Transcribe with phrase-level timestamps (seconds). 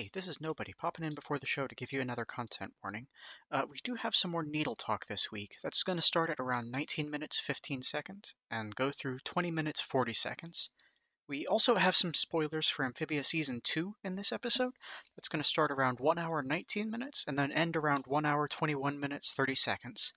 [0.00, 3.06] Hey, this is Nobody, popping in before the show to give you another content warning.
[3.50, 5.58] Uh, we do have some more Needle talk this week.
[5.62, 9.82] That's going to start at around 19 minutes 15 seconds and go through 20 minutes
[9.82, 10.70] 40 seconds.
[11.28, 14.72] We also have some spoilers for Amphibia Season 2 in this episode.
[15.16, 18.48] That's going to start around 1 hour 19 minutes and then end around 1 hour
[18.48, 20.14] 21 minutes 30 seconds.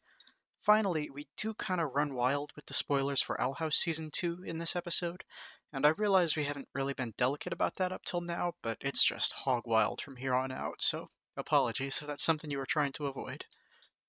[0.61, 4.43] Finally, we do kind of run wild with the spoilers for Owl House Season 2
[4.45, 5.25] in this episode,
[5.74, 9.04] and I realize we haven't really been delicate about that up till now, but it's
[9.04, 12.94] just hog wild from here on out, so apologies if that's something you were trying
[12.94, 13.44] to avoid.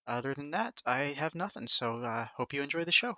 [0.06, 3.16] Other than that, I have nothing, so uh, hope you enjoy the show.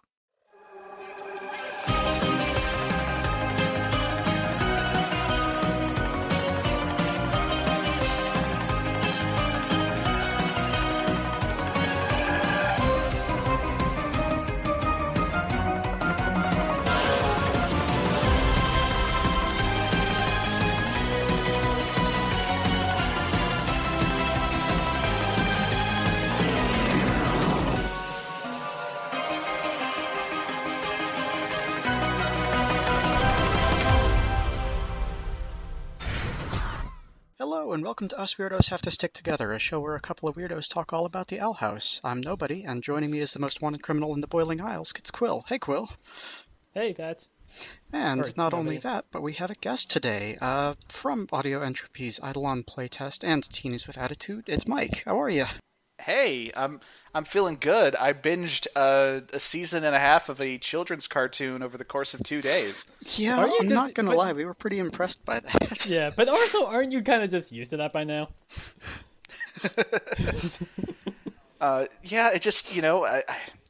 [37.48, 40.28] Hello, and welcome to Us Weirdos Have to Stick Together, a show where a couple
[40.28, 42.00] of weirdos talk all about the Owl House.
[42.02, 45.12] I'm Nobody, and joining me is the most wanted criminal in the Boiling Isles, it's
[45.12, 45.44] Quill.
[45.46, 45.88] Hey, Quill.
[46.74, 47.28] Hey, that's
[47.92, 52.64] And not only that, but we have a guest today uh, from Audio Entropy's Eidolon
[52.64, 54.46] Playtest and Teenies with Attitude.
[54.48, 55.04] It's Mike.
[55.04, 55.46] How are you?
[56.06, 56.78] Hey, I'm
[57.12, 57.96] I'm feeling good.
[57.96, 62.14] I binged uh, a season and a half of a children's cartoon over the course
[62.14, 62.86] of two days.
[63.16, 65.84] Yeah, Are you I'm just- not gonna but- lie, we were pretty impressed by that.
[65.88, 68.28] yeah, but also aren't you kind of just used to that by now?
[71.58, 73.22] Uh, yeah, it just you know I,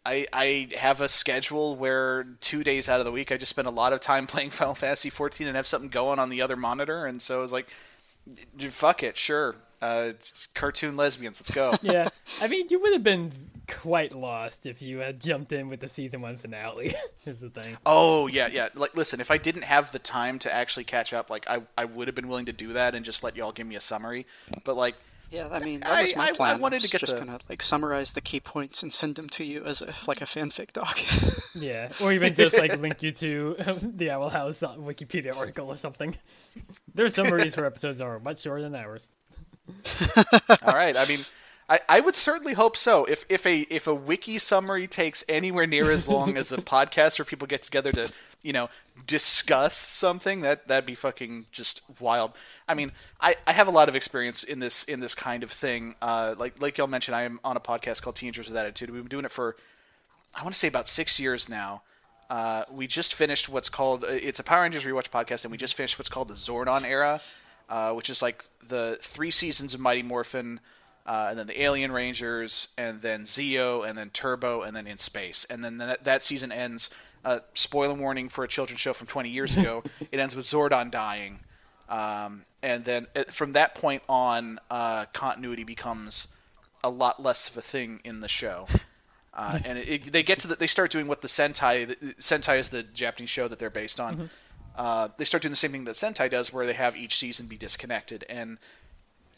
[0.04, 3.68] I I have a schedule where two days out of the week I just spend
[3.68, 6.56] a lot of time playing Final Fantasy 14 and have something going on the other
[6.56, 7.68] monitor, and so it's like,
[8.70, 9.54] fuck it, sure.
[9.86, 10.12] Uh,
[10.54, 11.74] cartoon lesbians, let's go.
[11.82, 12.08] Yeah,
[12.40, 13.30] I mean, you would have been
[13.68, 16.94] quite lost if you had jumped in with the season one finale.
[17.24, 17.76] is the thing.
[17.86, 18.68] Oh yeah, yeah.
[18.74, 21.84] Like, listen, if I didn't have the time to actually catch up, like I, I
[21.84, 24.26] would have been willing to do that and just let y'all give me a summary.
[24.64, 24.94] But like,
[25.30, 26.60] Yeah, I mean that was I- my I- I plan.
[26.60, 29.28] wanted to was get just the- gonna like summarize the key points and send them
[29.30, 30.98] to you as a like a fanfic doc.
[31.58, 35.76] Yeah, or even just like link you to the Owl House uh, Wikipedia article or
[35.76, 36.14] something.
[36.94, 39.08] Their summaries for episodes are much shorter than ours.
[40.62, 40.96] All right.
[40.96, 41.20] I mean,
[41.68, 43.04] I, I would certainly hope so.
[43.04, 47.18] If if a if a wiki summary takes anywhere near as long as a podcast
[47.18, 48.12] where people get together to
[48.42, 48.68] you know
[49.06, 52.32] discuss something, that that'd be fucking just wild.
[52.68, 55.50] I mean, I, I have a lot of experience in this in this kind of
[55.50, 55.96] thing.
[56.00, 58.90] Uh, like like y'all mentioned, I am on a podcast called Teenagers with Attitude.
[58.90, 59.56] We've been doing it for
[60.34, 61.82] I want to say about six years now.
[62.28, 65.58] Uh, we just finished what's called uh, it's a Power Rangers rewatch podcast, and we
[65.58, 67.20] just finished what's called the Zordon era,
[67.68, 70.60] uh, which is like the three seasons of Mighty Morphin,
[71.06, 74.98] uh, and then the Alien Rangers, and then Zeo, and then Turbo, and then In
[74.98, 76.90] Space, and then that, that season ends.
[77.24, 79.82] Uh, spoiler warning for a children's show from 20 years ago.
[80.12, 81.40] it ends with Zordon dying,
[81.88, 86.28] um, and then uh, from that point on, uh, continuity becomes
[86.84, 88.68] a lot less of a thing in the show.
[89.34, 92.14] Uh, and it, it, they get to the, they start doing what the Sentai the,
[92.14, 94.30] Sentai is the Japanese show that they're based on.
[94.76, 97.46] Uh, they start doing the same thing that Sentai does, where they have each season
[97.46, 98.24] be disconnected.
[98.28, 98.58] And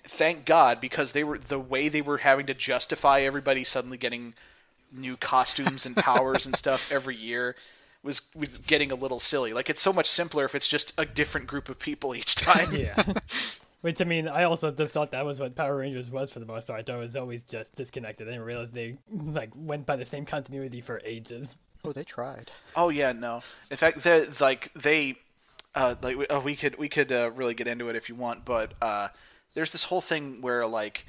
[0.02, 4.34] thank God, because they were the way they were having to justify everybody suddenly getting
[4.92, 7.54] new costumes and powers and stuff every year
[8.02, 9.52] was was getting a little silly.
[9.52, 12.74] Like it's so much simpler if it's just a different group of people each time.
[12.74, 13.02] Yeah.
[13.80, 16.46] Which I mean, I also just thought that was what Power Rangers was for the
[16.46, 16.80] most part.
[16.80, 18.26] I thought it was always just disconnected.
[18.26, 21.58] I didn't realize they like went by the same continuity for ages.
[21.84, 22.50] oh, they tried.
[22.74, 23.40] Oh yeah, no.
[23.70, 25.16] In fact, they like they,
[25.74, 28.14] uh, like we- uh, we could we could uh, really get into it if you
[28.14, 29.08] want, but uh,
[29.54, 31.06] there's this whole thing where like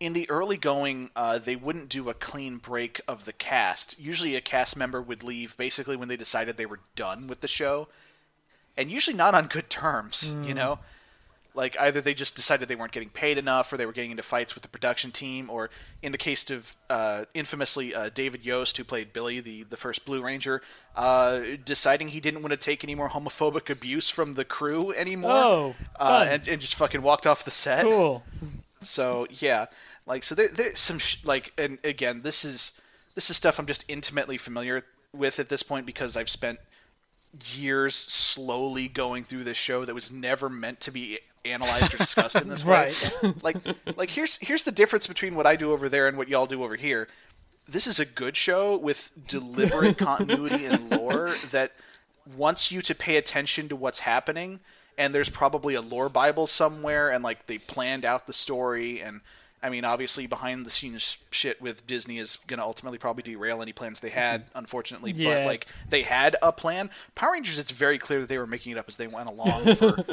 [0.00, 3.98] in the early going, uh, they wouldn't do a clean break of the cast.
[3.98, 7.48] Usually, a cast member would leave basically when they decided they were done with the
[7.48, 7.88] show,
[8.76, 10.32] and usually not on good terms.
[10.44, 10.78] You know.
[11.56, 14.24] Like either they just decided they weren't getting paid enough, or they were getting into
[14.24, 15.70] fights with the production team, or
[16.02, 20.04] in the case of uh, infamously uh, David Yost, who played Billy, the the first
[20.04, 20.62] Blue Ranger,
[20.96, 25.30] uh, deciding he didn't want to take any more homophobic abuse from the crew anymore,
[25.32, 27.84] Oh, uh, and and just fucking walked off the set.
[27.84, 28.24] Cool.
[28.80, 29.66] So yeah,
[30.06, 32.72] like so there, there's some sh- like, and again, this is
[33.14, 36.58] this is stuff I'm just intimately familiar with at this point because I've spent
[37.54, 42.36] years slowly going through this show that was never meant to be analyzed or discussed
[42.36, 42.90] in this way.
[43.22, 43.34] Right.
[43.42, 43.56] Like,
[43.96, 46.64] like here's here's the difference between what I do over there and what y'all do
[46.64, 47.08] over here.
[47.68, 51.72] This is a good show with deliberate continuity and lore that
[52.36, 54.60] wants you to pay attention to what's happening
[54.96, 59.20] and there's probably a lore Bible somewhere, and like they planned out the story and
[59.64, 63.62] I mean, obviously, behind the scenes shit with Disney is going to ultimately probably derail
[63.62, 64.58] any plans they had, mm-hmm.
[64.58, 65.12] unfortunately.
[65.12, 65.38] Yeah.
[65.38, 66.90] But like, they had a plan.
[67.14, 69.74] Power Rangers, it's very clear that they were making it up as they went along
[69.76, 70.04] for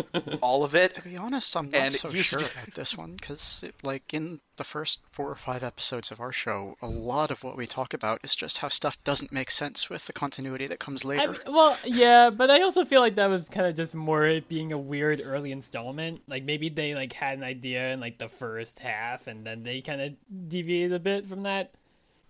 [0.41, 0.93] all of it.
[0.93, 4.39] To be honest, I'm not And so sure to- about this one because, like, in
[4.61, 7.95] the first four or five episodes of our show, a lot of what we talk
[7.95, 11.31] about is just how stuff doesn't make sense with the continuity that comes later.
[11.31, 14.47] mean, well, yeah, but I also feel like that was kind of just more it
[14.47, 16.21] being a weird early installment.
[16.27, 19.81] Like maybe they like had an idea in like the first half, and then they
[19.81, 20.13] kind of
[20.47, 21.71] deviated a bit from that.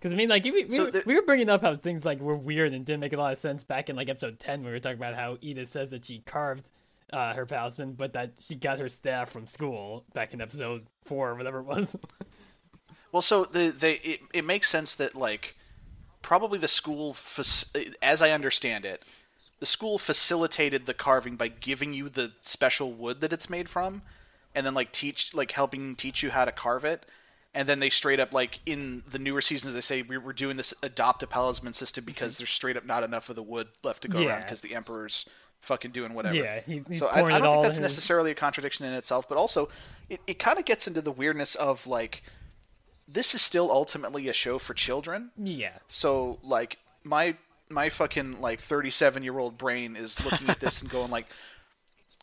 [0.00, 2.02] Because I mean, like we, we, So were, the- we were bringing up how things
[2.06, 4.60] like were weird and didn't make a lot of sense back in like episode ten
[4.60, 6.70] when we were talking about how Edith says that she carved
[7.12, 11.30] uh, her palisman, but that she got her staff from school back in episode four
[11.30, 11.96] or whatever it was.
[13.12, 15.54] Well, so the they it, it makes sense that like
[16.22, 17.14] probably the school,
[18.00, 19.02] as I understand it,
[19.60, 24.02] the school facilitated the carving by giving you the special wood that it's made from,
[24.54, 27.04] and then like teach like helping teach you how to carve it.
[27.54, 30.56] And then they straight up like in the newer seasons they say we were doing
[30.56, 34.00] this adopt a palisman system because there's straight up not enough of the wood left
[34.02, 35.26] to go around because the emperor's
[35.62, 36.36] fucking doing whatever.
[36.36, 39.38] yeah, he's, he's so I, I don't think that's necessarily a contradiction in itself, but
[39.38, 39.68] also
[40.10, 42.22] it, it kind of gets into the weirdness of like
[43.08, 45.30] this is still ultimately a show for children.
[45.36, 47.36] Yeah, So like my
[47.68, 51.26] my fucking like 37 year old brain is looking at this and going like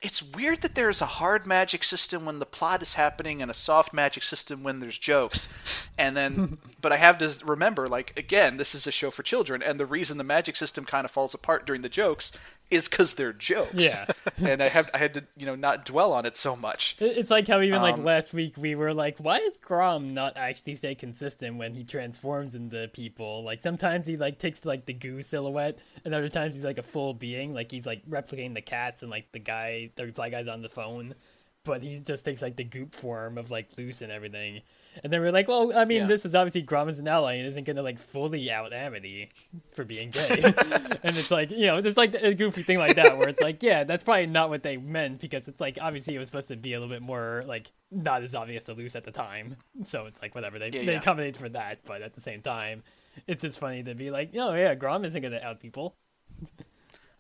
[0.01, 3.53] it's weird that there's a hard magic system when the plot is happening and a
[3.53, 8.57] soft magic system when there's jokes and then but i have to remember like again
[8.57, 11.33] this is a show for children and the reason the magic system kind of falls
[11.33, 12.31] apart during the jokes
[12.71, 14.05] is because they're jokes Yeah.
[14.37, 17.29] and i have i had to you know not dwell on it so much It's
[17.31, 20.75] like how even like Um, last week we were like, why is Grom not actually
[20.75, 23.43] stay consistent when he transforms into people?
[23.43, 26.83] Like sometimes he like takes like the goo silhouette, and other times he's like a
[26.83, 30.47] full being, like he's like replicating the cats and like the guy, the reply guy's
[30.47, 31.15] on the phone,
[31.63, 34.61] but he just takes like the goop form of like Luz and everything.
[35.03, 36.07] And then we're like, well, I mean, Yeah.
[36.07, 39.29] this is obviously Grom is an ally and isn't gonna like fully out Amity
[39.71, 40.43] for being gay.
[40.43, 43.63] and it's like, you know, there's like a goofy thing like that where it's like,
[43.63, 46.55] yeah, that's probably not what they meant because it's like obviously it was supposed to
[46.57, 49.55] be a little bit more like not as obvious to Luz at the time.
[49.83, 50.99] So it's like whatever they Yeah, they yeah.
[50.99, 52.83] accommodate for that, but at the same time,
[53.27, 55.95] it's just funny to be like, oh yeah, Grom isn't gonna out people.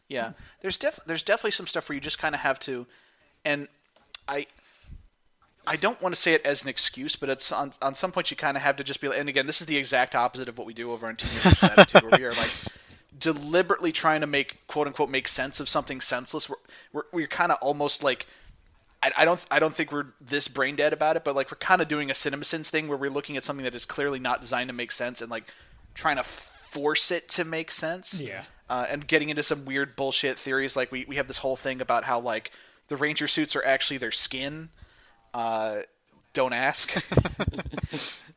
[0.07, 0.31] Yeah,
[0.61, 2.87] there's def there's definitely some stuff where you just kind of have to,
[3.45, 3.67] and
[4.27, 4.47] I
[5.69, 8.31] I don't want to say it as an excuse, but it's on on some point
[8.31, 9.07] you kind of have to just be.
[9.07, 11.45] like And again, this is the exact opposite of what we do over on Teenagers
[11.61, 12.51] with Attitude, where we are like
[13.17, 16.49] deliberately trying to make quote unquote make sense of something senseless.
[16.49, 16.55] We're
[16.93, 18.25] we're, we're kind of almost like.
[19.01, 19.45] I, I don't.
[19.49, 22.09] I don't think we're this brain dead about it, but like we're kind of doing
[22.09, 24.91] a CinemaSins thing where we're looking at something that is clearly not designed to make
[24.91, 25.45] sense and like
[25.93, 28.43] trying to force it to make sense Yeah.
[28.69, 30.75] uh, and getting into some weird bullshit theories.
[30.75, 32.51] Like we, we have this whole thing about how like
[32.89, 34.69] the ranger suits are actually their skin.
[35.33, 35.81] Uh,
[36.33, 36.91] don't ask.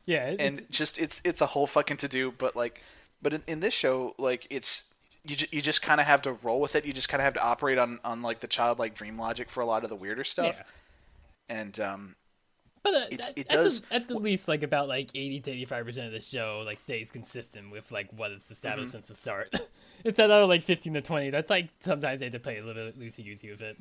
[0.05, 2.33] Yeah, it- and just it's it's a whole fucking to do.
[2.37, 2.81] But like,
[3.21, 4.83] but in, in this show, like it's
[5.25, 6.85] you ju- you just kind of have to roll with it.
[6.85, 9.61] You just kind of have to operate on on like the childlike dream logic for
[9.61, 10.55] a lot of the weirder stuff.
[10.57, 10.63] Yeah.
[11.57, 12.15] And um,
[12.83, 15.39] But uh, It- at, it at the- does- at the least like about like eighty
[15.39, 18.97] to eighty-five percent of the show like stays consistent with like what it's established Mm-hmm.
[18.97, 19.53] since the start.
[20.03, 21.29] it's that other like fifteen to twenty.
[21.29, 23.77] That's like sometimes they have to play a little bit loosey goosey with it.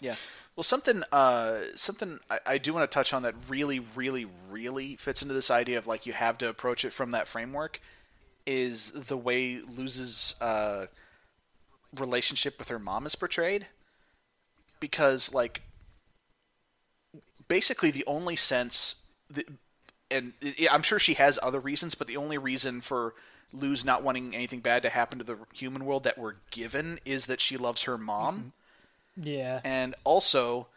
[0.00, 0.14] Yeah.
[0.54, 4.96] Well, something uh, something I, I do want to touch on that really, really, really
[4.96, 7.80] fits into this idea of like you have to approach it from that framework
[8.44, 10.86] is the way Luz's uh,
[11.96, 13.66] relationship with her mom is portrayed.
[14.78, 15.62] Because like
[17.48, 18.96] basically the only sense
[19.30, 19.48] that,
[20.10, 20.34] and
[20.70, 23.14] I'm sure she has other reasons, but the only reason for
[23.52, 27.26] Luz not wanting anything bad to happen to the human world that we're given is
[27.26, 28.52] that she loves her mom
[29.16, 29.60] Yeah.
[29.64, 30.68] and also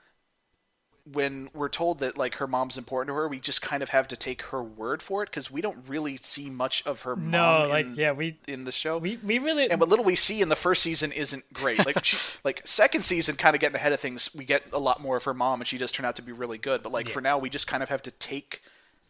[1.12, 4.08] when we're told that like her mom's important to her we just kind of have
[4.08, 7.38] to take her word for it because we don't really see much of her no,
[7.60, 10.15] mom like in, yeah, we in the show we we really and what little we
[10.15, 13.75] see in the first season isn't great like she, like second season kind of getting
[13.75, 16.08] ahead of things we get a lot more of her mom and she does turn
[16.08, 17.13] out to be really good but like Yeah.
[17.13, 18.63] for now we just kind of have to take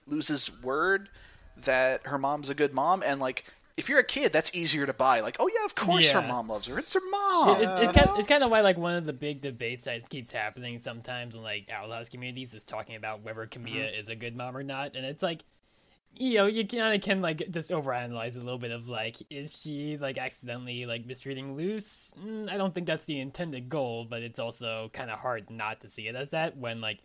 [0.06, 1.08] luz's word
[1.56, 3.46] that her mom's a good mom and like
[3.78, 6.48] if you're a kid that's easier to buy like oh yeah of course her mom
[6.48, 8.78] loves her it's her mom It, it, it's kind of, it's kind of why like
[8.78, 12.64] one of the big debates that keeps happening sometimes in like Owl House communities is
[12.64, 14.00] talking about whether Camila Mm-hmm.
[14.00, 15.44] is a good mom or not, and it's like,
[16.18, 19.60] you know, you kind of can like just overanalyze a little bit of like, is
[19.62, 22.14] she like accidentally like mistreating Luz?
[22.24, 25.82] Mm, I don't think that's the intended goal, but it's also kind of hard not
[25.82, 27.00] to see it as that when like,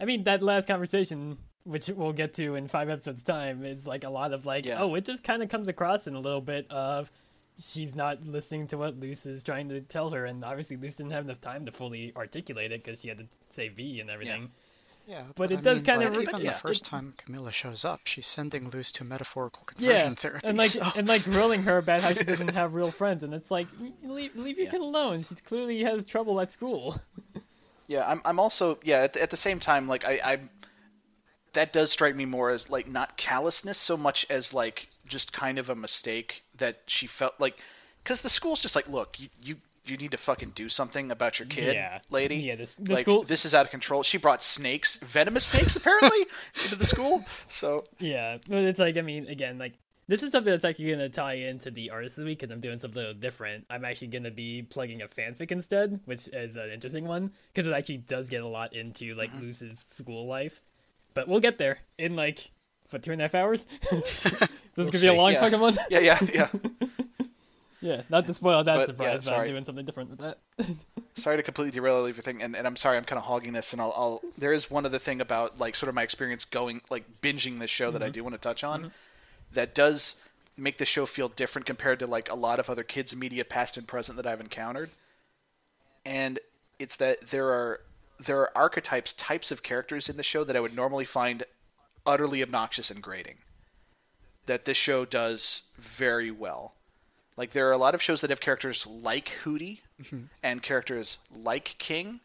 [0.00, 1.36] I mean, that last conversation.
[1.68, 4.80] Which we'll get to in five episodes time is like a lot of like, Yeah.
[4.80, 7.10] oh, it just kind of comes across in a little bit of
[7.60, 11.12] she's not listening to what Luz is trying to tell her, and obviously Luz didn't
[11.12, 14.50] have enough time to fully articulate it because she had to say V and everything.
[15.06, 16.52] Yeah, But it I does mean, kind like, of- even yeah.
[16.52, 20.46] the first time Camila shows up, she's sending Luz to metaphorical conversion Yeah, therapy.
[20.48, 23.34] and like so- and like grilling her about how she doesn't have real friends, and
[23.34, 23.68] it's like
[24.02, 24.70] leave, leave your Yeah.
[24.72, 25.20] kid alone.
[25.22, 26.96] She clearly has trouble at school.
[27.90, 28.20] Yeah, I'm.
[28.26, 28.78] I'm also.
[28.84, 30.38] Yeah, at, the- at the same time, like I, I,
[31.52, 35.58] that does strike me more as like not callousness so much as like just kind
[35.58, 37.58] of a mistake that she felt like,
[38.02, 41.38] because the school's just like, look, you, you, you need to fucking do something about
[41.38, 42.00] your kid, Yeah.
[42.10, 42.36] lady.
[42.36, 44.02] Yeah, this- the like school- this is out of control.
[44.02, 46.26] She brought snakes, venomous snakes, apparently,
[46.62, 47.24] into the school.
[47.48, 49.74] So Yeah, it's like I mean, again, like
[50.08, 52.60] this is something that's actually gonna tie into the artist of the week because I'm
[52.60, 53.66] doing something a little different.
[53.68, 57.72] I'm actually gonna be plugging a fanfic instead, which is an interesting one because it
[57.72, 59.46] actually does get a lot into like mm-hmm.
[59.46, 60.62] Luz's school life.
[61.14, 62.50] But we'll get there in like
[62.90, 63.64] what two and a half hours.
[63.90, 64.20] this
[64.76, 65.40] We'll is gonna be a long Yeah.
[65.40, 65.78] fucking one.
[65.90, 66.48] yeah, yeah, yeah.
[67.80, 69.48] yeah, not to spoil that But, surprise, yeah, I'm sorry.
[69.48, 70.38] doing something different with that.
[71.14, 73.82] sorry to completely derail everything, and, and I'm sorry I'm kind of hogging this, and
[73.82, 77.20] I'll, I'll there is one other thing about like sort of my experience going like
[77.20, 78.12] binging this show that I mm-hmm.
[78.14, 78.88] do want to touch on mm-hmm.
[79.52, 80.16] that does
[80.56, 83.76] make the show feel different compared to like a lot of other kids media past
[83.76, 84.90] and present that I've encountered,
[86.04, 86.38] and
[86.78, 87.80] it's that there are
[88.18, 91.44] there are archetypes types of characters in the show that I would normally find
[92.06, 93.36] utterly obnoxious and grating
[94.46, 96.74] that this show does very well.
[97.36, 100.22] Like there are a lot of shows that have characters like Hooty mm-hmm.
[100.42, 102.20] and characters like King,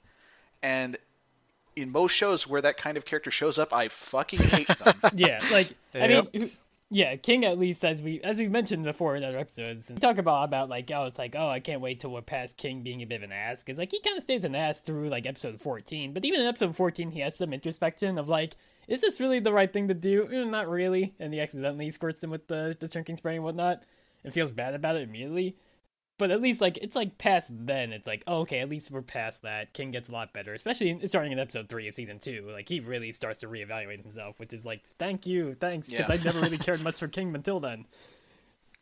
[0.63, 0.97] and
[1.75, 4.95] in most shows where that kind of character shows up, I fucking hate them.
[5.13, 6.49] yeah, like I mean, who-
[6.93, 10.43] yeah, King at least as we as we mentioned before in other episodes, talk about
[10.43, 13.05] about like oh it's like oh I can't wait till we're past King being a
[13.05, 15.59] bit of an ass because like he kind of stays an ass through like episode
[15.59, 18.55] 14, but even in episode 14 he has some introspection of like
[18.87, 20.29] is this really the right thing to do?
[20.31, 23.81] Eh, not really, and he accidentally squirts him with the the shrinking spray and whatnot,
[24.23, 25.55] and feels bad about it immediately.
[26.19, 29.01] But at least like it's like past then it's like oh, okay at least we're
[29.01, 29.73] past that.
[29.73, 32.49] King gets a lot better, especially in, starting in episode three of season two.
[32.51, 36.15] Like he really starts to reevaluate himself, which is like thank you, thanks, because Yeah.
[36.15, 37.85] I never really cared much for King until then.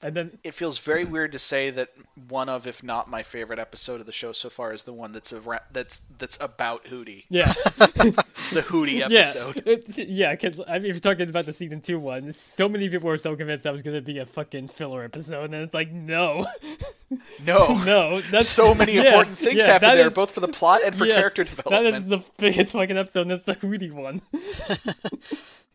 [0.03, 1.89] And then it feels very weird to say that
[2.27, 5.11] one of, if not my favorite episode of the show so far, is the one
[5.11, 5.41] that's a
[5.71, 7.25] that's that's about Hooty.
[7.29, 9.83] yeah, It's the Hooty yeah, episode.
[9.97, 10.31] yeah.
[10.31, 13.17] Because I mean, if you're talking about the season two one, so many people were
[13.17, 16.47] so convinced that was gonna be a fucking filler episode, and it's like no,
[17.45, 20.39] No, no, that's so many yeah, important things yeah, happen that there, is- both for
[20.39, 21.93] the plot and for yes, character development.
[21.93, 24.21] That is the biggest fucking episode, and it's the Hooty one.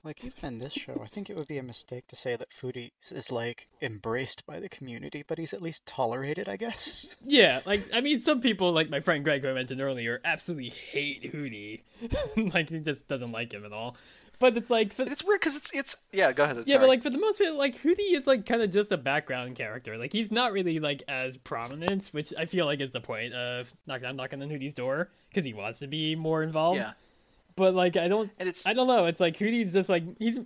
[0.06, 2.52] Like even in this show, I think it would be a mistake to say that
[2.60, 7.16] Hooty is like embraced by the community, but he's at least tolerated, I guess.
[7.26, 10.68] Yeah, like I mean, some people, like my friend Greg, who I mentioned earlier, absolutely
[10.68, 11.82] hate Hooty.
[12.54, 13.96] like he just doesn't like him at all.
[14.38, 16.30] But it's like, for, it's weird because it's it's yeah.
[16.30, 16.56] Go ahead.
[16.66, 16.78] yeah, sorry.
[16.78, 19.56] but like for the most part, like Hooty is like kind of just a background
[19.56, 19.98] character.
[19.98, 23.74] Like he's not really like as prominent, which I feel like is the point of
[23.88, 26.78] knock, I'm knocking on Hooty's door because he wants to be more involved.
[26.78, 26.92] yeah,
[27.56, 29.06] But like I don't, and it's I don't know.
[29.06, 30.38] It's like Hooty's just like he's.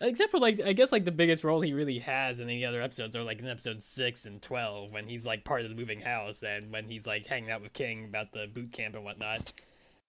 [0.00, 2.80] Except for like, I guess like the biggest role he really has in any other
[2.80, 6.00] episodes are like in episode six and twelve when he's like part of the moving
[6.00, 9.52] house and when he's like hanging out with King about the boot camp and whatnot.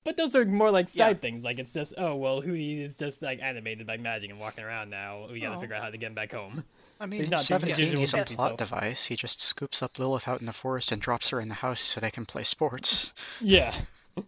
[0.04, 1.14] But those are more like side Yeah.
[1.16, 1.44] things.
[1.44, 4.92] Like it's just, oh well, Hooty is just like animated by magic and walking around
[4.92, 5.28] now.
[5.32, 5.60] We gotta Oh.
[5.60, 6.64] figure out how to get him back home.
[7.00, 9.06] I He's mean, not doing Seventeen, he's a plot device.
[9.08, 11.82] He just scoops up Lilith out in the forest and drops her in the house
[11.82, 13.12] so they can play sports.
[13.42, 13.74] Yeah,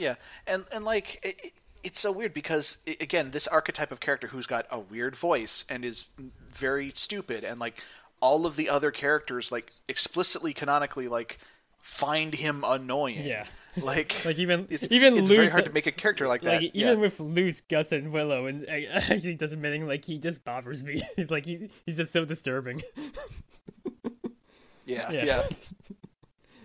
[0.00, 0.14] Yeah,
[0.46, 1.52] and and like it, it-
[1.82, 5.82] it's so weird because again, this archetype of character who's got a weird voice and
[5.82, 6.08] is
[6.52, 7.80] very stupid, and like
[8.20, 11.38] all of the other characters, like explicitly canonically, like
[11.80, 13.24] find him annoying.
[13.24, 13.46] yeah.
[13.80, 16.60] like Like even it's even it's Luz, very hard to make a character like that.
[16.60, 16.88] like yeah.
[16.88, 20.84] even with Luz, Gus, and Willow, and uh, actually doesn't mean like he just bothers
[20.84, 21.00] me.
[21.16, 22.82] He's like he, he's just so disturbing.
[24.86, 25.24] yeah, yeah.
[25.24, 25.42] yeah,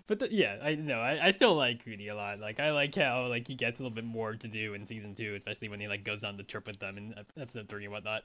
[0.08, 2.40] But the, yeah, I know I, I still like Hooty a lot.
[2.40, 5.16] Like I like how like he gets a little bit more to do in season
[5.16, 7.92] two, especially when he like goes on the trip with them in episode three and
[7.94, 8.24] whatnot.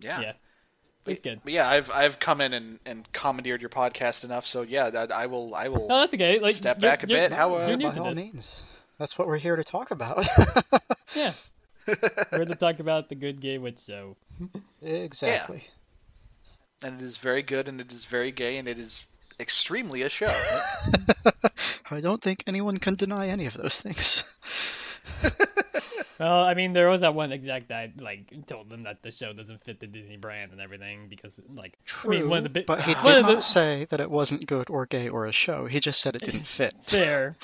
[0.00, 0.20] yeah.
[0.20, 0.32] Yeah,
[1.04, 1.40] But- it's good.
[1.42, 5.10] But yeah, I've I've come in and, and commandeered your podcast enough, so yeah, that,
[5.10, 6.38] I will I will Oh, that's okay.
[6.38, 8.22] Like Step you're- back a you're- bit, how, uh, you're new By to all this.
[8.22, 8.62] means,
[8.98, 10.26] that's what we're here to talk about.
[11.14, 11.32] Yeah,
[12.32, 14.16] we're to talk about the good gay witch show.
[14.80, 15.64] exactly.
[16.82, 19.04] and it is very good and it is very gay and it is
[19.42, 20.32] extremely a show.
[21.90, 24.24] I don't think anyone can deny any of those things.
[26.18, 29.32] Well, I mean, there was that one exec that like told them that the show
[29.32, 32.50] doesn't fit the Disney brand and everything because like True, I mean, one of the
[32.50, 35.26] big but he did of the- not say that it wasn't good or gay or
[35.26, 35.66] a show.
[35.66, 36.74] He just said it didn't fit.
[36.80, 37.36] fair,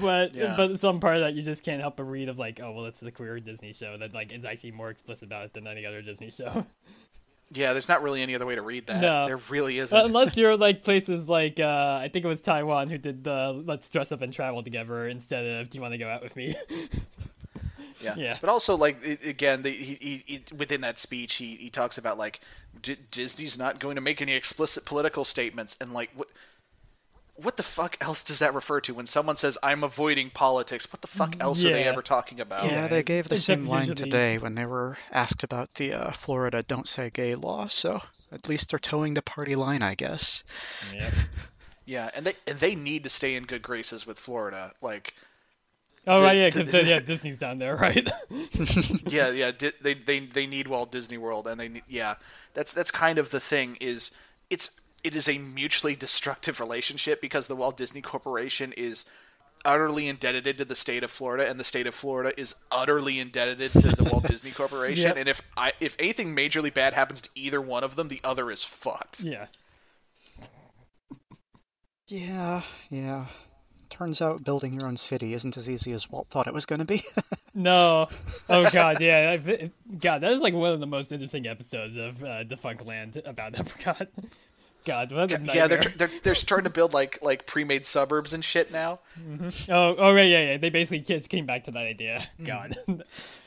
[0.00, 0.54] but Yeah.
[0.56, 2.86] but some part of that you just can't help but read of like, oh well,
[2.86, 5.84] it's the queer Disney show that like is actually more explicit about it than any
[5.84, 6.64] other Disney show.
[7.54, 9.00] Yeah, there's not really any other way to read that.
[9.00, 9.26] No.
[9.26, 9.96] There really isn't.
[9.96, 13.62] Uh, unless you're like places like uh, I think it was Taiwan who did the
[13.66, 16.36] let's dress up and travel together instead of do you want to go out with
[16.36, 16.54] me?
[18.02, 18.14] Yeah.
[18.16, 18.38] Yeah.
[18.40, 22.18] But also, like again, the, he, he, he within that speech, he, he talks about
[22.18, 22.40] like
[22.80, 26.28] D- Disney's not going to make any explicit political statements, and like what
[27.36, 30.92] what the fuck else does that refer to when someone says I'm avoiding politics?
[30.92, 32.66] What the fuck else are they ever talking about?
[32.66, 36.62] Yeah, they gave the same line today when they were asked about the uh, Florida
[36.62, 37.66] "Don't Say Gay" law.
[37.68, 40.44] So at least they're towing the party line, I guess.
[40.94, 41.12] yep.
[41.84, 44.72] Yeah, and they and they need to stay in good graces with Florida.
[44.80, 45.14] Like,
[46.06, 48.08] Oh The- right, yeah, because yeah, Disney's down there, right?
[49.08, 52.14] yeah, yeah, di- they they they need Walt Disney World, and they need, yeah,
[52.54, 53.76] that's that's kind of the thing.
[53.80, 54.12] Is
[54.48, 54.70] it's
[55.04, 59.04] it is a mutually destructive relationship because the Walt Disney Corporation is
[59.64, 63.70] utterly indebted to the state of Florida, and the state of Florida is utterly indebted
[63.72, 65.08] to the Walt Disney Corporation.
[65.08, 65.16] Yep.
[65.16, 68.50] And if I if anything majorly bad happens to either one of them, the other
[68.50, 69.20] is fucked.
[69.20, 69.46] yeah.
[72.08, 73.26] Yeah, yeah.
[73.88, 76.80] Turns out building your own city isn't as easy as Walt thought it was going
[76.80, 77.02] to be.
[77.54, 78.08] No.
[78.48, 79.36] Oh god, yeah.
[79.36, 84.08] God, that is like one of the most interesting episodes of uh, Defunctland about Epcot.
[84.84, 85.40] God, what a.
[85.42, 89.00] Yeah, they're, they're they're starting to build like like pre-made suburbs and shit now.
[89.68, 90.56] Oh, oh right, yeah, yeah.
[90.56, 92.18] They basically just came back to that idea.
[92.40, 92.44] Mm-hmm.
[92.44, 92.76] God.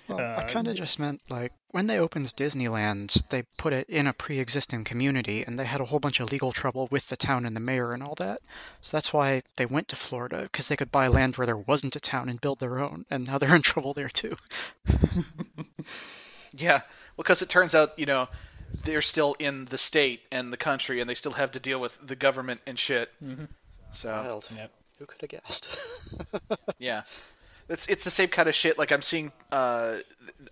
[0.07, 3.89] Well, I Uh, kind of just meant like when they opened Disneyland, they put it
[3.89, 7.17] in a pre-existing community, and they had a whole bunch of legal trouble with the
[7.17, 8.39] town and the mayor and all that.
[8.81, 11.95] So that's why they went to Florida because they could buy land where there wasn't
[11.95, 13.07] a town and build their own.
[13.09, 14.37] And now they're in trouble there too.
[16.57, 16.81] Yeah,
[17.17, 18.29] because it turns out, you know,
[18.83, 21.97] they're still in the state and the country, and they still have to deal with
[22.05, 23.11] the government and shit.
[23.91, 24.49] So Wild.
[24.55, 24.71] Yep.
[24.99, 25.75] Who could have guessed?
[26.79, 27.03] yeah,
[27.67, 28.77] it's it's the same kind of shit.
[28.77, 29.31] Like I'm seeing.
[29.51, 29.97] Uh,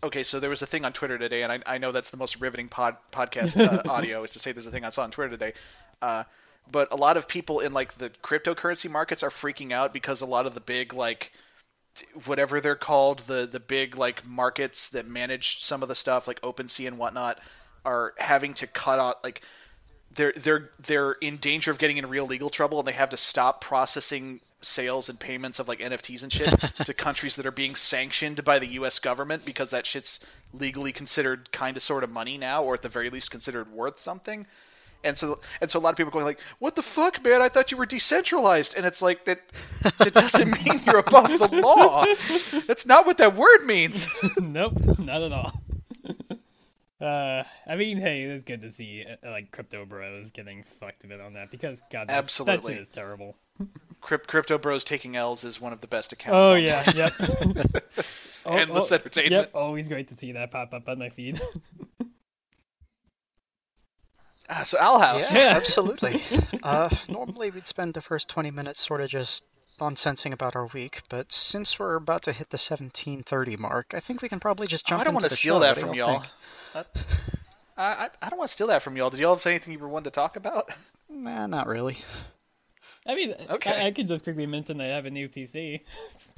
[0.03, 2.17] okay, so there was a thing on Twitter today, and I, I know that's the
[2.17, 5.11] most riveting pod podcast uh, audio is to say there's a thing I saw on
[5.11, 5.53] Twitter today.
[6.01, 6.23] Uh,
[6.69, 10.25] but a lot of people in like the cryptocurrency markets are freaking out because a
[10.25, 11.31] lot of the big like
[12.25, 16.41] whatever they're called, the the big like markets that manage some of the stuff like
[16.41, 17.39] OpenSea and whatnot
[17.85, 19.41] are having to cut out like
[20.15, 23.17] they're they're they're in danger of getting in real legal trouble and they have to
[23.17, 26.49] stop processing sales and payments of like NFTs and shit
[26.85, 30.19] to countries that are being sanctioned by the US government because that shit's
[30.53, 33.99] legally considered kind of sort of money now or at the very least considered worth
[33.99, 34.45] something.
[35.03, 37.41] And so and so a lot of people are going like, "What the fuck, man?
[37.41, 39.41] I thought you were decentralized." And it's like that
[39.97, 42.05] that doesn't mean you're above the law.
[42.67, 44.07] That's not what that word means.
[44.37, 45.61] nope, not at all.
[47.03, 51.07] Uh, I mean, hey, it's good to see uh, like crypto bros getting fucked a
[51.07, 52.55] bit on that because God, that's, Absolutely.
[52.55, 53.35] that shit is terrible.
[53.99, 56.47] Crypt- Crypto Bros taking L's is one of the best accounts.
[56.47, 56.65] Oh online.
[56.65, 57.13] yeah, yep.
[58.45, 59.31] Oh, Endless oh, entertainment.
[59.31, 61.39] Yep, always great to see that pop up on my feed.
[64.49, 65.33] Ah, so Owl House.
[65.33, 65.53] Yeah.
[65.55, 66.21] absolutely.
[66.63, 69.43] Uh, normally we'd spend the first 20 minutes sort of just
[69.79, 74.21] nonsensing about our week, but since we're about to hit the 1730 mark, I think
[74.21, 75.59] we can probably just Oh, jump I don't want to steal show.
[75.59, 76.23] that What from y'all
[76.75, 76.85] y'all.
[77.77, 79.09] I, I, I don't want to steal that from y'all.
[79.09, 80.69] Did y'all have anything you were wanting to talk about?
[81.09, 81.97] Nah, not really.
[83.05, 83.71] I mean, Okay.
[83.83, 85.81] I, I could just quickly mention I have a new PC.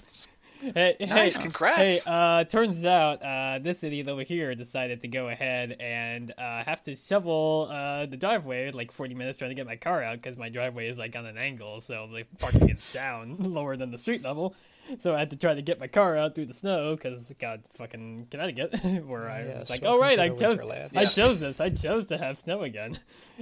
[0.74, 1.76] hey, Nice, hey, congrats.
[1.78, 6.64] Hey, uh, turns out uh, this idiot over here decided to go ahead and uh,
[6.64, 10.22] have to shovel uh, the driveway like 40 minutes trying to get my car out
[10.22, 13.92] because my driveway is like on an angle, so the parking is down lower than
[13.92, 14.56] the street level.
[15.00, 17.64] So I had to try to get my car out through the snow because God,
[17.74, 21.60] fucking Connecticut, where I Yeah, was like, oh right, I chose, Winterlands." I chose this,
[21.60, 22.98] I chose to have snow again,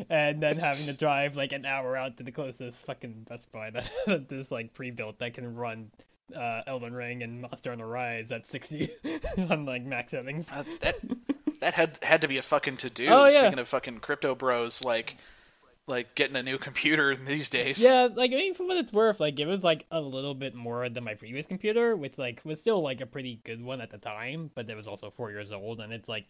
[0.10, 3.70] and then having to drive like an hour out to the closest fucking Best Buy
[3.72, 5.92] that this like pre-built that can run
[6.36, 8.90] uh, Elden Ring and Monster Hunter Rise at 60
[9.50, 10.52] on like max settings.
[10.52, 10.96] Uh, that
[11.60, 13.08] that had had to be a fucking to do.
[13.08, 13.42] Oh, yeah.
[13.42, 15.18] Speaking of fucking crypto bros, like
[15.88, 17.80] like getting a new computer these days.
[17.82, 20.56] Yeah, like I mean, for what it's worth, like it was like a little bit
[20.56, 23.92] more than my previous computer, which like was still like a pretty good one at
[23.92, 26.26] the time, but it was also four years old, and it's like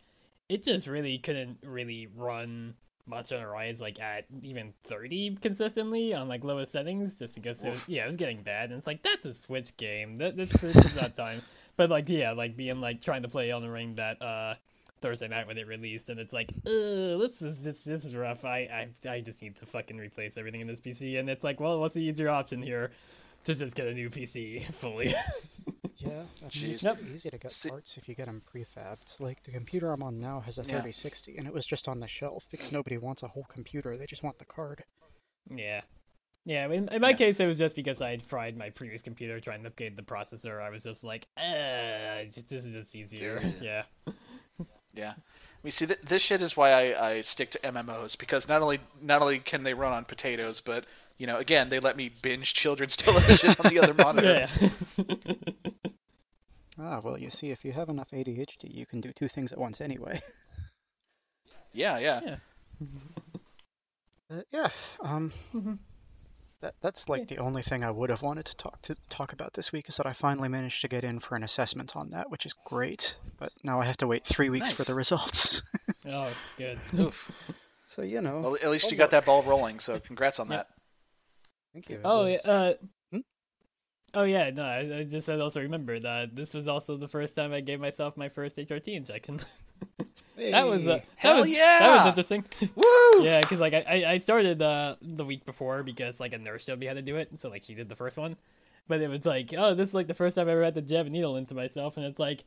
[0.50, 2.74] it just really couldn't really run
[3.06, 7.88] Monster Rise like at even 30 consistently on like lowest settings, just because it was,
[7.88, 10.62] yeah, it was getting bad, and it's like that's a Switch game, that that's
[10.94, 11.42] that time,
[11.76, 14.56] but like yeah, like being like trying to play on the Ring that uh.
[15.02, 18.46] Thursday night when it released, and it's like, uh, this is just this is rough.
[18.46, 21.60] I, I I just need to fucking replace everything in this PC, and it's like,
[21.60, 22.90] well, what's the easier option here?
[23.46, 25.10] To just get a new PC fully.
[25.98, 26.84] Yeah, I mean, it's Jeez.
[26.84, 26.98] Yep.
[26.98, 29.20] pretty easy to get See- parts if you get them prefabbed.
[29.20, 30.82] Like the computer I'm on now has a Yeah.
[30.82, 34.06] 3060, and it was just on the shelf because nobody wants a whole computer; they
[34.06, 34.84] just want the card.
[35.50, 35.82] yeah.
[36.46, 37.16] Yeah, in, in my Yeah.
[37.16, 40.02] case, it was just because I had fried my previous computer trying to upgrade the
[40.04, 40.62] processor.
[40.62, 43.42] I was just like, uh, this is just easier.
[43.62, 43.84] Yeah.
[44.96, 45.14] Yeah.
[45.64, 48.80] We see that this shit is why I, I stick to MMOs because not only
[49.02, 50.86] not only can they run on potatoes, but
[51.18, 54.48] you know, again, they let me binge children's television on the other monitor.
[54.98, 55.06] Yeah.
[56.80, 59.60] Ah, well, you see, if you have enough ADHD, you can do two things at
[59.60, 60.20] once anyway.
[61.72, 62.20] Yeah, yeah.
[62.26, 62.36] Yeah.
[64.32, 64.70] Uh, yeah,
[65.02, 65.78] um, Mhm.
[66.62, 69.54] that that's like the only thing I would have wanted to talk to talk about
[69.54, 72.32] this week is that I finally managed to get in for an assessment on that,
[72.32, 73.18] which is great.
[73.38, 75.62] But now I have to wait three weeks for the results.
[76.08, 76.80] oh, good.
[76.98, 77.32] Oof.
[77.86, 80.58] so you know, Well, at least you got that ball rolling, so congrats on Yeah.
[80.58, 80.68] that.
[81.74, 82.00] Thank you.
[82.04, 82.32] Oh, yeah.
[82.34, 82.74] was- Uh,
[83.12, 83.20] Hmm?
[84.16, 87.36] Oh yeah, no, I, I just said also remember that this was also the first
[87.36, 89.40] time I gave myself my first HRT injection.
[90.38, 91.80] that was uh, that Hell was, yeah!
[91.80, 92.46] that was interesting.
[92.76, 93.24] Woo!
[93.24, 96.64] yeah, because like I, I I started uh the week before because like a nurse
[96.66, 98.36] showed me how to do it, so like she did the first one,
[98.88, 100.82] but it was like oh this is like the first time I ever had to
[100.84, 102.44] jab a needle into myself, and it's like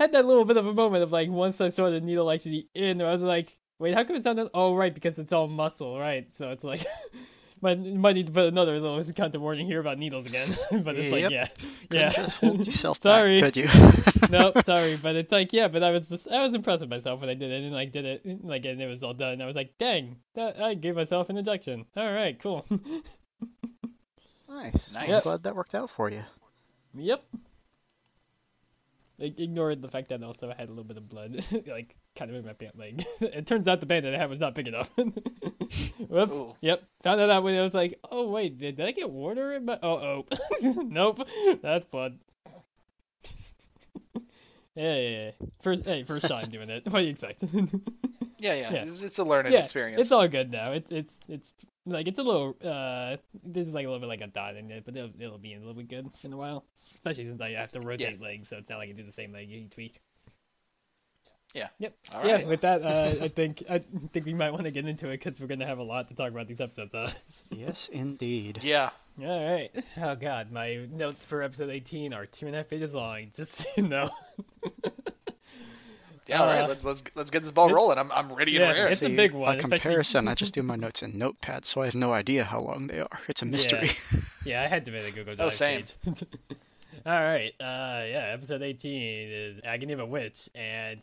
[0.00, 2.68] had that little bit of a moment of like once I saw the needle actually
[2.74, 3.46] in, I was like
[3.78, 4.50] wait how come it's not that?
[4.52, 6.84] oh right because it's all muscle right, so it's like.
[7.62, 10.48] Might, might need to put another little content warning here about needles again,
[10.84, 11.30] but it's like Yep.
[11.32, 11.48] yeah,
[11.88, 12.10] Couldn't yeah.
[12.10, 13.40] just hold yourself Sorry.
[13.40, 13.68] back, could you?
[14.30, 17.20] nope, sorry, but it's like yeah, but I was just I was impressed with myself
[17.20, 19.40] when I did it and like did it like and it was all done.
[19.40, 21.86] I was like, dang, that, I gave myself an injection.
[21.96, 22.66] All right, cool.
[24.48, 24.92] nice.
[24.94, 25.08] Nice.
[25.08, 25.22] Yep.
[25.22, 26.22] glad that worked out for you.
[26.94, 27.24] yep.
[29.20, 32.30] I ignored the fact that also I had a little bit of blood, like kind
[32.30, 33.04] of in my pant leg.
[33.20, 34.90] it turns out the band that I had was not big enough.
[34.96, 36.32] Whoops.
[36.32, 36.54] Ooh.
[36.60, 36.82] Yep.
[37.02, 39.64] Found that out when I was like, oh wait, did, did I get water in
[39.64, 39.78] my?
[39.82, 40.26] Oh oh.
[40.62, 41.26] nope.
[41.62, 42.18] That's blood.
[44.76, 45.30] Yeah, yeah, yeah.
[45.62, 46.84] First, hey, first time doing it.
[46.90, 47.42] What do you expect?
[48.38, 48.70] Yeah, yeah.
[48.70, 48.82] Yeah.
[48.82, 49.98] It's, it's a learning yeah, experience.
[49.98, 50.72] it's all good now.
[50.72, 51.52] It's it's it's
[51.86, 54.70] like it's a little uh this is like a little bit like a dot in
[54.70, 56.62] it, but it'll, it'll be a little bit good in a while.
[56.92, 59.32] Especially since I have to rotate legs, so it's not like I do the same
[59.32, 60.00] leg each week.
[61.54, 61.68] Yeah.
[61.78, 61.94] Yep.
[62.12, 62.34] All Yeah.
[62.34, 62.46] right.
[62.46, 63.78] With that, uh, I think I
[64.12, 66.14] think we might want to get into it because we're gonna have a lot to
[66.14, 66.94] talk about these episodes.
[66.94, 67.10] Uh.
[67.50, 68.60] Yes, indeed.
[68.62, 68.90] Yeah.
[69.22, 69.70] All right.
[70.02, 73.28] Oh God, my notes for episode 18 are two and a half pages long.
[73.34, 74.10] Just so you know.
[76.28, 76.62] Yeah, all right.
[76.64, 77.98] Uh, Let's let's let's get this ball rolling.
[77.98, 78.86] I'm I'm ready and yeah, rare.
[78.88, 81.64] it's a See, big By one, especially- comparison, I just do my notes in Notepad,
[81.64, 83.20] so I have no idea how long they are.
[83.28, 83.90] It's a mystery.
[84.44, 85.82] Yeah, I had to make a Google Oh, same.
[86.04, 86.24] page.
[87.06, 90.98] All right, uh, yeah, episode 18 is Agony of a Witch, and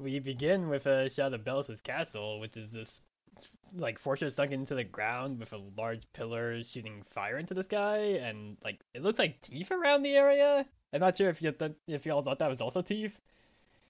[0.00, 3.00] we begin with a shot of Belos's castle, which is this
[3.76, 7.98] like fortress sunk into the ground with a large pillar shooting fire into the sky,
[8.22, 10.64] and like it looks like teeth around the area.
[10.92, 13.20] I'm not sure if you th- if y'all thought that was also teeth.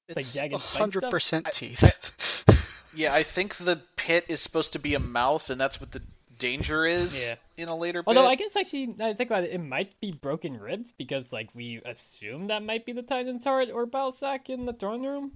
[0.08, 1.10] like It's jagged spike hundred stuff?
[1.10, 2.44] percent I- teeth.
[2.96, 6.00] Yeah, I think the pit is supposed to be a mouth, and that's what the
[6.38, 7.34] danger is Yeah.
[7.56, 8.28] in a later Although bit.
[8.28, 11.80] I guess actually, I think about it, it might be broken ribs because like we
[11.84, 15.32] assume that might be the Titan's heart or Balsac in the throne room.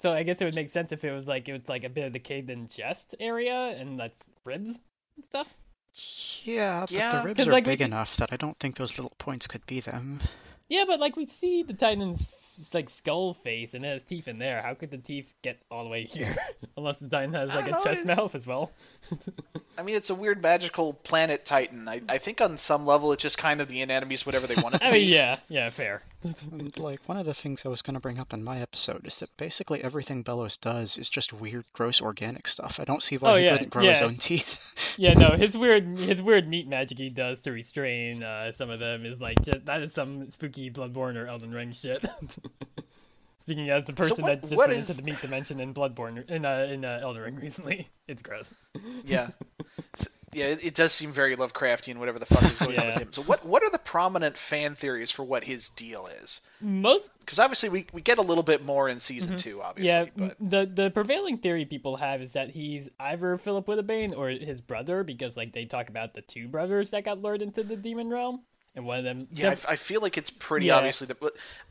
[0.00, 1.88] So I guess it would make sense if it was like it was like a
[1.88, 4.68] bit of the caved in chest area and that's ribs
[5.16, 5.48] and stuff.
[6.44, 7.20] yeah, but Yeah.
[7.20, 9.46] the ribs 'Cause, are like, big can- enough that I don't think those little points
[9.46, 10.20] could be them.
[10.68, 12.28] Yeah, but like we see the Titan's
[12.74, 14.60] like skull face and it has teeth in there.
[14.62, 16.34] How could the teeth get all the way here?
[16.76, 18.70] Unless the Titan has like a know, chest it- mouth as well.
[19.78, 21.86] I mean, it's a weird magical planet Titan.
[21.86, 24.74] I, I think on some level it's just kind of the enemies whatever they want
[24.76, 24.98] it to I be.
[25.00, 26.02] mean, yeah, yeah, fair.
[26.78, 29.18] Like one of the things I was going to bring up in my episode is
[29.18, 32.80] that basically everything Belos does is just weird, gross organic stuff.
[32.80, 34.62] I don't see why Oh, he yeah, couldn't grow his own teeth.
[34.98, 38.78] Yeah, no, his weird his weird meat magic he does to restrain uh, some of
[38.78, 42.02] them is like just, that is some spooky Bloodborne or Elden Ring shit.
[43.40, 46.28] Speaking as the person what- that just went is- into the meat dimension in Bloodborne
[46.28, 48.52] in uh, in uh, Elden Ring recently, it's gross.
[49.04, 49.28] Yeah.
[49.98, 52.96] S- yeah, it, it does seem very Lovecraftian, whatever the fuck is going on with
[52.96, 53.12] him.
[53.12, 56.40] So, what what are the prominent fan theories for what his deal is?
[56.60, 59.94] Most Because obviously we, we get a little bit more in season two, obviously.
[60.10, 60.22] Mm-hmm.
[60.22, 64.28] yeah, but the the prevailing theory people have is that he's either Philip Wittebane or
[64.28, 67.76] his brother because like they talk about the two brothers that got lured into the
[67.76, 68.42] demon realm,
[68.76, 70.76] and one of them yeah, I f- I, feel like it's pretty Yeah.
[70.76, 71.16] obviously that.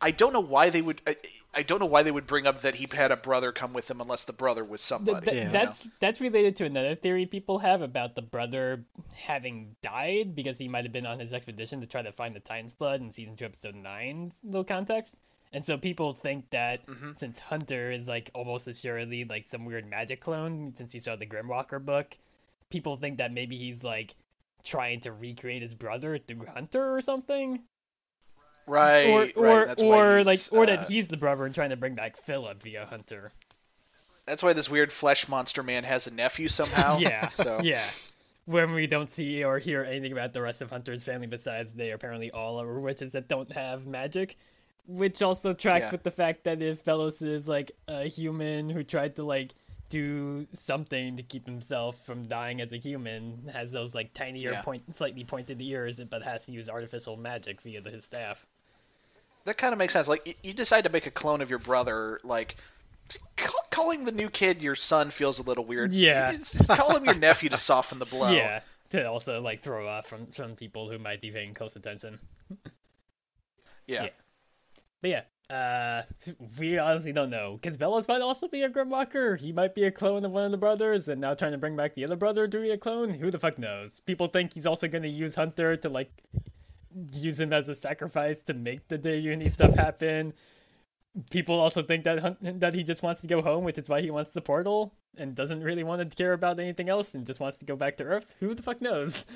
[0.02, 1.02] I don't know why they would.
[1.08, 1.16] I,
[1.54, 3.90] I don't know why they would bring up that he had a brother come with
[3.90, 5.26] him unless the brother was somebody.
[5.26, 5.50] th- Yeah.
[5.50, 10.68] That's that's related to another theory people have about the brother having died because he
[10.68, 13.36] might have been on his expedition to try to find the Titan's blood in season
[13.36, 15.16] two, episode nine's little context.
[15.54, 17.12] And so people think that Mm-hmm.
[17.16, 21.26] since Hunter is like almost assuredly like some weird magic clone, since you saw the
[21.26, 22.18] Grimwalker book,
[22.70, 24.16] people think that maybe he's like
[24.66, 27.62] trying to recreate his brother through Hunter or something,
[28.68, 31.78] right, or or why or like or uh, that he's the brother and trying to
[31.78, 33.32] bring back Philip via Hunter.
[34.26, 36.98] That's why this weird flesh monster man has a nephew somehow.
[37.00, 37.28] Yeah.
[37.30, 37.84] So Yeah.
[38.46, 41.92] When we don't see or hear anything about the rest of Hunter's family besides they
[41.92, 44.38] apparently all are witches that don't have magic.
[44.88, 45.92] which also tracks Yeah.
[45.94, 49.54] with the fact that if Belos is like a human who tried to like
[49.90, 54.62] do something to keep himself from dying as a human, has those like tinier Yeah.
[54.62, 58.46] point, slightly pointed ears, but has to use artificial magic via the, his staff.
[59.46, 60.08] That kind of makes sense.
[60.08, 62.56] Like y- you decide to make a clone of your brother, like
[63.70, 65.94] calling the new kid your son feels a little weird.
[65.94, 66.34] Yeah.
[66.68, 68.32] Call him your nephew to soften the blow.
[68.32, 72.18] Yeah, to also like throw off from some people who might be paying close attention.
[73.88, 74.04] yeah.
[74.06, 74.10] Yeah.
[75.02, 76.02] But yeah, uh,
[76.60, 79.40] we honestly don't know because Belos might also be a Grimwalker.
[79.40, 81.76] He might be a clone of one of the brothers, and now trying to bring
[81.76, 83.10] back the other brother to be a clone.
[83.12, 84.00] Who the fuck knows?
[84.00, 86.12] People think he's also going to use Hunter to like
[87.14, 90.34] use him as a sacrifice to make the day uni stuff happen.
[91.30, 94.02] People also think that Hun- that he just wants to go home, which is why
[94.02, 97.40] he wants the portal and doesn't really want to care about anything else and just
[97.40, 98.36] wants to go back to Earth.
[98.40, 99.26] Who the fuck knows?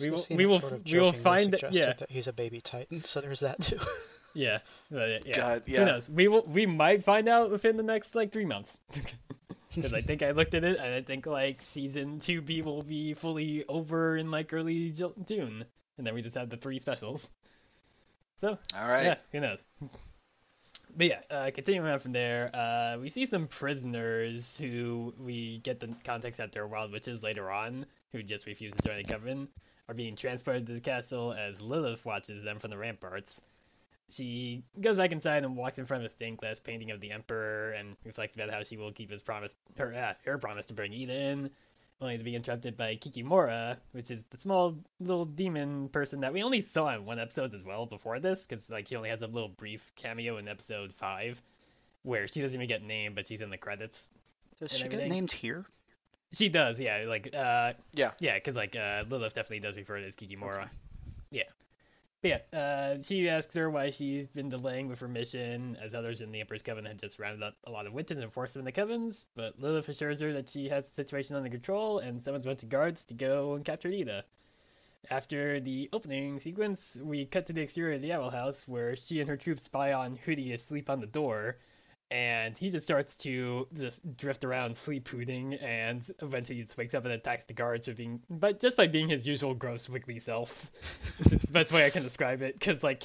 [0.00, 1.94] We will- we will- sort of we will find it- yeah.
[1.94, 3.78] that he's a baby titan, so there's that too.
[4.34, 4.58] Yeah,
[4.90, 5.36] but, yeah.
[5.36, 6.08] God, Who knows?
[6.08, 6.44] We will.
[6.46, 8.78] We might find out within the next like three months.
[9.74, 12.82] Because I think I looked at it, and I think like season two B will
[12.82, 15.64] be fully over in like early June,
[15.96, 17.30] and then we just have the three specials.
[18.40, 19.04] So All right.
[19.04, 19.64] yeah, who knows?
[20.94, 25.80] But yeah, uh, continuing on from there, uh, we see some prisoners who we get
[25.80, 29.48] the context that they're wild witches later on, who just refuse to join the coven,
[29.88, 33.40] are being transported to the castle as Lilith watches them from the ramparts.
[34.12, 37.10] She goes back inside and walks in front of a stained glass painting of the
[37.12, 40.74] Emperor and reflects about how she will keep his promise, her uh, her promise to
[40.74, 41.50] bring Eda in,
[42.00, 46.42] only to be interrupted by Kikimora, which is the small little demon person that we
[46.42, 49.26] only saw in one episode as well before this, because like she only has a
[49.26, 51.40] little brief cameo in episode five,
[52.02, 54.10] where she doesn't even get named, but she's in the credits.
[54.60, 55.64] Does she get named here?
[56.34, 58.12] She does, yeah, like uh, Yeah.
[58.20, 60.62] yeah, because like uh, Lilith definitely does refer to as Kikimora.
[60.62, 60.70] Okay.
[61.30, 61.42] Yeah.
[62.22, 66.20] But yeah, uh, she asks her why she's been delaying with her mission, as others
[66.20, 68.60] in the Emperor's Coven had just rounded up a lot of witches and forced them
[68.60, 69.24] in the covens.
[69.34, 72.62] But Lilith assures her that she has the situation under control and summons a bunch
[72.62, 74.24] of guards to go and capture Eda.
[75.10, 79.18] After the opening sequence, we cut to the exterior of the Owl House, where she
[79.18, 81.56] and her troops spy on Hooty asleep on the door,
[82.12, 86.94] and he just starts to just drift around sleep hooting and eventually he just wakes
[86.94, 90.18] up and attacks the guards for being but just by being his usual gross wiggly
[90.18, 90.70] self
[91.20, 93.04] it's the best way i can describe it because like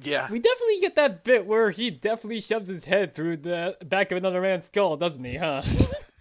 [0.00, 0.30] Yeah.
[0.30, 4.18] we definitely get that bit where he definitely shoves his head through the back of
[4.18, 5.62] another man's skull doesn't he huh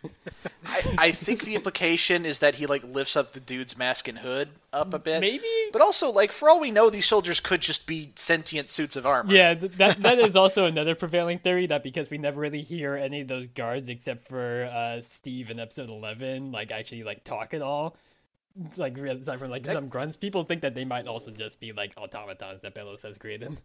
[0.67, 4.19] I, I think the implication is that he like lifts up the dude's mask and
[4.19, 5.21] hood up a bit.
[5.21, 8.95] maybe But also, like for all we know, these soldiers could just be sentient suits
[8.95, 9.31] of armor.
[9.33, 13.21] yeah that that is also another prevailing theory that because we never really hear any
[13.21, 17.61] of those guards except for uh steve in episode 11 like actually like talk at
[17.61, 17.95] all
[18.65, 21.71] It's like aside from like some grunts people think that they might also just be
[21.73, 23.57] like automatons that belos has created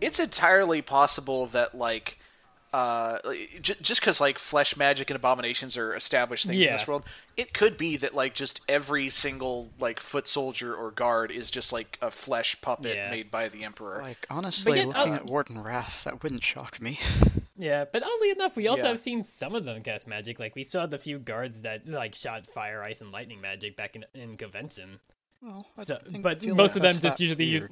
[0.00, 2.18] It's entirely possible that like.
[2.74, 3.18] Uh,
[3.60, 7.04] j- just because like flesh magic and abominations are established things in this world,
[7.36, 11.72] it could be that like just every single like foot soldier or guard is just
[11.72, 13.10] like a flesh puppet Yeah.
[13.12, 14.00] made by the emperor.
[14.02, 16.98] Like honestly, yet, looking uh, at Warden Wrath, that wouldn't shock me.
[17.56, 18.88] Yeah, but oddly enough, we also Yeah.
[18.88, 20.40] have seen some of them cast magic.
[20.40, 23.94] Like we saw the few guards that like shot fire, ice, and lightning magic back
[23.94, 24.98] in in Covention.
[25.40, 27.68] Well, So- but most like of them just not usually use-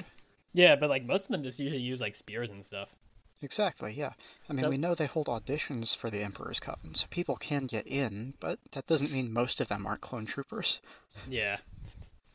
[0.53, 2.95] Yeah, but like most of them just usually use like spears and stuff.
[3.42, 4.12] Exactly, yeah.
[4.48, 7.66] I mean, So- we know they hold auditions for the Emperor's Coven, so people can
[7.66, 10.81] get in, but that doesn't mean most of them aren't clone troopers.
[11.28, 11.59] Yeah.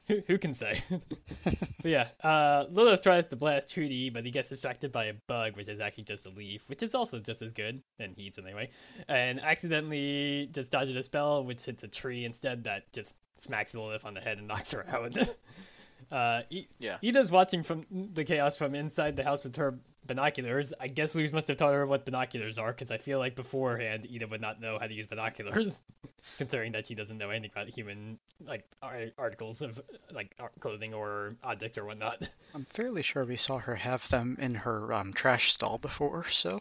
[0.07, 0.81] Who, who can say?
[1.43, 5.57] but yeah, uh, Lilith tries to blast Hooty, but he gets distracted by a bug,
[5.57, 8.69] which is actually just a leaf, which is also just as good, and heats anyway,
[9.09, 14.05] and accidentally just dodges a spell, which hits a tree instead that just smacks Lilith
[14.05, 15.17] on the head and knocks her out.
[16.11, 16.99] uh, he, Yeah.
[17.01, 20.73] Eda's watching from the chaos from inside the house with her binoculars.
[20.79, 24.05] I guess Luz must have taught her what binoculars are, because I feel like beforehand
[24.09, 25.81] Eda would not know how to use binoculars,
[26.37, 31.77] considering that she doesn't know anything about human like articles of like clothing or objects
[31.77, 32.29] or whatnot.
[32.53, 36.59] I'm fairly sure we saw her have them in her um, trash stall before, so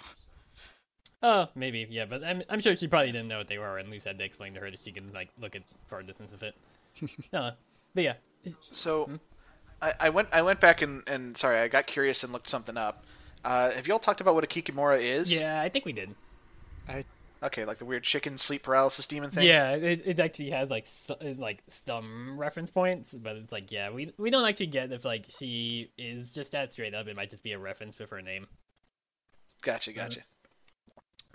[1.23, 3.91] Oh, maybe, yeah, but I'm, I'm sure she probably didn't know what they were, and
[3.91, 6.43] Luz had to explain to her that she can like look at far distance of
[6.43, 6.55] it.
[7.33, 7.53] uh,
[7.95, 8.15] but yeah,
[8.73, 9.17] So, Hmm?
[9.83, 12.77] I, I went I went back and, and sorry, I got curious and looked something
[12.77, 13.05] up.
[13.47, 15.33] Uh, have you all talked about what a kikimora is?
[15.33, 16.15] yeah, I think we did.
[17.43, 19.47] Okay, like the weird chicken sleep paralysis demon thing.
[19.47, 23.91] Yeah, it, it actually has like s- like some reference points, but it's like yeah,
[23.91, 27.07] we we don't actually get if like she is just that straight up.
[27.07, 28.47] It might just be a reference with her name.
[29.63, 30.21] Gotcha, gotcha.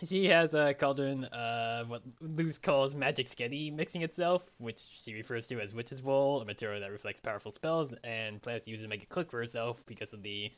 [0.04, 5.45] She has a cauldron of what Luz calls magic sketty mixing itself, which she refers
[5.47, 8.86] to as witch's wool, a material that reflects powerful spells, and plans to use it
[8.86, 10.52] to make a cloak for herself because of the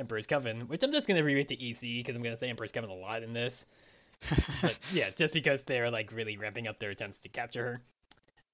[0.00, 2.90] Emperor's Coven, which I'm just gonna reread to EC because I'm gonna say Emperor's Coven
[2.90, 3.66] a lot in this.
[4.62, 7.82] but yeah, just because they're like really ramping up their attempts to capture her.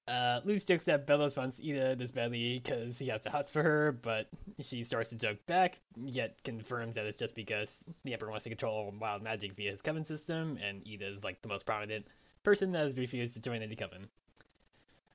[0.07, 3.61] Uh, Luz jokes that Belos wants Eda this badly because he has the hots for
[3.61, 4.29] her, but
[4.59, 8.49] she starts to joke back, yet confirms that it's just because the Emperor wants to
[8.49, 12.05] control wild magic via his coven system, and Eda is like the most prominent
[12.43, 14.07] person that has refused to join any coven.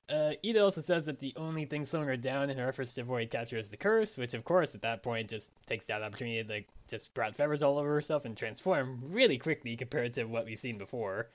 [0.09, 3.01] Uh, Eda also says that the only thing slowing her down in her efforts to
[3.01, 6.43] avoid capture is the curse, which of course at that point just takes that opportunity
[6.43, 10.45] to like just sprout feathers all over herself and transform really quickly compared to what
[10.45, 11.29] we've seen before.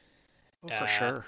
[0.65, 1.25] Oh, for Uh, sure.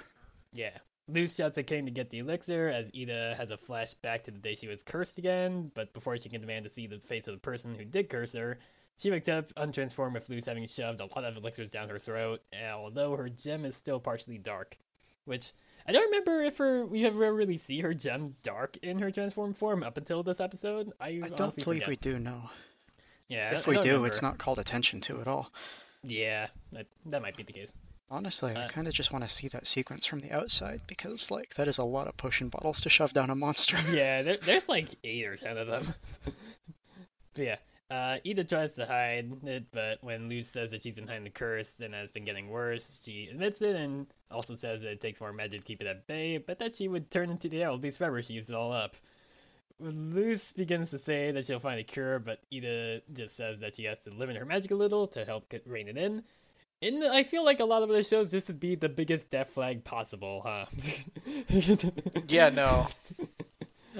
[0.52, 0.76] Yeah.
[1.08, 4.38] Luz shouts at King to get the elixir as Eda has a flashback to the
[4.38, 7.34] day she was cursed again, but before she can demand to see the face of
[7.34, 8.58] the person who did curse her,
[8.98, 12.42] she wakes up untransformed with Luz having shoved a lot of elixirs down her throat,
[12.74, 14.76] although her gem is still partially dark.
[15.24, 15.52] Which
[15.90, 19.56] I don't remember if her we ever really see her gem dark in her transformed
[19.56, 20.92] form up until this episode.
[21.00, 21.88] I, I don't believe forget.
[21.88, 22.48] we do know.
[23.28, 24.06] Yeah, If I we do, remember.
[24.06, 25.50] it's not called attention to at all.
[26.04, 27.74] Yeah, that, that might be the case.
[28.08, 31.30] Honestly, I Uh, kind of just want to see that sequence from the outside because,
[31.32, 33.76] like, that is a lot of potion bottles to shove down a monster.
[33.92, 35.92] yeah, there, there's like eight or ten of them.
[37.34, 37.56] but yeah,
[37.90, 41.30] uh, Eda tries to hide it, but when Luz says that she's been hiding the
[41.30, 45.20] curse and has been getting worse, she admits it and also says that it takes
[45.20, 47.78] more magic to keep it at bay, but that she would turn into the owl
[47.78, 48.96] beast forever she used it all up.
[49.80, 53.84] Luz begins to say that she'll find a cure, but Eda just says that she
[53.84, 56.22] has to limit her magic a little to help get, rein it in.
[56.82, 59.50] And I feel like a lot of other shows, this would be the biggest death
[59.50, 60.66] flag possible, huh?
[62.28, 62.86] Yeah, no.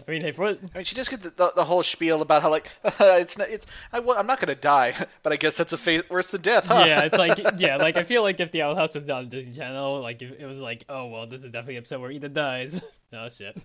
[0.07, 2.43] I mean, if what I mean, she just get the, the, the whole spiel about
[2.43, 5.79] how like it's not it's I, am not gonna die, but I guess that's a
[5.79, 6.85] fate worse than death, huh?
[6.87, 9.29] yeah, it's like yeah, like I feel like if the Owl House was not on
[9.29, 12.11] Disney Channel, like if it was like, oh well, this is definitely an episode where
[12.11, 12.81] Eda dies.
[13.13, 13.57] oh shit.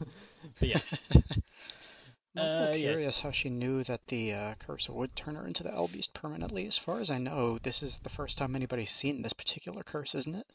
[0.60, 0.80] But yeah,
[1.14, 2.78] I'm also Uh, yes.
[2.80, 6.14] curious how she knew that the uh, curse would turn her into the L Beast
[6.14, 6.68] permanently.
[6.68, 10.16] As far as I know, this is the first time anybody's seen this particular curse,
[10.16, 10.46] isn't it?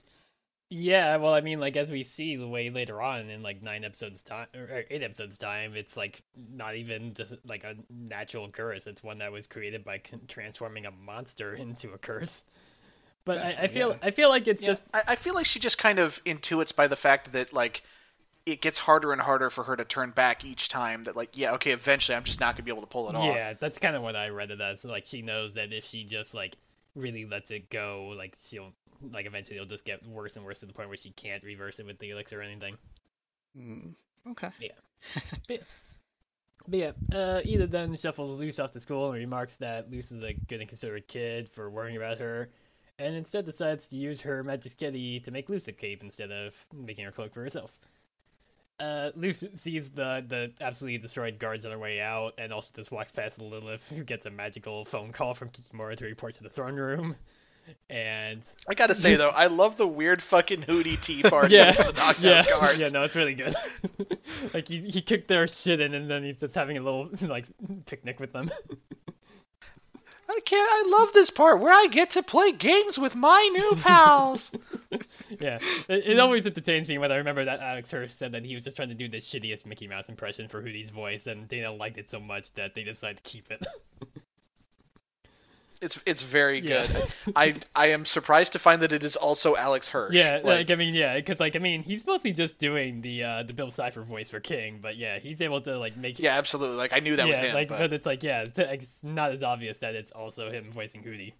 [0.70, 1.16] Yeah.
[1.16, 4.22] Well, I mean, like as we see the way later on in like nine episodes
[4.22, 8.86] time or or eight episodes time, it's like not even just like a natural curse.
[8.86, 12.44] It's one that was created by transforming a monster into a curse.
[13.24, 13.98] But I, I feel yeah.
[14.02, 16.74] I feel like it's Yeah, just I, I feel like she just kind of intuits
[16.74, 17.82] by the fact that like
[18.46, 21.04] it gets harder and harder for her to turn back each time.
[21.04, 23.40] That like yeah, okay, eventually I'm just not gonna be able to pull it off.
[23.40, 24.84] Yeah, that's kind of what I read it as.
[24.84, 26.56] Like she knows that if she just like
[26.94, 28.72] really lets it go, like she'll
[29.12, 31.78] like eventually it'll just get worse and worse to the point where she can't reverse
[31.78, 32.76] it with the elixir or anything.
[33.56, 33.90] Hmm.
[34.28, 34.50] Okay.
[34.60, 34.72] Yeah.
[36.68, 40.22] but yeah, uh, Eda then shuffles Luz off to school and remarks that Luz is
[40.22, 42.50] a good and considerate kid for worrying about her,
[42.98, 46.54] and instead decides to use her magic kitty to make Luz a cape instead of
[46.74, 47.78] making her cloak for herself.
[48.78, 52.90] Uh, Luz sees the the absolutely destroyed guards on her way out, and also just
[52.90, 56.50] walks past Lilith, who gets a magical phone call from Kikimora to report to the
[56.50, 57.16] throne room.
[57.88, 61.96] And I gotta say though, I love the weird fucking Hooty tea party yeah, with
[61.96, 62.78] the yeah, cards.
[62.78, 63.54] yeah, no, it's really good.
[64.54, 67.46] like he he kicked their shit in, and then he's just having a little like
[67.86, 68.50] picnic with them.
[70.28, 70.70] I can't.
[70.70, 74.52] I love this part where I get to play games with my new pals.
[75.40, 78.54] yeah, it, it always entertains me when I remember that Alex Hirsch said that he
[78.54, 81.72] was just trying to do the shittiest Mickey Mouse impression for Hooty's voice, and Dana
[81.72, 83.66] liked it so much that they decided to keep it.
[85.80, 86.86] It's it's very Yeah.
[86.86, 87.06] good.
[87.34, 90.14] I I am surprised to find that it is also Alex Hirsch.
[90.14, 93.24] yeah, Like, like, I mean, yeah, because like I mean, he's mostly just doing the
[93.24, 96.22] uh the Bill Cipher voice for King, but yeah, he's able to like make it.
[96.22, 96.76] yeah, absolutely.
[96.76, 97.54] Like I knew that yeah, was him.
[97.54, 97.92] like, but...
[97.92, 101.32] it's like yeah, it's, it's not as obvious that it's also him voicing Hooty.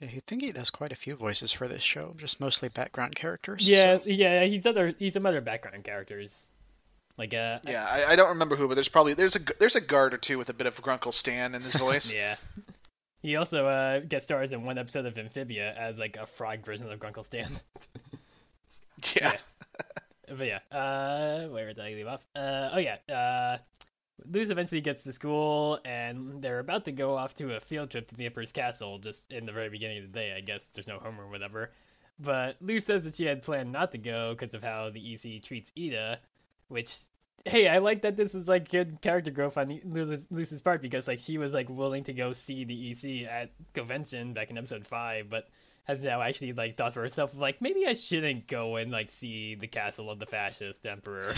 [0.00, 3.16] Yeah, you'd think he does quite a few voices for this show, just mostly background
[3.16, 3.68] characters.
[3.68, 6.50] Yeah, so- yeah, he's other he's some other background characters.
[7.16, 9.80] Like uh Yeah, I, I don't remember who, but there's probably there's a there's a
[9.80, 12.12] guard or two with a bit of Grunkle Stan in his voice.
[12.12, 12.36] yeah.
[13.20, 16.90] He also uh guest stars in one episode of Amphibia as like a frog version
[16.90, 17.50] of Grunkle Stan.
[19.16, 19.36] yeah.
[20.28, 22.24] but yeah, uh where did I leave off?
[22.36, 23.58] Uh oh yeah, uh
[24.30, 28.08] Luz eventually gets to school and they're about to go off to a field trip
[28.08, 30.88] to the Emperor's Castle just in the very beginning of the day, I guess there's
[30.88, 31.70] no home or whatever.
[32.18, 35.42] But Luz says that she had planned not to go because of how the EC
[35.42, 36.18] treats Eda,
[36.66, 36.96] which
[37.44, 41.08] hey, I like that this is like good character growth on Lu- Luz's part because
[41.08, 44.86] like she was like willing to go see the EC at Covention back in episode
[44.86, 45.48] five, but
[45.84, 49.54] has now actually like thought for herself like maybe I shouldn't go and like see
[49.54, 51.34] the castle of the fascist emperor,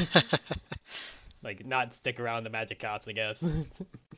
[1.43, 3.45] like not stick around the magic cops, I guess.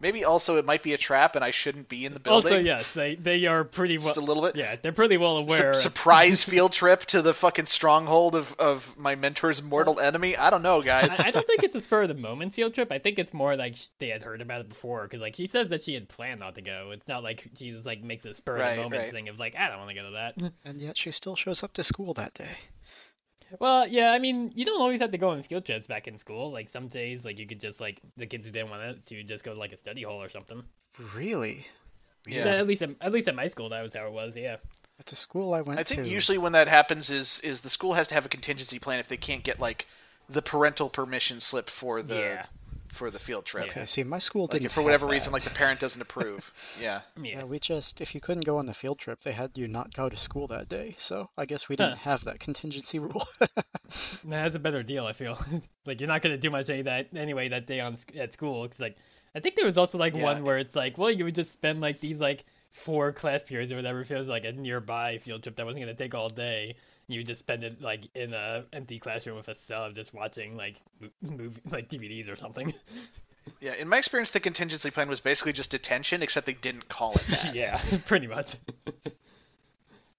[0.00, 2.52] Maybe also it might be a trap, and I shouldn't be in the building.
[2.52, 4.06] Also, yes, they they are pretty well.
[4.08, 4.56] Just a little bit.
[4.56, 5.74] Yeah, they're pretty well aware.
[5.74, 10.36] Su- surprise field trip to the fucking stronghold of, of my mentor's mortal enemy.
[10.36, 11.20] I don't know, guys.
[11.20, 12.90] I, I don't think it's a spur of the moment field trip.
[12.90, 15.68] I think it's more like they had heard about it before because like she says
[15.68, 16.90] that she had planned not to go.
[16.92, 19.10] It's not like she just like makes a spur of Right, the moment right.
[19.12, 20.52] thing of like I don't want to go to that.
[20.64, 22.56] And yet she still shows up to school that day.
[23.58, 26.16] Well, yeah, I mean, you don't always have to go on field trips back in
[26.18, 26.52] school.
[26.52, 29.22] Like some days, like you could just like the kids who didn't want it to
[29.22, 30.62] just go to like a study hall or something.
[31.14, 31.66] Really?
[32.26, 32.46] Yeah.
[32.46, 34.36] At least at, at least at my school, that was how it was.
[34.36, 34.56] Yeah.
[34.98, 36.08] At the school I went to, I think to.
[36.08, 39.08] usually when that happens is is the school has to have a contingency plan if
[39.08, 39.86] they can't get like
[40.28, 42.46] the parental permission slip for the Yeah.
[42.92, 43.68] For the field trip.
[43.68, 44.66] Okay, see, my school Like didn't.
[44.66, 45.12] if for have whatever that.
[45.12, 46.52] reason like the parent doesn't approve.
[46.80, 47.00] Yeah.
[47.22, 47.38] Yeah.
[47.38, 49.92] Yeah, we just if you couldn't go on the field trip, they had you not
[49.94, 50.94] go to school that day.
[50.98, 52.10] So I guess we didn't Huh.
[52.10, 53.22] have that contingency rule.
[54.24, 55.06] Nah, that's a better deal.
[55.06, 55.38] I feel
[55.86, 58.66] like you're not gonna do much any that anyway that day on at school.
[58.68, 58.96] Cause like
[59.34, 60.22] I think there was also like Yeah.
[60.22, 63.72] one where it's like, well, you would just spend like these like four class periods
[63.72, 66.76] or whatever was like a nearby field trip that wasn't gonna take all day.
[67.08, 70.80] You just spend it like in a empty classroom with a sub, just watching like
[71.20, 72.72] movie like DVDs or something.
[73.58, 73.74] Yeah.
[73.74, 77.26] In my experience the contingency plan was basically just detention except they didn't call it
[77.28, 77.54] that.
[77.54, 78.54] yeah, pretty much.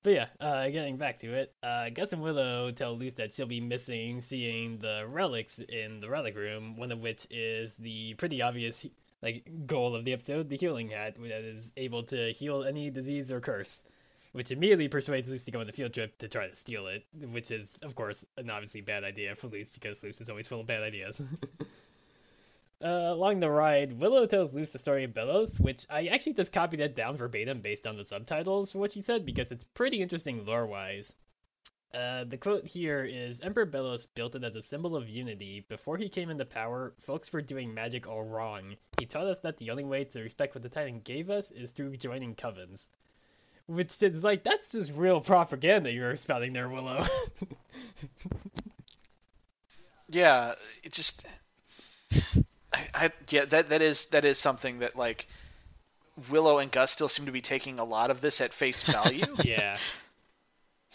[0.04, 3.46] but yeah, uh, getting back to it, uh, Gus and Willow tell Luz that she'll
[3.46, 6.76] be missing seeing the relics in the relic room.
[6.76, 8.86] One of which is the pretty obvious
[9.22, 13.32] like goal of the episode, the healing hat that is able to heal any disease
[13.32, 13.84] or curse.
[14.34, 17.04] Which immediately persuades Luz to go on the field trip to try to steal it,
[17.34, 20.62] which is, of course, an obviously bad idea for Luz because Luz is always full
[20.62, 21.22] of bad ideas.
[22.84, 26.52] Uh, along the ride, Willow tells Luz the story of Belos, which I actually just
[26.52, 30.02] copied it down verbatim based on the subtitles for what she said because it's pretty
[30.02, 31.16] interesting lore-wise.
[31.94, 35.66] Uh, the quote here is Emperor Belos built it as a symbol of unity.
[35.68, 38.76] Before he came into power, folks were doing magic all wrong.
[39.00, 41.72] He taught us that the only way to respect what the Titan gave us is
[41.72, 42.86] through joining covens.
[43.68, 47.06] Which is like, that's just real propaganda you're spouting there, Willow.
[50.12, 51.26] Yeah, it just
[52.74, 55.28] I, I yeah, that that is that is something that like
[56.30, 59.36] Willow and Gus still seem to be taking a lot of this at face value.
[59.44, 59.78] yeah.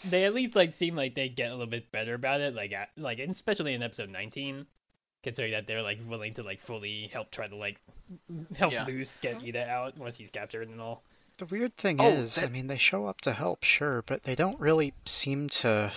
[0.05, 2.71] They at least like seem like they get a little bit better about it, like
[2.73, 4.65] at, like especially in episode 19,
[5.23, 7.77] considering that they're like willing to like fully help try to like
[8.55, 8.85] help Yeah.
[8.87, 11.03] Luz get Eda out once he's captured and all.
[11.37, 14.35] the weird thing Oh, is, I mean, they show up to help, sure, but they
[14.35, 15.91] don't really seem to.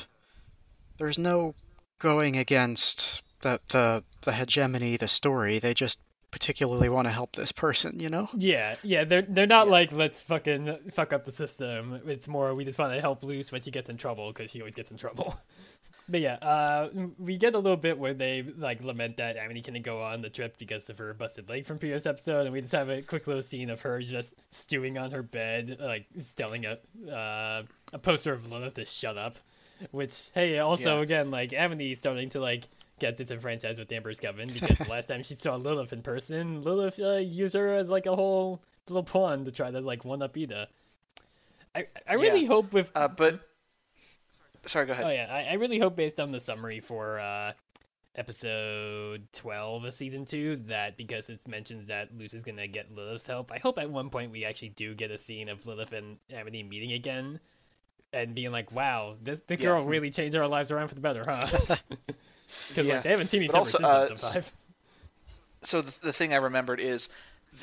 [0.98, 1.54] There's no
[1.98, 5.58] going against the the the hegemony, the story.
[5.58, 5.98] They just
[6.30, 8.28] particularly want to help this person, you know?
[8.34, 9.72] Yeah, yeah, they're they're not Yeah.
[9.72, 12.00] like let's fucking fuck up the system.
[12.06, 14.60] It's more we just want to help Luz when she gets in trouble because she
[14.60, 15.34] always gets in trouble.
[16.08, 16.88] But yeah, uh,
[17.20, 20.28] we get a little bit where they like lament that Amity couldn't go on the
[20.28, 23.28] trip because of her busted leg from previous episode, and we just have a quick
[23.28, 26.78] little scene of her just stewing on her bed, like telling a
[27.08, 27.62] uh,
[27.92, 29.36] a poster of Lilith to shut up.
[29.92, 31.02] Which hey, also Yeah.
[31.02, 32.64] again like Amity starting to like
[33.00, 37.00] get disenfranchised with Emperor's Coven because the last time she saw Lilith in person, Lilith
[37.00, 40.36] uh, used her as like a whole little pawn to try to like one up
[40.36, 40.68] Eda.
[41.74, 42.48] I I really Yeah.
[42.48, 43.40] hope with Uh, but
[44.66, 45.06] sorry, go ahead.
[45.06, 47.52] Oh yeah, I, I really hope based on the summary for uh,
[48.16, 53.26] episode twelve of season two that because it mentions that Luz is gonna get Lilith's
[53.26, 56.18] help, I hope at one point we actually do get a scene of Lilith and
[56.32, 57.38] Amity meeting again,
[58.12, 59.68] and being like, "Wow, this the Yeah.
[59.68, 61.76] girl really changed our lives around for the better, huh?"
[62.68, 62.94] Because Yeah.
[62.94, 63.84] like they haven't seen each But other also, since
[64.24, 64.52] uh, episode five.
[65.62, 67.08] so the, the thing I remembered is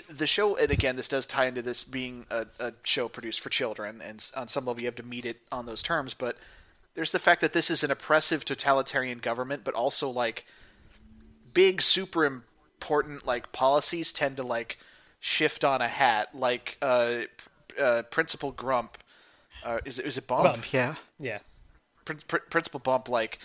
[0.09, 3.49] the show, and again, this does tie into this being a, a show produced for
[3.49, 6.13] children, and on some level you have to meet it on those terms.
[6.13, 6.37] But
[6.93, 10.45] there's the fact that this is an oppressive totalitarian government, but also like
[11.53, 14.77] big, super important like policies tend to like
[15.19, 17.19] shift on a hat, like uh,
[17.79, 18.97] uh, Principal Grump.
[19.63, 20.43] Uh, is it is it Bump?
[20.43, 20.73] Bump.
[20.73, 20.95] Yeah.
[21.19, 21.39] Yeah,
[22.05, 23.39] Prin- Prin- Principal Bump, like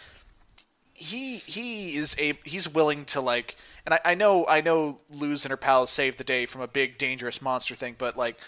[1.02, 5.44] he he is a he's willing to like, and I, I know I know Luz
[5.44, 8.38] and her pals saved the day from a big dangerous monster thing, but like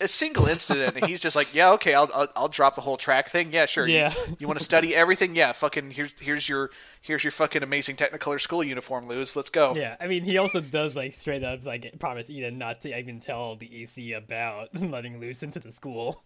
[0.00, 2.96] a single incident, and he's just like, yeah, okay, I'll I'll, I'll drop the whole
[2.96, 3.52] track thing.
[3.52, 3.88] Yeah, sure.
[3.88, 4.12] Yeah.
[4.38, 5.34] You, want to study everything?
[5.36, 9.34] Yeah, fucking here's here's your here's your fucking amazing Technicolor school uniform, Luz.
[9.36, 9.74] Let's go.
[9.74, 9.96] yeah.
[10.00, 13.56] I mean, he also does like straight up like promise Eda not to even tell
[13.56, 16.24] the AC about letting Luz into the school.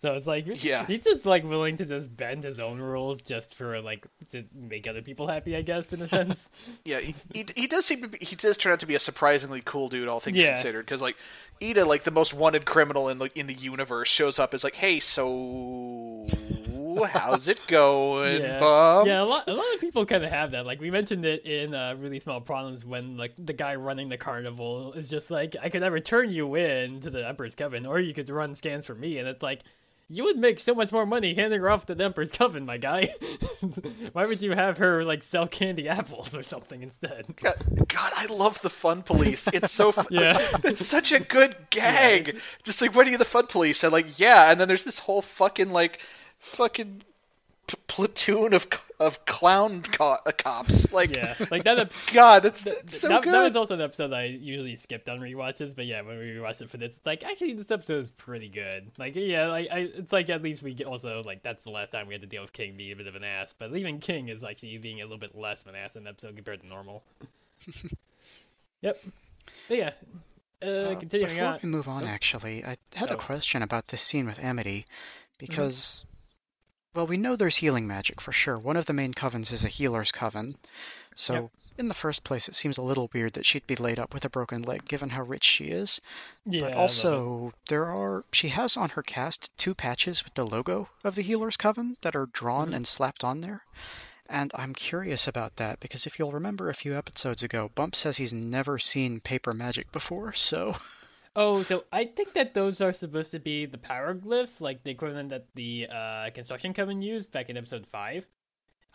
[0.00, 0.86] So it's like Yeah.
[0.86, 4.86] he's just like willing to just bend his own rules just for like to make
[4.86, 6.50] other people happy, I guess, in a sense.
[6.84, 9.00] Yeah, he, he, he does seem to be, he does turn out to be a
[9.00, 10.52] surprisingly cool dude, all things Yeah.
[10.52, 10.84] considered.
[10.86, 11.16] Because like
[11.60, 14.76] Eda, like the most wanted criminal in the in the universe, shows up is like,
[14.76, 16.26] hey, so
[17.10, 18.58] how's it going, Yeah.
[18.60, 19.06] bum?
[19.06, 20.66] yeah, a lot, a lot of people kind of have that.
[20.66, 24.16] Like we mentioned it in uh, really small problems when like the guy running the
[24.16, 28.00] carnival is just like, I could either turn you in to the Emperor's Coven, or
[28.00, 29.62] you could run scans for me, and it's like,
[30.10, 32.78] you would make so much more money handing her off to the Emperor's Coven, my
[32.78, 33.12] guy.
[34.12, 37.26] Why would you have her like sell candy apples or something instead?
[37.36, 37.56] God,
[37.88, 39.48] God, I love the fun police.
[39.52, 40.06] It's so fun.
[40.10, 40.38] Yeah.
[40.64, 42.38] it's such a good gag.
[42.62, 43.84] Just like, what are you, the fun police?
[43.84, 44.50] And like, yeah.
[44.50, 46.00] And then there's this whole fucking like,
[46.38, 47.02] fucking
[47.68, 48.66] p- platoon of
[48.98, 50.92] of clown co- uh, cops.
[50.98, 51.78] Like, Yeah, like that.
[51.78, 53.32] ep- God, that's, Th- that's so that, good.
[53.32, 56.24] that was also an episode that I usually skipped on rewatches, but yeah, when we
[56.24, 58.90] rewatched it for this, it's like actually this episode is pretty good.
[58.98, 61.92] Like yeah, like I, it's like at least we get also like that's the last
[61.92, 64.00] time we had to deal with King being a bit of an ass, but even
[64.00, 66.60] King is actually being a little bit less of an ass in the episode compared
[66.62, 67.04] to normal.
[68.80, 68.98] yep.
[69.68, 69.90] But yeah.
[70.60, 71.60] Uh, Uh, continuing before on.
[71.62, 72.08] we move on, Oh.
[72.08, 73.14] actually, I had Oh.
[73.14, 75.36] a question about this scene with Amity, Mm-hmm.
[75.38, 76.04] because,
[76.94, 78.58] well, we know there's healing magic for sure.
[78.58, 80.56] One of the main covens is a healer's coven,
[81.14, 81.50] so Yep.
[81.78, 84.24] in the first place, it seems a little weird that she'd be laid up with
[84.24, 86.00] a broken leg, given how rich she is.
[86.44, 86.62] Yeah.
[86.62, 86.80] but I love it.
[86.80, 91.22] also, there are she has on her cast two patches with the logo of the
[91.22, 92.76] healer's coven that are drawn Mhm.
[92.76, 93.64] and slapped on there.
[94.30, 98.16] And I'm curious about that because if you'll remember a few episodes ago, Bump says
[98.18, 100.74] he's never seen paper magic before, so
[101.40, 104.90] Oh, so I think that those are supposed to be the power glyphs, like the
[104.90, 108.26] equivalent that the uh, construction coven used back in episode five.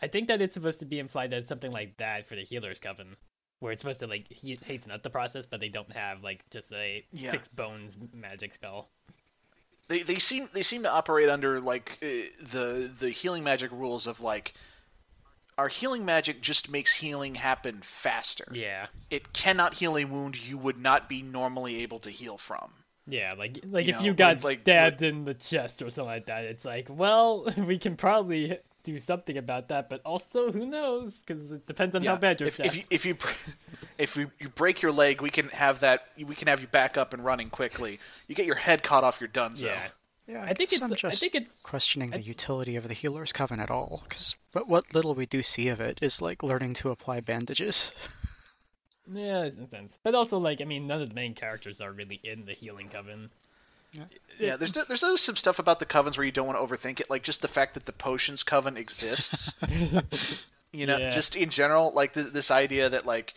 [0.01, 2.41] I think that it's supposed to be implied that it's something like that for the
[2.43, 3.15] healer's coven,
[3.61, 6.43] where it's supposed to like he- hasten up the process, but they don't have like
[6.49, 7.31] just a Yeah.
[7.31, 8.89] fix bones magic spell.
[9.87, 12.07] they they seem they seem to operate under like uh,
[12.51, 14.53] the the healing magic rules of like
[15.57, 18.45] our healing magic just makes healing happen faster.
[18.51, 22.71] Yeah, It cannot heal a wound you would not be normally able to heal from.
[23.07, 25.89] yeah, like like You if know, you got like- like- stabbed in the chest or
[25.89, 30.51] something like that, it's like, well, we can probably do something about that, but also
[30.51, 31.19] who knows?
[31.25, 32.67] Because it depends on how bad you're if, stabbed.
[32.69, 33.17] if you if you
[33.97, 36.07] if you, you break your leg, we can have that.
[36.17, 37.99] We can have you back up and running quickly.
[38.27, 39.55] You get your head caught off, you're done.
[39.55, 39.67] So.
[39.67, 39.87] yeah,
[40.27, 42.93] yeah, I think it's I'm just I think it's questioning I- the utility of the
[42.93, 46.43] healer's coven at all, because what, what little we do see of it is like
[46.43, 47.91] learning to apply bandages.
[49.13, 49.99] Yeah, in a sense.
[50.01, 52.87] But also, like, I mean, none of the main characters are really in the healing
[52.87, 53.31] coven.
[54.39, 57.01] Yeah, there's there's there's some stuff about the covens where you don't want to overthink
[57.01, 59.51] it, like just the fact that the potions coven exists.
[60.71, 61.09] you know, Yeah.
[61.11, 63.33] just in general, like th- this idea that like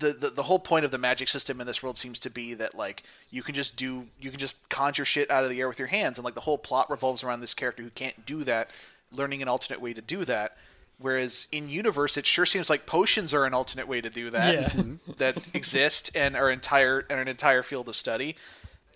[0.00, 2.54] the, the the whole point of the magic system in this world seems to be
[2.54, 5.68] that like you can just do you can just conjure shit out of the air
[5.68, 8.42] with your hands, and like the whole plot revolves around this character who can't do
[8.44, 8.70] that,
[9.12, 10.56] learning an alternate way to do that.
[10.98, 14.54] Whereas in universe, it sure seems like potions are an alternate way to do that
[14.54, 14.68] Yeah.
[14.68, 15.12] Mm-hmm.
[15.18, 18.36] that exist and are entire and an entire field of study.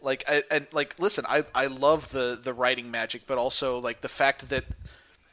[0.02, 4.02] Like I, and like listen, I I love the the writing magic, but also like
[4.02, 4.64] the fact that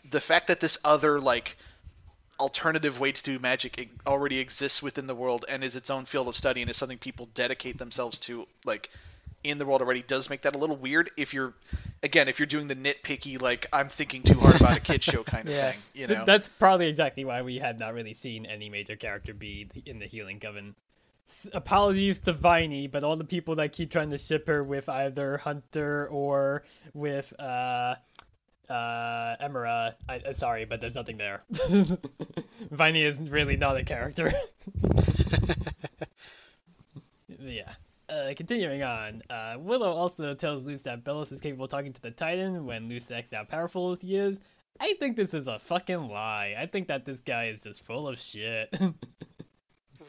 [0.09, 1.57] the fact that this other like
[2.41, 6.03] alternative way to do magic e- already exists within the world and is its own
[6.05, 8.89] field of study and is something people dedicate themselves to like
[9.43, 11.53] in the world already does make that a little weird if you're
[12.03, 15.23] again if you're doing the nitpicky like i'm thinking too hard about a kid show
[15.23, 15.71] kind of Yeah.
[15.71, 19.33] thing you know That's probably exactly why we had not really seen any major character
[19.33, 20.75] be in the healing coven.
[21.53, 25.37] Apologies to Viney, but all the people that keep trying to ship her with either
[25.37, 26.63] Hunter or
[26.93, 27.95] with uh
[28.71, 31.41] uh Emira, I, uh, sorry, but there's nothing there.
[32.71, 34.31] Viney is really not a character.
[37.39, 37.71] yeah.
[38.09, 42.01] Uh, continuing on, uh, Willow also tells Luz that Belos is capable of talking to
[42.01, 44.39] the Titan when Luz asks how powerful he is.
[44.79, 46.55] I think this is a fucking lie.
[46.57, 48.75] I think that this guy is just full of shit.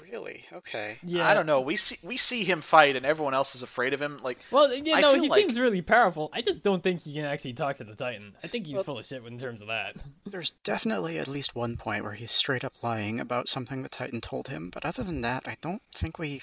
[0.01, 0.45] Really?
[0.53, 0.99] Okay.
[1.03, 1.29] yeah.
[1.29, 4.01] i don't know we see we see him fight and everyone else is afraid of
[4.01, 6.31] him like Well, you know, he like- seems really powerful.
[6.33, 8.35] I just don't think he can actually talk to the Titan.
[8.43, 9.97] I think he's Well- full of shit in terms of that.
[10.27, 14.21] There's definitely at least one point where he's straight up lying about something the Titan
[14.21, 16.43] told him, but other than that, I don't think we.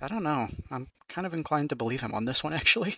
[0.00, 0.46] I don't know.
[0.70, 2.96] I'm kind of inclined to believe him on this one, actually.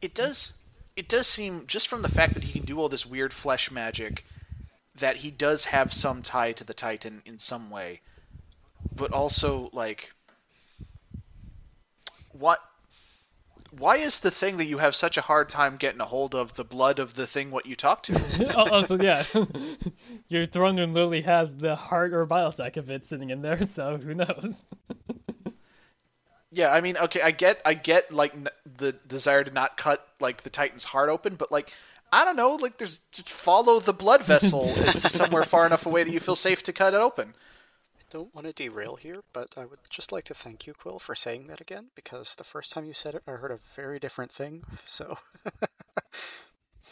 [0.00, 0.52] it does
[0.96, 3.70] it does seem just from the fact that he can do all this weird flesh
[3.70, 4.24] magic
[4.94, 8.00] that he does have some tie to the titan in some way
[8.94, 10.12] but also like
[12.32, 12.60] what
[13.70, 16.54] why is the thing that you have such a hard time getting a hold of
[16.54, 18.12] the blood of the thing what you talk to?
[18.54, 19.24] Oh, also, yeah,
[20.28, 23.64] your throne room literally has the heart or bile sac of it sitting in there,
[23.64, 24.62] so who knows?
[26.54, 30.06] yeah i mean okay i get i get like n- the desire to not cut
[30.20, 31.72] like the titan's heart open but like
[32.12, 36.04] i don't know like there's just follow the blood vessel it's somewhere far enough away
[36.04, 37.34] that you feel safe to cut it open
[38.12, 41.14] don't want to derail here, but I would just like to thank you, Quill, for
[41.14, 44.30] saying that again, because the first time you said it, I heard a very different
[44.30, 45.16] thing, so.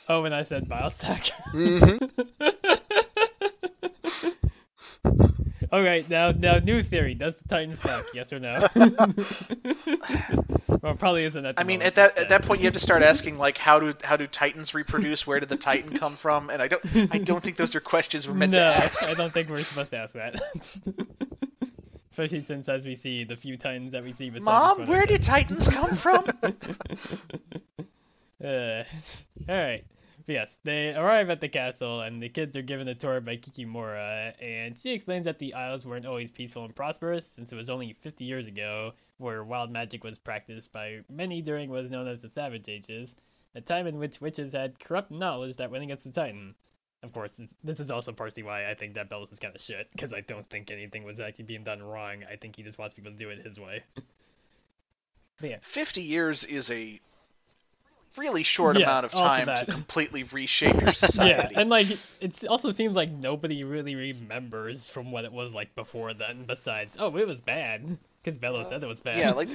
[0.08, 1.30] Oh, when I said Bioshock.
[1.52, 2.06] Mm-hmm.
[5.72, 8.04] All right, now now new theory: Does the Titan fuck?
[8.12, 8.66] Yes or no?
[10.82, 12.80] well, probably isn't at the I mean, at that at that point, you have to
[12.80, 15.28] start asking like, how do how do Titans reproduce?
[15.28, 16.50] Where did the Titan come from?
[16.50, 19.08] And I don't I don't think those are questions we're meant no, to ask.
[19.08, 20.40] I don't think we're supposed to ask that.
[22.10, 24.30] Especially since, as we see, the few Titans that we see.
[24.30, 26.24] besides Mom, where are- did Titans come from?
[28.42, 28.82] Uh,
[29.48, 29.84] all right.
[30.26, 34.34] Yes, they arrive at the castle, and the kids are given a tour by Kikimora,
[34.40, 37.92] and she explains that the Isles weren't always peaceful and prosperous, since it was only
[37.94, 42.22] 50 years ago, where wild magic was practiced by many during what is known as
[42.22, 43.16] the Savage Ages,
[43.54, 46.54] a time in which witches had corrupt knowledge that went against the Titan.
[47.02, 49.90] Of course, this- is also partially why I think that Belos is kind of shit,
[49.92, 52.24] because I don't think anything was actually being done wrong.
[52.30, 53.82] I think he just wants people to do it his way.
[55.40, 57.00] yeah, Fifty years is a
[58.16, 61.54] really short Yeah, amount of time to completely reshape your society.
[61.54, 61.86] Yeah, and like
[62.20, 66.44] it also seems like nobody really remembers from what it was like before then.
[66.46, 69.18] Besides, oh, it was bad because Bello uh, said it was bad.
[69.18, 69.48] Yeah, like,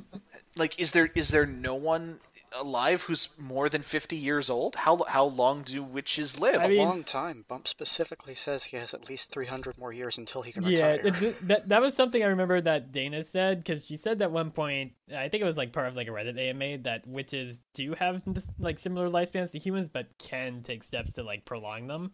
[0.56, 2.18] like is there is there no one
[2.56, 4.76] alive who's more than fifty years old?
[4.76, 6.60] How how long do witches live?
[6.60, 7.44] I A mean- long time.
[7.48, 11.06] Bump specifically says he has at least 300 more years until he can yeah, retire.
[11.06, 14.30] it- th- that that was something I remember that Dana said because she said at
[14.32, 17.62] one point, I think it was like part of like a Reddit AMA that witches
[17.74, 21.86] do have this, like similar lifespans to humans, but can take steps to like prolong
[21.86, 22.12] them.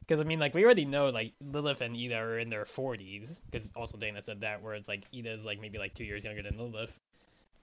[0.00, 3.40] Because I mean, like we already know, like Lilith and Eda are in their forties.
[3.48, 6.24] Because also Dana said that, where it's like Eda is like maybe like two years
[6.24, 6.98] younger than Lilith.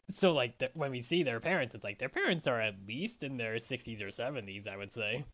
[0.09, 3.23] So like th- when we see their parents, it's like their parents are at least
[3.23, 5.25] in their sixties or seventies, I would say.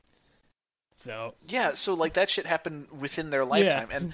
[0.93, 3.89] So Yeah, so like that shit happened within their lifetime.
[3.91, 4.13] And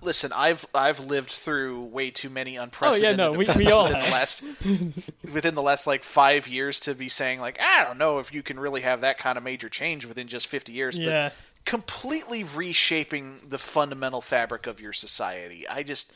[0.00, 3.84] listen, I've I've lived through way too many oh, unprecedented Oh, no, we- we all
[3.84, 4.42] within the last
[5.32, 8.42] within the last like five years to be saying like I don't know if you
[8.42, 10.96] can really have that kind of major change within just fifty years.
[10.98, 11.28] yeah.
[11.28, 11.34] But
[11.64, 15.66] completely reshaping the fundamental fabric of your society.
[15.68, 16.12] I just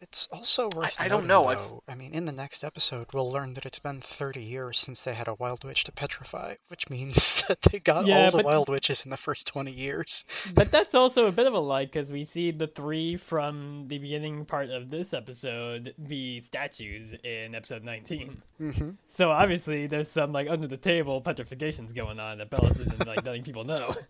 [0.00, 1.82] It's also worth I don't know, I've- though.
[1.88, 5.12] I mean, in the next episode, we'll learn that it's been 30 years since they
[5.12, 8.46] had a wild witch to petrify, which means that they got Yeah, all the but-
[8.46, 10.24] wild witches in the first 20 years.
[10.54, 13.98] But that's also a bit of a lie because we see the three from the
[13.98, 18.40] beginning part of this episode be statues in episode 19.
[18.60, 18.90] Mm-hmm.
[19.10, 23.24] So obviously there's some like under the table petrifications going on that Belos isn't like
[23.24, 23.94] letting people know.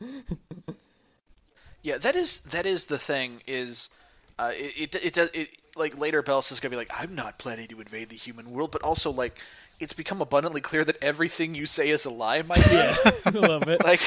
[1.81, 3.41] Yeah, that is that is the thing.
[3.47, 3.89] Is
[4.39, 7.39] uh, it, it it does it like later Belos is gonna be like I'm not
[7.39, 9.39] planning to invade the human world, but also like
[9.81, 12.73] it's become abundantly clear that everything you say is a lie, my dude.
[12.73, 12.95] yeah,
[13.27, 13.83] a little bit.
[13.85, 14.01] like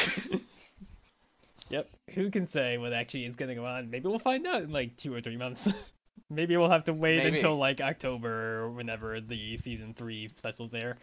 [1.70, 1.90] Yep.
[2.16, 3.90] Who can say what actually is gonna go on?
[3.90, 5.68] Maybe we'll find out in like two or three months.
[6.30, 7.38] Maybe we'll have to wait Maybe.
[7.38, 10.98] until like October or whenever the season three specials there.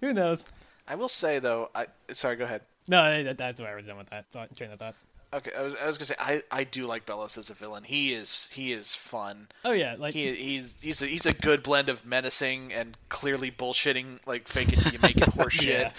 [0.00, 0.46] Who knows?
[0.88, 2.62] I will say though, I sorry, go ahead.
[2.88, 4.94] No, that, that's where I was done with that thought, train of thought.
[5.32, 7.84] Okay, I was, I was gonna say I, I do like Belos as a villain.
[7.84, 9.48] He is he is fun.
[9.64, 13.50] Oh yeah, like He he's he's a, he's a good blend of menacing and clearly
[13.50, 15.66] bullshitting, like fake it till you make it horseshit.
[15.66, 15.92] Yeah.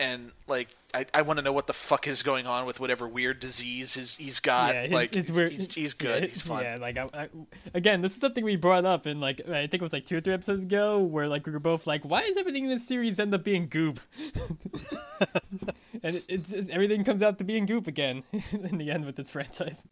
[0.00, 3.06] And like I, I want to know what the fuck is going on with whatever
[3.06, 4.74] weird disease his, he's got.
[4.74, 5.52] yeah, it- like it's he's, weird.
[5.52, 6.22] He's, he's good.
[6.24, 6.64] Yeah, he's fun.
[6.64, 7.28] Yeah, like I, I,
[7.74, 10.16] again, this is something we brought up in like I think it was like two
[10.16, 12.88] or three episodes ago, where like we were both like, why does everything in this
[12.88, 14.00] series end up being goop?
[16.02, 19.14] and it, it's just, everything comes out to being goop again in the end with
[19.14, 19.84] this franchise.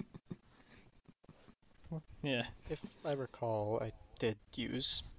[2.25, 5.12] yeah, If I recall, I did use that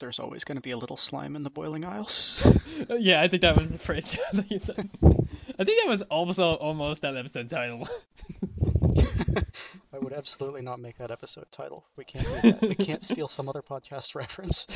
[0.00, 2.46] there's always going to be a little slime in the boiling isles.
[2.90, 4.90] Uh, yeah, I think that was the phrase that you said.
[5.00, 7.88] I think that was also almost that episode title.
[9.92, 11.84] I would absolutely not make that episode title.
[11.96, 12.60] We can't do that.
[12.60, 14.66] We can't steal some other podcast reference.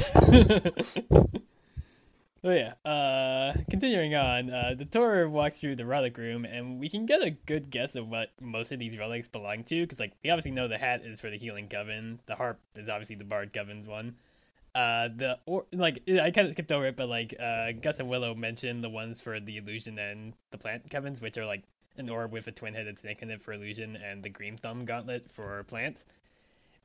[2.44, 2.74] Oh yeah.
[2.88, 7.20] Uh, continuing on, uh, the tour walks through the relic room, and we can get
[7.20, 10.52] a good guess of what most of these relics belong to, because like we obviously
[10.52, 13.86] know the hat is for the healing coven, the harp is obviously the bard coven's
[13.86, 14.14] one.
[14.78, 18.08] Uh, the or like I kind of skipped over it, but like uh, Gus and
[18.08, 21.64] Willow mentioned the ones for the illusion and the plant covens, which are like
[21.96, 25.32] an orb with a twin-headed snake in it for illusion, and the green thumb gauntlet
[25.32, 26.04] for plants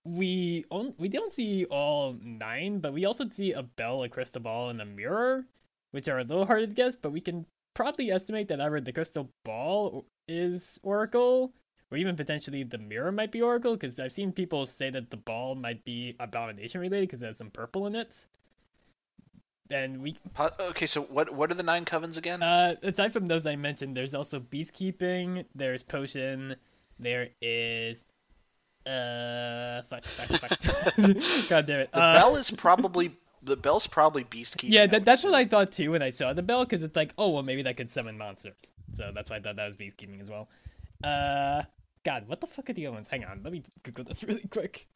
[0.06, 4.42] we on, we don't see all nine, but we also see a bell, a crystal
[4.42, 5.46] ball, and a mirror,
[5.92, 6.96] which are a little harder to guess.
[6.96, 11.54] But we can probably estimate that either the crystal ball is Oracle,
[11.94, 15.18] or even potentially the mirror might be Oracle, because I've seen people say that the
[15.18, 18.26] ball might be Abomination related because it has some purple in it.
[19.70, 20.18] And we,
[20.60, 22.42] Okay, so what what are the nine covens again?
[22.42, 26.56] uh, aside from those I mentioned, there's also Beastkeeping, there's Potion,
[27.00, 28.06] there is,
[28.88, 30.60] uh, fuck, fuck, fuck.
[31.50, 31.92] God damn it.
[31.92, 34.70] the uh, bell is probably the bell's probably beastkeeping.
[34.70, 35.34] Yeah, that, that's what.
[35.34, 37.78] I thought too when I saw the bell, because it's like, oh well, maybe that
[37.78, 38.56] could summon monsters.
[38.96, 40.50] So that's why I thought that was beastkeeping as well.
[41.04, 41.64] Uh,
[42.04, 43.08] God, what the fuck are the other ones?
[43.08, 44.88] Hang on, let me Google this really quick.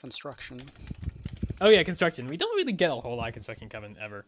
[0.00, 0.60] Construction.
[1.60, 2.26] Oh yeah, construction.
[2.28, 4.24] We don't really get a whole lot of construction coming ever.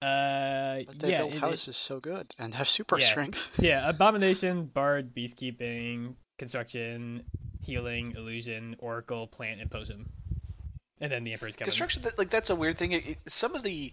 [0.00, 3.06] Uh, But they yeah, build it- it- houses so good and have super Yeah.
[3.06, 3.50] strength.
[3.58, 7.24] yeah, abomination, bard, beastkeeping, construction,
[7.64, 10.08] healing, illusion, oracle, plant, and potion.
[11.00, 11.66] And then the emperor's coven.
[11.66, 12.02] construction.
[12.16, 12.92] Like that's a weird thing.
[12.92, 13.92] It, it- some of the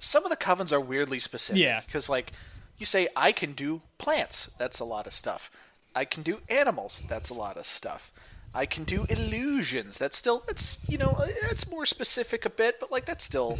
[0.00, 1.60] some of the covens are weirdly specific.
[1.60, 1.80] Yeah.
[1.86, 2.32] because like
[2.78, 4.50] you say, I can do plants.
[4.58, 5.50] That's a lot of stuff.
[5.98, 7.02] I can do animals.
[7.08, 8.12] That's a lot of stuff.
[8.54, 9.98] I can do illusions.
[9.98, 11.12] That's still that's you know
[11.48, 13.58] that's more specific a bit, but like that's still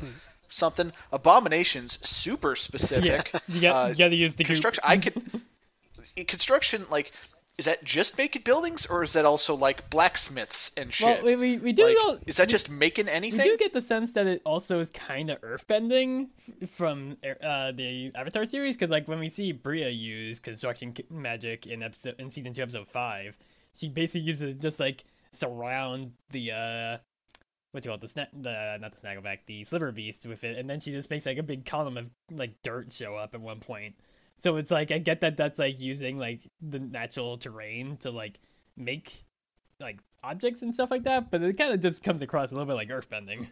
[0.48, 0.92] something.
[1.10, 3.32] Abominations super specific.
[3.48, 4.84] Yeah, you got Uh, you got to use the construction.
[4.86, 5.20] I could
[6.28, 7.10] construction like.
[7.58, 11.24] Is that just making buildings, or is that also like blacksmiths and shit?
[11.24, 13.40] Well, we, we, do Like, go- is that we- just making anything?
[13.40, 16.28] We do get the sense that it also is kind of earthbending
[16.68, 21.82] from uh, the Avatar series, because like when we see Bria use construction magic in
[21.82, 23.36] episode in season two, episode five,
[23.74, 25.02] she basically uses it just like
[25.32, 26.96] surround the uh,
[27.72, 30.70] what's it called, the sna- the not the snaggleback, the sliver beast with it, and
[30.70, 33.58] then she just makes like a big column of like dirt show up at one
[33.58, 33.96] point.
[34.40, 38.38] So it's like I get that that's like using like the natural terrain to like
[38.76, 39.24] make
[39.80, 42.66] like objects and stuff like that, but it kind of just comes across a little
[42.66, 43.46] bit like earthbending.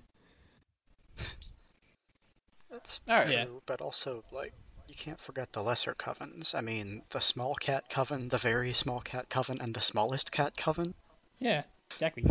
[2.71, 3.27] That's All right.
[3.27, 3.47] true, Yeah.
[3.67, 4.53] but also like
[4.89, 6.55] you can't forget the lesser covens.
[6.55, 10.57] I mean, the small cat coven, the very small cat coven, and the smallest cat
[10.57, 10.95] coven.
[11.39, 12.25] Yeah, exactly.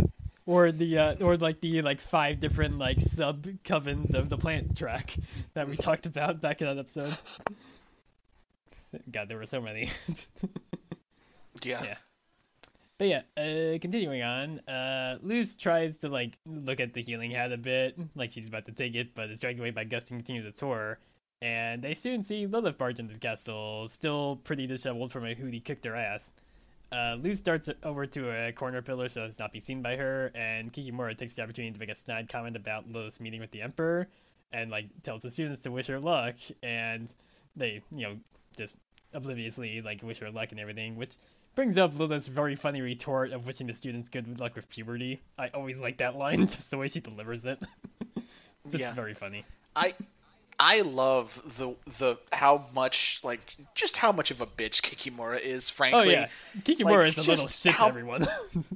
[0.46, 4.78] Or the uh, or like the like five different like sub covens of the plant
[4.78, 5.16] track
[5.54, 7.18] that we talked about back in that episode.
[9.12, 9.92] God, there were so many.
[11.64, 11.84] yeah.
[11.84, 11.96] Yeah.
[12.98, 17.52] But yeah, uh, continuing on, uh, Luz tries to like look at the healing hat
[17.52, 20.20] a bit, like she's about to take it, but is dragged away by Gus and
[20.20, 20.98] continue the tour.
[21.42, 25.60] And they soon see Lilith barge into the castle, still pretty disheveled from a Hooty
[25.60, 26.32] kicked her ass.
[26.92, 30.32] Uh, Luz darts over to a corner pillar so as not be seen by her,
[30.34, 33.62] and Kikimora takes the opportunity to make a snide comment about Lilith's meeting with the
[33.62, 34.08] Emperor,
[34.54, 37.12] and like tells the students to wish her luck, and
[37.58, 38.18] they, you know,
[38.56, 38.78] just
[39.14, 41.16] obliviously like wish her luck and everything, which
[41.56, 45.22] brings up Lilith's very funny retort of wishing the students good luck with puberty.
[45.38, 47.60] I always like that line, just the way she delivers it.
[48.66, 48.94] it's Yeah.
[48.94, 49.46] very funny.
[49.76, 49.94] I
[50.60, 55.70] I love the the how much like just how much of a bitch Kikimora is.
[55.70, 56.28] Oh Frankly, yeah,
[56.60, 58.28] Kikimora like, is a little shit how- to everyone.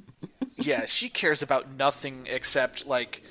[0.56, 3.22] yeah, she cares about nothing except like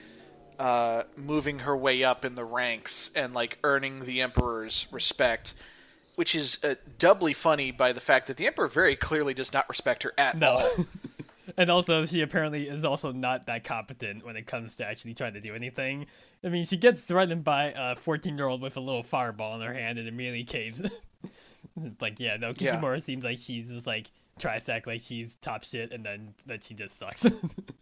[0.57, 5.53] uh, moving her way up in the ranks and like earning the emperor's respect,
[6.19, 9.69] which is uh, doubly funny by the fact that the emperor very clearly does not
[9.69, 10.69] respect her at all.
[11.57, 15.33] and also, she apparently is also not that competent when it comes to actually trying
[15.33, 16.07] to do anything.
[16.43, 19.97] I mean, she gets threatened by a 14-year-old with a little fireball in her hand
[19.97, 20.81] and immediately caves.
[22.01, 22.75] like, yeah, no, Yeah.
[22.75, 26.33] Kikimora seems like she's just like tries to act like she's top shit, and then
[26.47, 27.25] that she just sucks.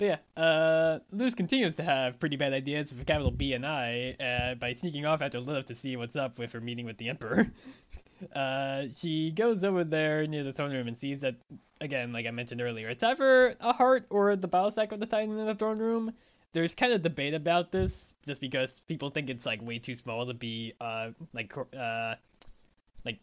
[0.00, 4.16] But yeah, uh, Luz continues to have pretty bad ideas a capital B and I
[4.18, 7.08] uh, by sneaking off after Lilith to see what's up with her meeting with the
[7.10, 7.46] Emperor.
[8.36, 11.36] Uh, she goes over there near the throne room and sees that,
[11.80, 15.38] again, like I mentioned earlier, it's either a heart or the Biosac of the Titan
[15.38, 16.12] in the throne room.
[16.52, 20.26] There's kind of debate about this, just because people think it's like way too small
[20.26, 22.16] to be, uh, like, uh,
[23.06, 23.20] like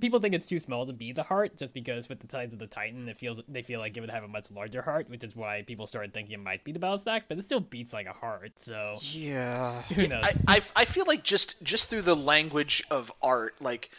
[0.00, 2.58] people think it's too small to be the heart just because with the size of
[2.58, 5.22] the titan it feels they feel like it would have a much larger heart which
[5.22, 7.92] is why people started thinking it might be the battle stack but it still beats
[7.92, 9.82] like a heart so Yeah.
[9.82, 13.90] who knows I, I I feel like just just through the language of art, like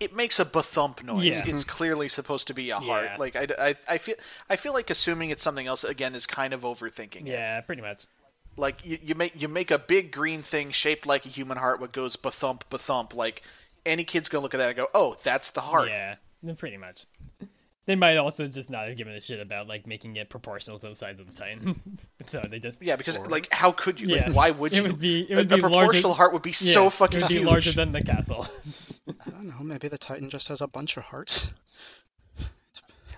[0.00, 1.24] it makes a thump noise.
[1.24, 1.54] Yeah.
[1.54, 3.04] It's clearly supposed to be a heart.
[3.04, 3.16] Yeah.
[3.18, 4.16] Like I, I, I feel
[4.50, 7.26] I feel like assuming it's something else again is kind of overthinking it.
[7.28, 8.06] yeah pretty much
[8.56, 11.80] Like you, you make you make a big green thing shaped like a human heart,
[11.80, 13.14] what goes thump thump.
[13.14, 13.42] Like
[13.86, 16.16] any kid's gonna look at that and go, "Oh, that's the heart." yeah
[16.58, 17.06] pretty much
[17.86, 20.88] they might also just not have given a shit about like making it proportional to
[20.88, 21.80] the size of the titan
[22.26, 24.08] so they just Yeah, because Or- like, how could you?
[24.08, 24.26] Yeah.
[24.26, 24.82] Like, why would It you?
[24.82, 27.22] would be- it would a, be larger- proportional heart would be yeah, so fucking it
[27.22, 27.46] would be huge.
[27.46, 28.46] larger than the castle
[29.26, 29.54] I don't know.
[29.60, 31.50] Maybe the Titan just has a bunch of hearts.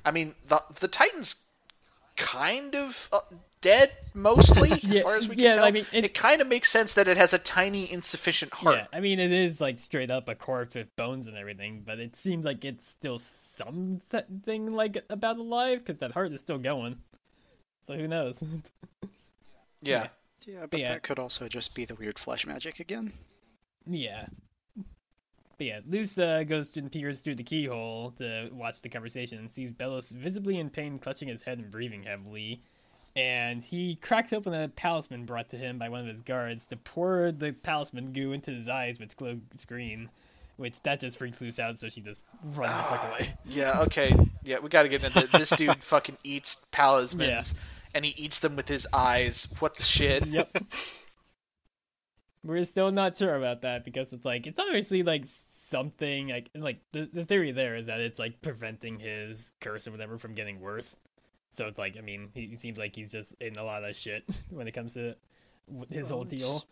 [0.04, 1.36] I mean, the the Titans
[2.16, 3.20] kind of uh,
[3.64, 5.64] dead mostly, Yeah, as far as we can yeah, tell.
[5.64, 8.76] I mean, it, it- kind of makes sense that it has a tiny, insufficient heart.
[8.76, 11.98] Yeah, I mean it is like straight up a corpse with bones and everything, but
[11.98, 16.96] it seems like it's still something like about alive because that heart is still going.
[17.86, 18.42] So who knows?
[19.82, 20.08] Yeah.
[20.46, 20.88] Yeah, but Yeah.
[20.92, 23.12] that could also just be the weird flesh magic again.
[23.86, 24.26] yeah.
[25.56, 29.50] But yeah, Lusa uh, goes and peers through the keyhole to watch the conversation and
[29.52, 32.62] sees Belos visibly in pain, clutching his head and breathing heavily.
[33.16, 36.76] And he cracks open a talisman brought to him by one of his guards to
[36.76, 40.10] pour the talisman goo into his eyes, which glows green.
[40.56, 43.34] Which that just freaks Luz out, so she just runs the fuck ah, away.
[43.44, 44.16] Yeah, okay.
[44.44, 47.54] Yeah, we gotta get into th- this dude fucking eats talismans
[47.94, 49.48] and he eats them with his eyes.
[49.60, 50.26] What the shit?
[50.34, 50.64] Yep.
[52.42, 56.80] We're still not sure about that because it's like it's obviously like something like like
[56.92, 60.60] the the theory there is that it's like preventing his curse or whatever from getting
[60.60, 60.98] worse.
[61.54, 64.24] So it's like I mean he seems like he's just in a lot of shit
[64.50, 65.16] when it comes to
[65.90, 66.64] his Well, whole deal.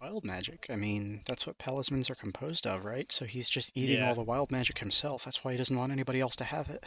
[0.00, 0.66] Wild magic.
[0.68, 3.10] I mean, that's what talismans are composed of, right?
[3.12, 4.08] So he's just eating Yeah.
[4.08, 5.24] all the wild magic himself.
[5.24, 6.84] That's why he doesn't want anybody else to have it.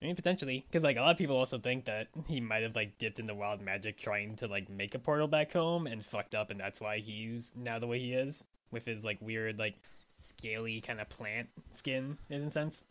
[0.00, 2.76] I mean potentially because like a lot of people also think that he might have
[2.76, 6.34] like dipped into wild magic trying to like make a portal back home and fucked
[6.36, 9.74] up and that's why he's now the way he is with his like weird like
[10.20, 12.84] scaly kind of plant skin in a sense.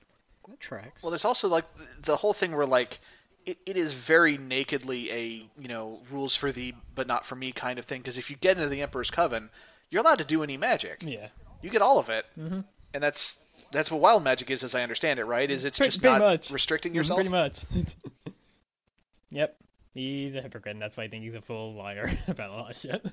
[0.47, 1.03] That tracks.
[1.03, 1.65] Well, there's also like
[2.01, 2.99] the whole thing where like
[3.45, 7.51] it, it is very nakedly a you know rules for thee but not for me
[7.51, 8.01] kind of thing.
[8.01, 9.49] Because if you get into the Emperor's Coven,
[9.89, 11.03] you're allowed to do any magic.
[11.05, 11.27] Yeah.
[11.61, 12.63] You get all of it, Mhm.
[12.93, 13.39] and that's
[13.71, 15.25] that's what wild magic is, as I understand it.
[15.25, 15.49] Right?
[15.51, 16.51] Is it's Pretty- just pretty not much.
[16.51, 17.17] restricting yourself.
[17.17, 17.63] Pretty much.
[19.29, 19.57] yep.
[19.93, 22.71] He's a hypocrite, and that's why I think he's a full liar about a lot
[22.71, 23.05] of shit.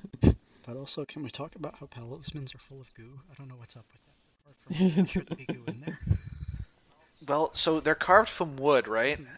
[0.66, 3.20] But also, can we talk about how talismans are full of goo?
[3.30, 4.10] I don't know what's up with that.
[4.76, 5.98] Apart from there shouldn't be goo in there.
[7.26, 9.18] Well, so they're carved from wood, right?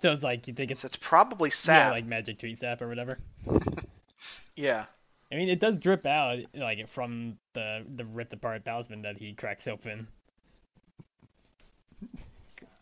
[0.00, 1.92] So it's like you think it's So it's probably yeah, sap.
[1.92, 3.18] like magic tweet sap or whatever.
[4.56, 4.86] yeah.
[5.30, 9.34] I mean, it does drip out like from the the ripped apart talisman that he
[9.34, 10.08] cracks open.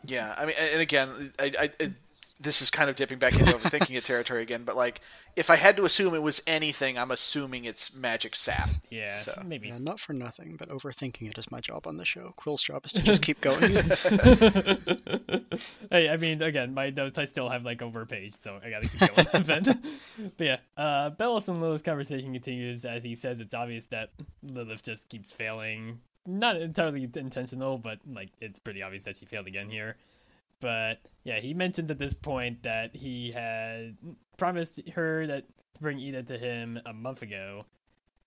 [0.07, 1.93] Yeah, I mean, and again, I, I,
[2.41, 4.63] this is kind of dipping back into overthinking it territory again.
[4.65, 5.01] But like,
[5.35, 8.71] if I had to assume it was anything, I'm assuming it's magic sap.
[8.91, 9.69] Yeah, So, maybe.
[9.69, 12.33] Yeah, not for nothing, but overthinking it is my job on the show.
[12.37, 13.61] Quill's job is to just keep going.
[15.91, 18.71] hey, I mean, again, my notes I still have like over a page, so I
[18.71, 19.45] gotta keep going.
[19.45, 19.65] but,
[20.37, 24.11] but yeah, uh, Belos and Lilith's conversation continues as he says it's obvious that
[24.43, 25.99] Lilith just keeps failing.
[26.27, 29.97] Not entirely intentional, but like it's pretty obvious that she failed again here.
[30.61, 33.97] But yeah, he mentions at this point that he had
[34.37, 35.45] promised her that
[35.75, 37.65] to bring Eda to him a month ago,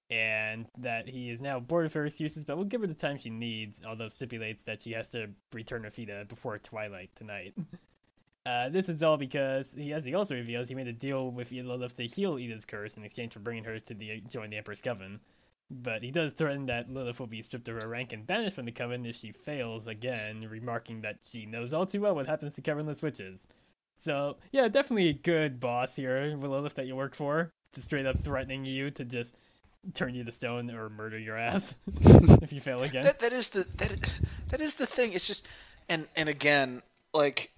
[0.10, 3.18] and that he is now bored of her excuses, but will give her the time
[3.18, 7.54] she needs, although stipulates that she has to return Rafita before twilight tonight.
[8.44, 11.52] Uh, this is all because, he, as he also reveals, he made a deal with
[11.52, 14.82] Lilith to heal Eda's curse in exchange for bringing her to the, join the Emperor's
[14.82, 15.20] Coven.
[15.72, 18.66] But he does threaten that Lilith will be stripped of her rank and banished from
[18.66, 22.56] the Coven if she fails again, remarking that she knows all too well what happens
[22.56, 23.48] to Covenless witches.
[23.98, 27.54] So, yeah, definitely a good boss here, Lilith, that you work for.
[27.74, 29.36] Just straight up threatening you to just
[29.94, 31.74] turn you to stone or murder your ass
[32.42, 33.04] if you fail again.
[33.04, 34.12] That that is the that
[34.50, 35.14] that is the thing.
[35.14, 35.48] It's just
[35.88, 36.82] and and again,
[37.14, 37.52] like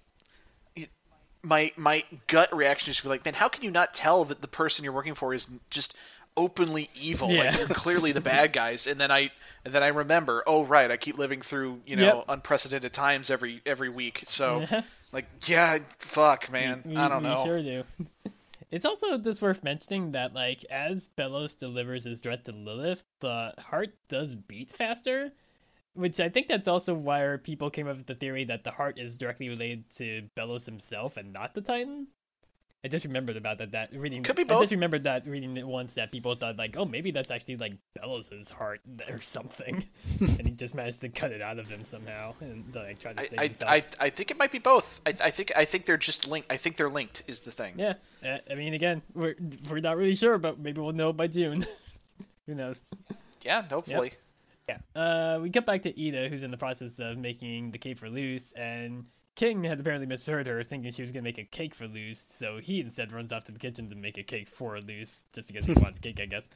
[1.42, 4.40] my my gut reaction is to be like, man, how can you not tell that
[4.40, 5.94] the person you're working for is just
[6.36, 7.28] openly evil?
[7.28, 7.56] Like Yeah.
[7.56, 8.86] they're clearly the bad guys.
[8.86, 9.30] And then I
[9.64, 12.24] and then I remember, oh right, I keep living through you know Yep.
[12.28, 14.22] unprecedented times every every week.
[14.26, 14.66] So
[15.12, 17.44] like, yeah, fuck, man, We- I don't know.
[17.44, 17.84] sure do.
[18.70, 23.54] It's also just worth mentioning that, like, as Belos delivers his threat to Lilith, the
[23.60, 25.30] heart does beat faster,
[25.92, 28.98] which I think that's also why people came up with the theory that the heart
[28.98, 32.08] is directly related to Belos himself and not the Titan.
[32.84, 33.72] I just remembered about that.
[33.72, 34.22] That reading.
[34.22, 34.58] Could be both.
[34.58, 37.56] I just remembered that reading it once that people thought like, oh, maybe that's actually
[37.56, 39.82] like Belos's heart or something,
[40.20, 43.20] and he just managed to cut it out of him somehow and like try to
[43.20, 43.70] I, save I, himself.
[43.70, 45.00] I, I think it might be both.
[45.06, 46.52] I, I think I think they're just linked.
[46.52, 47.22] I think they're linked.
[47.26, 47.74] Is the thing.
[47.78, 49.34] Yeah, I mean, again, we're
[49.70, 51.66] we're not really sure, but maybe we'll know by June.
[52.46, 52.82] Who knows?
[53.40, 54.12] Yeah, hopefully.
[54.68, 54.78] Yeah.
[54.94, 58.52] Uh, we get back to Eda, who's in the process of making the for Luz,
[58.56, 59.04] and
[59.36, 62.58] King had apparently misheard her, thinking she was gonna make a cake for Luz, so
[62.58, 65.64] he instead runs off to the kitchen to make a cake for Luz, just because
[65.66, 66.48] he wants cake, I guess.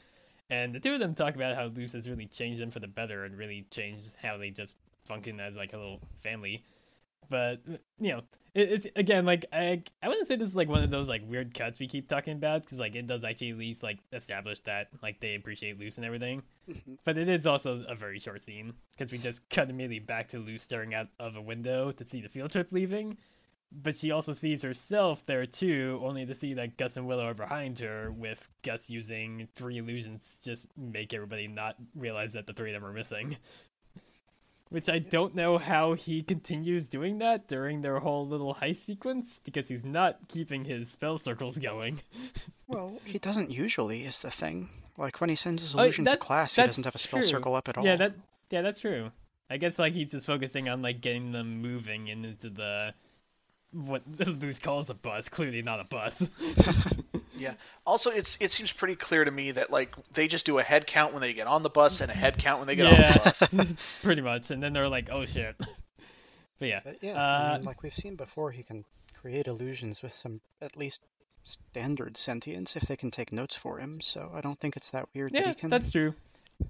[0.48, 2.86] And the two of them talk about how Luz has really changed them for the
[2.86, 6.62] better and really changed how they just function as like a little family.
[7.28, 8.22] But you know,
[8.54, 11.22] it, it's again like I I wouldn't say this is like one of those like
[11.26, 14.60] weird cuts we keep talking about because like it does actually at least like establish
[14.60, 16.42] that like they appreciate Luz and everything.
[16.68, 16.94] Mm-hmm.
[17.04, 20.38] But it is also a very short scene because we just cut immediately back to
[20.38, 23.16] Luz staring out of a window to see the field trip leaving.
[23.70, 27.34] But she also sees herself there too, only to see that Gus and Willow are
[27.34, 32.54] behind her, with Gus using three illusions to just make everybody not realize that the
[32.54, 33.36] three of them are missing.
[34.70, 39.40] Which I don't know how he continues doing that during their whole little heist sequence,
[39.44, 42.00] because he's not keeping his spell circles going.
[42.66, 44.68] Well, he doesn't usually, is the thing.
[44.98, 47.28] Like when he sends his Oh, illusion to class, he doesn't have a spell true.
[47.30, 47.84] circle up at all.
[47.86, 48.12] Yeah, that
[48.50, 49.10] yeah, that's true.
[49.48, 52.92] I guess like he's just focusing on like getting them moving into the
[53.72, 56.28] what Luz calls a bus, clearly not a bus.
[57.38, 57.54] Yeah.
[57.86, 60.86] Also, it's it seems pretty clear to me that like they just do a head
[60.86, 63.16] count when they get on the bus and a head count when they get yeah,
[63.24, 63.68] off the bus.
[64.02, 64.50] pretty much.
[64.50, 65.56] And then they're like, "Oh shit."
[66.58, 68.84] But yeah, But yeah, I Uh, mean, like we've seen before, he can
[69.20, 71.02] create illusions with some at least
[71.44, 74.00] standard sentience if they can take notes for him.
[74.00, 75.70] So I don't think it's that weird that yeah, he can.
[75.70, 76.14] that's true.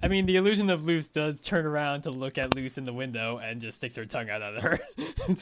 [0.02, 2.92] I mean, the illusion of Luz does turn around to look at Luz in the
[2.92, 4.78] window and just sticks her tongue out at her.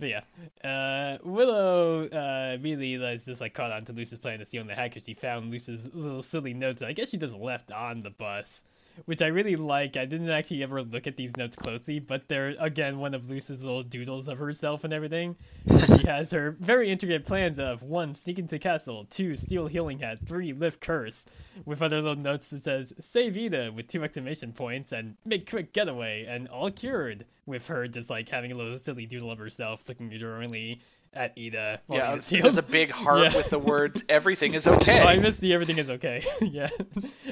[0.00, 0.22] but yeah,
[0.68, 4.74] uh, Willow uh, really is just like caught on to Luz's plan to steal the
[4.74, 6.82] because she found Luz's little silly notes.
[6.82, 8.62] I guess she just left on the bus,
[9.06, 9.96] which I really like.
[9.96, 13.64] I didn't actually ever look at these notes closely, but they're again one of Luz's
[13.64, 15.36] little doodles of herself and everything.
[15.68, 20.18] She has her very intricate plans of one, sneak into castle, two, steal healing hat,
[20.26, 21.24] three, lift curse,
[21.64, 25.72] with other little notes that says save Eda with two exclamation points and make quick
[25.72, 29.88] getaway and all cured with her just like having a little silly doodle of herself
[29.88, 30.80] looking adoringly
[31.12, 31.80] at Eda.
[31.88, 32.32] yeah, healed.
[32.34, 33.36] Um, there's a big heart Yeah.
[33.36, 36.24] with the words "everything is okay." Oh, I missed the everything is okay.
[36.40, 36.68] yeah.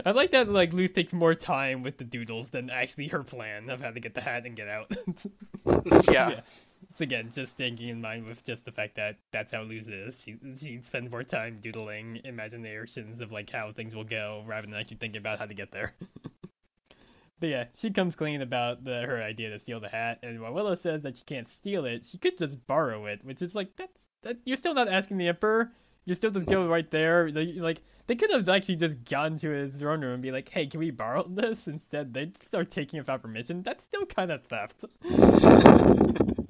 [0.05, 3.71] I like that like Luz takes more time with the doodles than actually her plan
[3.71, 4.95] of how to get the hat and get out.
[6.11, 6.31] yeah.
[6.31, 6.41] yeah.
[6.91, 10.21] It's again just thinking in mind with just the fact that that's how Luz is.
[10.21, 14.75] She she spends more time doodling imaginations of like how things will go rather than
[14.77, 15.95] actually thinking about how to get there.
[17.41, 20.53] But yeah, she comes clean about the her idea to steal the hat, and while
[20.53, 23.77] Willow says that she can't steal it, she could just borrow it, which is like
[23.77, 25.73] that's that you're still not asking the Emperor.
[26.05, 27.31] You're still just go right there.
[27.31, 30.49] They, like they could have actually just gone to his throne room and be like,
[30.49, 33.63] "Hey, can we borrow this?" Instead, they start taking it without permission.
[33.63, 34.85] That's still kind of theft.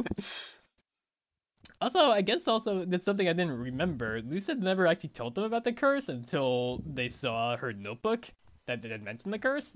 [1.81, 4.21] Also, I guess also that's something I didn't remember.
[4.23, 8.27] Luz had never actually told them about the curse until they saw her notebook
[8.67, 9.73] that didn't mention the curse.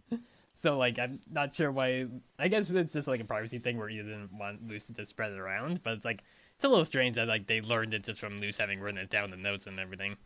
[0.62, 2.06] So like I'm not sure why.
[2.38, 5.10] I guess it's just like a privacy thing where you didn't want Luz to just
[5.10, 5.82] spread it around.
[5.82, 6.22] But it's like
[6.54, 9.10] it's a little strange that like they learned it just from Luz having written it
[9.10, 10.16] down in the notes and everything.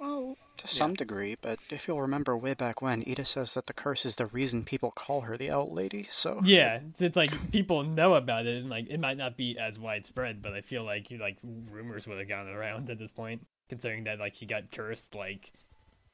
[0.00, 3.72] Well, to some degree, but if you'll remember way back when, Eda says that the
[3.74, 6.06] curse is the reason people call her the Owl Lady.
[6.08, 9.78] So Yeah, it's like people know about it, and like it might not be as
[9.78, 11.36] widespread, but I feel like like
[11.70, 15.52] rumors would have gone around at this point, considering that like she got cursed like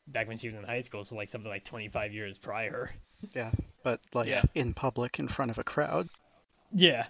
[0.09, 2.91] back when she was in high school, so like something like 25 years prior.
[3.35, 3.51] yeah,
[3.83, 4.43] but like Yeah.
[4.55, 6.09] in public in front of a crowd.
[6.73, 7.07] Yeah,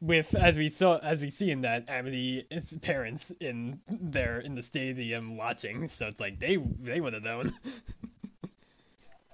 [0.00, 4.62] with as we saw as we see in that Amity's parents in there in the
[4.62, 7.52] stadium watching, so it's like they they would have known.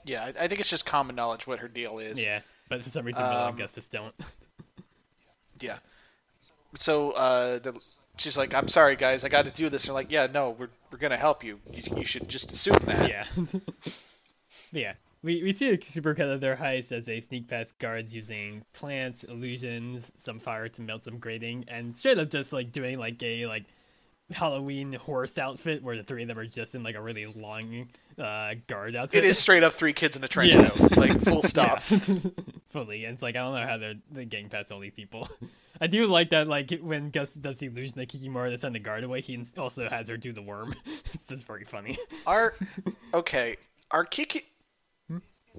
[0.04, 2.20] Yeah, I I think it's just common knowledge what her deal is.
[2.22, 2.40] yeah,
[2.70, 4.14] but for some reason, Willow and Um, Gustus don't.
[5.60, 5.76] Yeah.
[6.74, 7.78] So uh, the,
[8.16, 10.50] she's like, "I'm sorry, guys, I got to do this." And they're like, "Yeah, no,
[10.50, 11.60] we're we're gonna help you.
[11.72, 13.24] You, you should just assume that." Yeah.
[14.72, 14.92] yeah.
[15.22, 19.24] We, we see a supercut of their heist as they sneak past guards using plants,
[19.24, 23.46] illusions, some fire to melt some grating, and straight up just like doing like a
[23.46, 23.64] like
[24.30, 27.88] Halloween horse outfit where the three of them are just in like a really long
[28.20, 29.24] uh, guard outfit.
[29.24, 30.68] It is straight up three kids in a trench Yeah.
[30.70, 31.82] coat, like full stop.
[31.90, 31.98] Yeah.
[32.68, 33.04] Fully.
[33.04, 35.28] And it's like I don't know how they're, they're getting past all these people.
[35.80, 38.78] I do like that like when Gus does the illusion that Kikimora to send the
[38.78, 40.74] guard away, he also has her do the worm.
[41.14, 41.98] it's just very funny.
[42.26, 42.54] Are
[43.14, 43.56] okay?
[43.90, 44.44] Are Kiki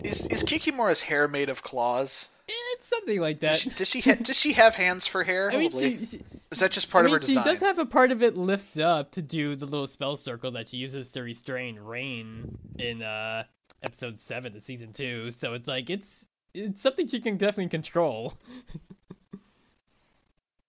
[0.04, 2.28] is is Kikimora's hair made of claws?
[2.74, 3.58] It's something like Does that.
[3.60, 5.52] she does she, ha- does she have hands for hair?
[5.52, 6.22] I mean, she, she,
[6.52, 7.46] is that just part I mean, of her she design?
[7.46, 10.68] does have a part of it lift up to do the little spell circle that
[10.68, 13.44] she uses to restrain Raine in uh
[13.84, 15.32] episode seven of season two.
[15.32, 18.34] So it's like it's it's something she can definitely control.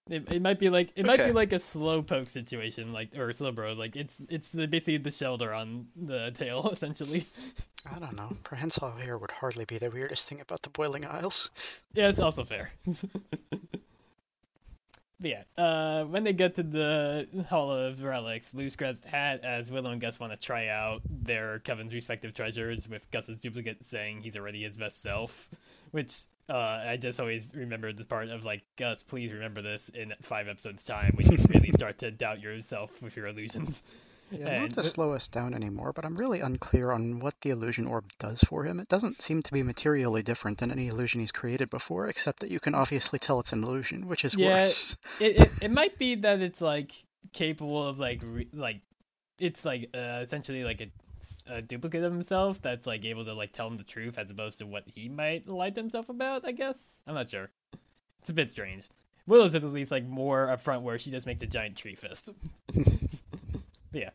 [0.09, 3.32] it, it might be like it might be like a slow poke situation, like or
[3.32, 3.72] slow bro.
[3.72, 7.24] Like it's it's the, basically the Shellder on the tail essentially.
[7.90, 8.36] I don't know.
[8.44, 11.50] Prehensile hair would hardly be the weirdest thing about the Boiling Isles.
[11.94, 12.70] Yeah, it's also fair.
[15.23, 19.45] but yeah, uh, when they get to the Hall of Relics, Luz grabs the hat
[19.45, 23.85] as Willow and Gus want to try out their Kevin's respective treasures, with Gus's duplicate
[23.85, 25.49] saying he's already his best self.
[25.93, 30.12] Which uh, I just always remember this part of like, Gus, please remember this in
[30.23, 33.83] five episodes' time when you really start to doubt yourself with your illusions.
[34.33, 37.51] Yeah, And- not to slow us down anymore, but I'm really unclear on what the
[37.51, 38.80] illusion orb does for him.
[38.80, 42.51] It doesn't seem to be materially different than any illusion he's created before, except that
[42.51, 44.97] you can obviously tell it's an illusion, which is Yeah, worse.
[45.20, 46.93] it, it it might be that it's like
[47.33, 48.80] capable of like re- like
[49.39, 50.91] it's like uh, essentially like a,
[51.55, 54.59] a duplicate of himself that's like able to like tell him the truth as opposed
[54.59, 56.45] to what he might lie to himself about.
[56.47, 57.51] I guess I'm not sure.
[58.22, 58.85] It's a bit strange.
[59.26, 62.30] Willow's at least like more upfront where she does make the giant tree fist.
[63.93, 64.11] yeah.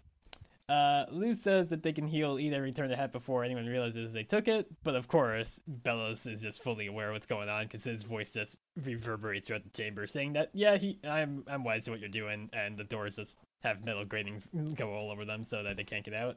[0.70, 4.50] Uh, says that they can heal either return the hat before anyone realizes they took
[4.50, 8.04] it, but of course, Belos is just fully aware of what's going on because his
[8.04, 12.02] voice just reverberates throughout the chamber, saying that yeah, he, I'm, I'm wise to what
[12.02, 15.78] you're doing, and the doors just have metal gratings go all over them so that
[15.78, 16.36] they can't get out.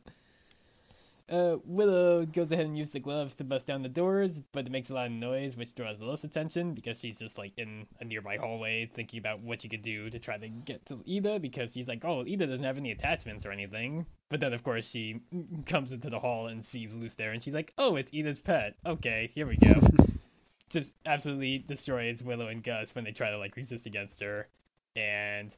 [1.30, 4.72] Uh, Willow goes ahead and uses the gloves to bust down the doors, but it
[4.72, 8.04] makes a lot of noise, which draws Lilith's attention because she's just like in a
[8.04, 11.72] nearby hallway thinking about what she could do to try to get to Eda because
[11.72, 14.06] she's like, oh, Eda doesn't have any attachments or anything.
[14.28, 15.20] But then, of course, she
[15.66, 18.74] comes into the hall and sees Luz there, and she's like, oh, it's Eda's pet.
[18.84, 19.80] Okay, here we go.
[20.70, 24.48] just absolutely destroys Willow and Gus when they try to like resist against her,
[24.96, 25.56] and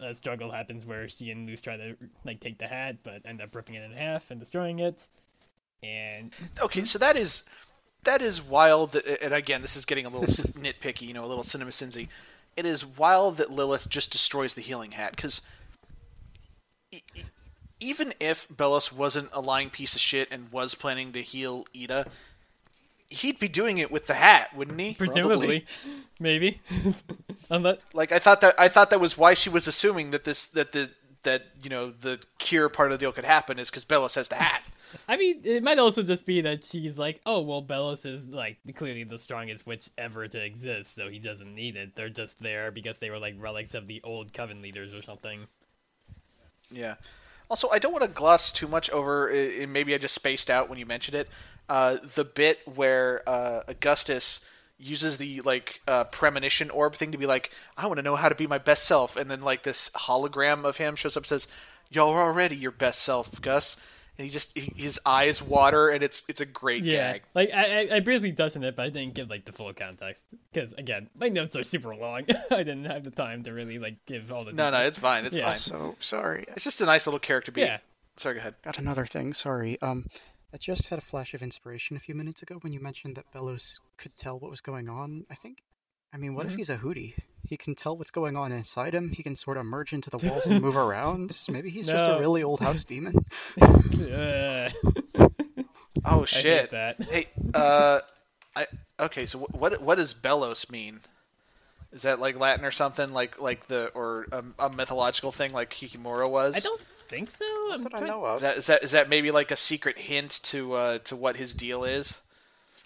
[0.00, 3.40] a struggle happens where she and Luz try to like take the hat, but end
[3.40, 5.06] up ripping it in half and destroying it.
[5.82, 7.44] And Okay, so that is
[8.04, 8.92] that is wild.
[8.92, 10.26] That, and again, this is getting a little
[10.60, 12.08] nitpicky, you know, a little cinema sinsy.
[12.56, 15.40] It is wild that Lilith just destroys the healing hat because
[17.78, 22.06] even if Belos wasn't a lying piece of shit and was planning to heal Eda,
[23.10, 24.94] he'd be doing it with the hat, wouldn't he?
[24.94, 25.66] presumably,
[26.18, 26.60] maybe,
[27.50, 30.46] unless Like I thought that I thought that was why she was assuming that this
[30.46, 30.90] that the
[31.22, 34.28] that you know the cure part of the deal could happen is because Belos has
[34.28, 34.62] the hat.
[35.08, 38.56] I mean, it might also just be that she's like, oh well, Belos is like
[38.74, 41.94] clearly the strongest witch ever to exist, so he doesn't need it.
[41.94, 45.46] They're just there because they were like relics of the old coven leaders or something.
[46.70, 46.94] Yeah.
[47.48, 49.30] Also, I don't want to gloss too much over.
[49.30, 51.28] i- i- maybe I just spaced out when you mentioned it.
[51.70, 54.40] Uh, the bit where uh, Augustus
[54.76, 58.28] uses the like uh, premonition orb thing to be like, "I want to know how
[58.28, 61.28] to be my best self," and then like this hologram of him shows up, and
[61.28, 61.46] says,
[61.88, 63.76] "Y'all are already your best self, Gus."
[64.18, 67.22] And he just he, his eyes water, and it's it's a great Yeah, gag.
[67.34, 69.72] like I, I I briefly touched on it, but I didn't give like the full
[69.72, 72.22] context because again, my notes are super long.
[72.50, 74.52] I didn't have the time to really like give all the.
[74.52, 75.24] No, no, it's fine.
[75.24, 75.46] It's Yeah.
[75.46, 75.56] fine.
[75.56, 76.44] So sorry.
[76.48, 77.62] It's just a nice little character beat.
[77.62, 77.78] Yeah.
[78.16, 78.54] Sorry, go ahead.
[78.62, 79.32] Got another thing.
[79.32, 79.80] Sorry.
[79.80, 80.06] Um,
[80.52, 83.30] I just had a flash of inspiration a few minutes ago when you mentioned that
[83.32, 85.24] Belos could tell what was going on.
[85.30, 85.58] I think.
[86.12, 86.56] I mean, what if Mhm.
[86.56, 87.14] he's a Hooty?
[87.48, 89.10] He can tell what's going on inside him.
[89.10, 91.36] He can sort of merge into the walls and move around.
[91.48, 93.14] Maybe he's just a really old house demon.
[93.60, 94.70] Uh,
[96.04, 96.60] Oh I shit.
[96.62, 97.02] hate that.
[97.04, 98.00] Hey, uh,
[98.56, 98.66] I
[98.98, 99.26] okay.
[99.26, 101.00] So wh- what what does Belos mean?
[101.92, 103.12] Is that like Latin or something?
[103.12, 106.56] Like like the or a, a mythological thing like Kikimora was?
[106.56, 106.80] I don't
[107.10, 107.44] think so.
[107.72, 109.98] I'm That I trying- know Is that, is that is that maybe like a secret
[109.98, 112.16] hint to uh to what his deal is?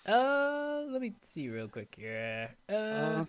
[0.07, 2.51] Uh, let me see real quick here.
[2.69, 3.25] Uh, Uh,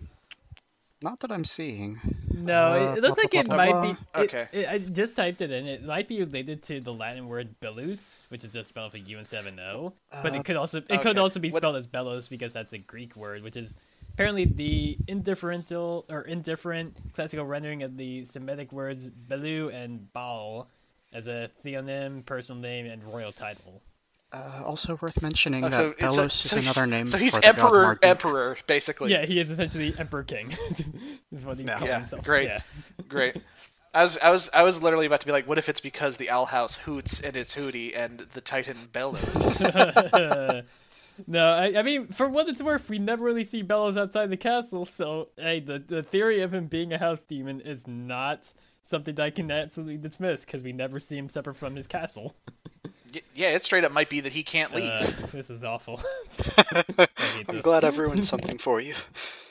[1.02, 2.00] not that I'm seeing.
[2.32, 3.90] no, uh, it, it looks blah, like blah, it blah, might blah, be.
[3.90, 4.48] it- Okay.
[4.52, 5.66] it- I just typed it in.
[5.66, 9.10] It might be related to the Latin word belus, which is just spelled with a
[9.10, 9.92] U instead of an O.
[10.22, 12.72] But Uh, it could also it could also be What- spelled as belos because that's
[12.72, 13.74] a Greek word, which is
[14.14, 20.68] apparently the indifferential or indifferent classical rendering of the Semitic words belu and baal
[21.12, 23.82] as a theonym, personal name, and royal title.
[24.32, 27.16] Uh, also worth mentioning Oh, that so, so, Belos so is he's, another name so
[27.16, 28.04] he's for the god emperor Marduk.
[28.04, 29.12] emperor basically.
[29.12, 30.52] Yeah, he is essentially Emperor King.
[31.32, 31.74] is what he's Yeah.
[31.74, 32.24] calling Yeah, himself.
[32.24, 32.48] great.
[32.48, 32.60] Yeah.
[33.08, 33.36] Great.
[33.94, 36.16] I was I was I was literally about to be like, what if it's because
[36.16, 39.60] the Owl House hoots and it's Hooty and the Titan bellows?
[41.26, 44.36] no, I, I mean, for what it's worth, we never really see Belos outside the
[44.36, 48.52] castle, so hey, the, the theory of him being a house demon is not
[48.86, 52.34] something that I can absolutely dismiss, because we never see him separate from his castle.
[53.34, 54.90] Yeah, it straight up might be that he can't leave.
[54.90, 56.02] Uh, this is awful.
[56.98, 57.62] I'm this.
[57.62, 58.94] glad I've ruined something for you.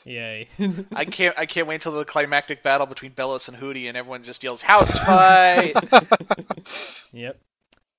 [0.04, 0.50] Yay.
[0.94, 1.34] I can't.
[1.40, 4.62] I can't wait until the climactic battle between Belos and Hooty, and everyone just yells
[4.62, 5.74] "House fight!"
[7.14, 7.40] Yep.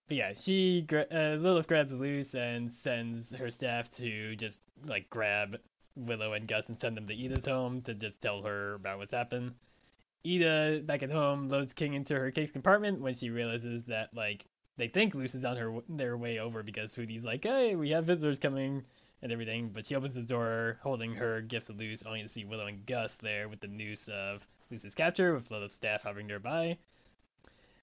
[0.09, 5.11] But yeah, she gra- uh, Lilith grabs Luz and sends her staff to just like
[5.11, 5.59] grab
[5.97, 9.13] Willow and Gus and send them to Eda's home to just tell her about what's
[9.13, 9.55] happened.
[10.25, 14.45] Eda, back at home, loads King into her cake's compartment when she realizes that like
[14.77, 18.39] they think Luz's on her their way over because Hooty's like, "Hey, we have visitors
[18.39, 18.85] coming."
[19.23, 22.45] And everything, but she opens the door, holding her gifts to Luz, only to see
[22.45, 26.77] Willow and Gus there with the news of Luz's capture, with Lilith's staff hovering nearby.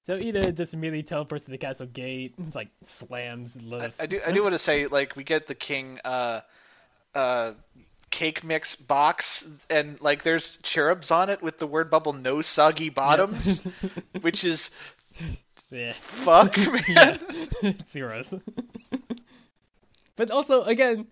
[0.06, 4.02] So Eda just immediately teleports to the castle gate, like slams I, Lilith.
[4.02, 4.22] I do.
[4.26, 6.42] I do want to say, like, we get the king uh,
[7.16, 7.54] uh,
[8.14, 12.88] cake mix box, and like, there's cherubs on it with the word bubble "no soggy
[12.90, 13.66] bottoms,"
[14.22, 14.70] which is
[15.72, 16.84] Yeah, fuck, man.
[16.88, 17.18] yeah,
[17.64, 18.34] it's gross.
[20.16, 21.08] but also, again,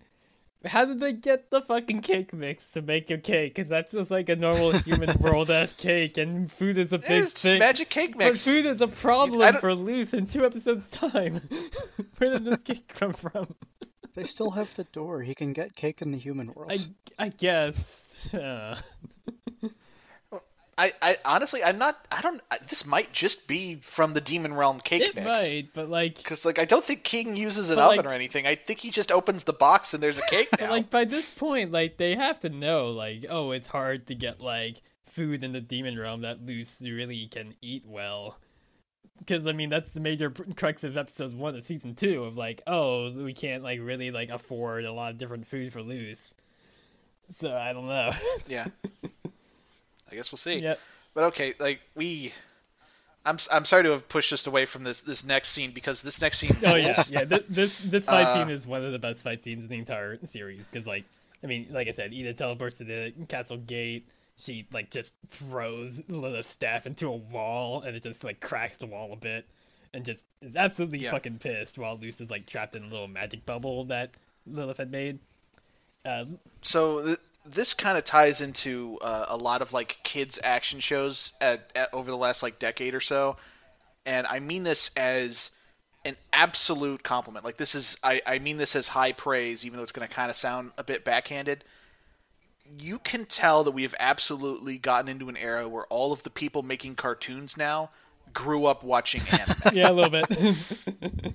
[0.64, 3.54] how did they get the fucking cake mix to make a cake?
[3.56, 7.10] Because that's just like a normal human world ass cake, and food is a big
[7.10, 7.58] It's just thing.
[7.58, 8.44] magic cake mix.
[8.44, 11.40] But food is a problem for Luz in two episodes' time.
[12.18, 13.54] Where did this cake come from?
[14.14, 15.22] They still have the door.
[15.22, 16.70] He can get cake in the human world.
[17.18, 18.12] I I guess.
[18.32, 18.76] Uh,
[20.78, 22.06] I, I honestly, I'm not.
[22.10, 22.40] I don't.
[22.50, 25.26] I, this might just be from the Demon Realm cake It mix.
[25.26, 28.46] might, but like, Because like I don't think King uses an oven like- or anything.
[28.46, 30.70] I think he just opens the box and there's a cake but now.
[30.70, 34.40] like by this point, like they have to know, like, oh, it's hard to get
[34.40, 38.38] like food in the demon realm that Luz really can eat well.
[39.22, 42.60] Because I mean, that's the major crux of episode one of season two of like,
[42.66, 46.34] oh, we can't like really like afford a lot of different food for Luz.
[47.38, 48.12] So I don't know.
[48.48, 48.66] yeah.
[50.10, 50.56] I guess we'll see.
[50.58, 50.80] yep.
[51.14, 52.32] But okay, like we,
[53.24, 56.20] I'm I'm sorry to have pushed us away from this this next scene because this
[56.20, 56.56] next scene.
[56.66, 57.24] Oh yeah, yeah.
[57.24, 59.78] Th- this this fight Uh, scene is one of the best fight scenes in the
[59.78, 61.04] entire series because, like,
[61.44, 64.08] I mean, like I said, Eda teleports to the castle gate.
[64.36, 68.86] She like just throws Lilith's staff into a wall, and it just like cracks the
[68.86, 69.46] wall a bit,
[69.94, 71.10] and just is absolutely Yeah.
[71.10, 74.10] fucking pissed while Luz is like trapped in a little magic bubble that
[74.46, 75.18] Lilith had made.
[76.04, 76.24] Uh,
[76.62, 81.32] So th- this kind of ties into uh, a lot of like kids action shows
[81.40, 83.36] at, at over the last like decade or so,
[84.06, 85.50] and I mean this as
[86.04, 87.44] an absolute compliment.
[87.44, 90.12] Like this is I, I mean this as high praise, even though it's going to
[90.12, 91.62] kind of sound a bit backhanded.
[92.64, 96.30] You can tell that we have absolutely gotten into an era where all of the
[96.30, 97.90] people making cartoons now
[98.32, 101.34] grew up watching anime, yeah, a little bit.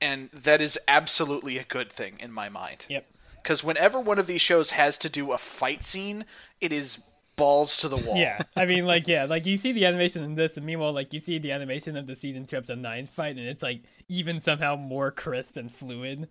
[0.00, 2.86] and that is absolutely a good thing in my mind.
[2.88, 3.06] yep.
[3.42, 6.24] Because whenever one of these shows has to do a fight scene,
[6.62, 7.00] it is
[7.36, 8.16] balls to the wall.
[8.16, 11.12] Yeah, I mean, like, yeah, like you see the animation in this, and meanwhile, like
[11.12, 14.40] you see the animation of the season two episode nine fight, and it's like even
[14.40, 16.28] somehow more crisp and fluid.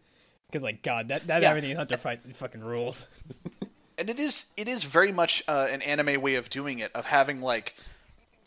[0.47, 1.76] Because, like, God, that that Yeah.
[1.76, 3.07] Hunter fight fucking rules.
[4.03, 7.05] and it is it is very much uh, an anime way of doing it, of
[7.05, 7.73] having like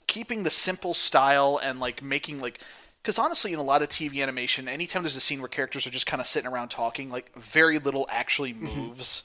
[0.07, 2.61] keeping the simple style and like making like.
[3.01, 5.91] Because honestly, in a lot of TV animation, anytime there's a scene where characters are
[5.91, 9.23] just kind of sitting around talking, like very little actually moves,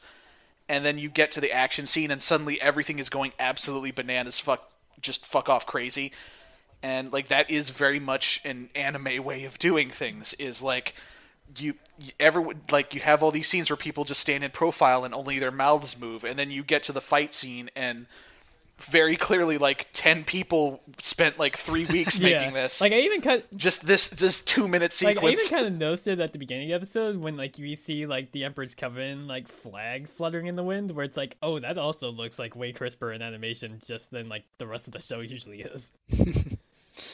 [0.70, 4.40] and then you get to the action scene, and suddenly everything is going absolutely bananas,
[4.40, 4.72] fuck,
[5.02, 6.14] just fuck off crazy,
[6.82, 10.34] and like that is very much an anime way of doing things.
[10.36, 10.94] Is like
[11.58, 15.04] you, you ever like you have all these scenes where people just stand in profile
[15.04, 18.08] and only their mouths move, and then you get to the fight scene and
[18.82, 22.40] very clearly like 10 people spent like three weeks yeah.
[22.40, 23.46] making this Like, I even cut.
[23.56, 26.40] just this this two minute Like I sequence even kind of noticed it at the
[26.40, 30.48] beginning of the episode when like you see like the Emperor's Coven like flag fluttering
[30.48, 33.80] in the wind, where it's like, oh, that also looks like way crisper in animation
[33.86, 35.92] just than like the rest of the show usually is.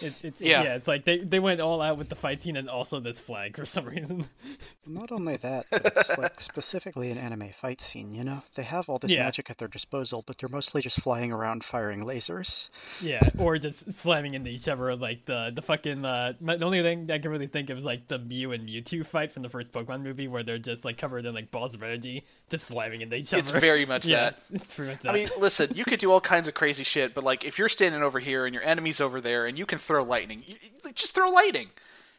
[0.02, 0.64] It, it's Yeah.
[0.64, 0.76] yeah.
[0.76, 3.56] it's like they they went all out with the fight scene and also this flag
[3.56, 4.26] for some reason.
[4.88, 8.42] Not only that, but it's like specifically an anime fight scene, you know?
[8.56, 9.24] They have all this Yeah.
[9.24, 12.70] magic at their disposal, but they're mostly just flying around firing lasers.
[13.04, 16.82] Yeah, or just slamming into each other like the the fucking uh my- the only
[16.82, 19.50] thing I can really think of is like the Mew and Mewtwo fight from the
[19.50, 23.02] first Pokemon movie where they're just like covered in like balls of energy, just slamming
[23.02, 23.40] into each other.
[23.40, 25.12] it's very much yeah, that it's, pretty much that.
[25.12, 27.70] I mean, listen, you could do all kinds of crazy shit, but like if you're
[27.70, 30.92] standing over here and your enemy's over there and you can throw lightning, you, you-
[30.94, 31.70] just throw lightning.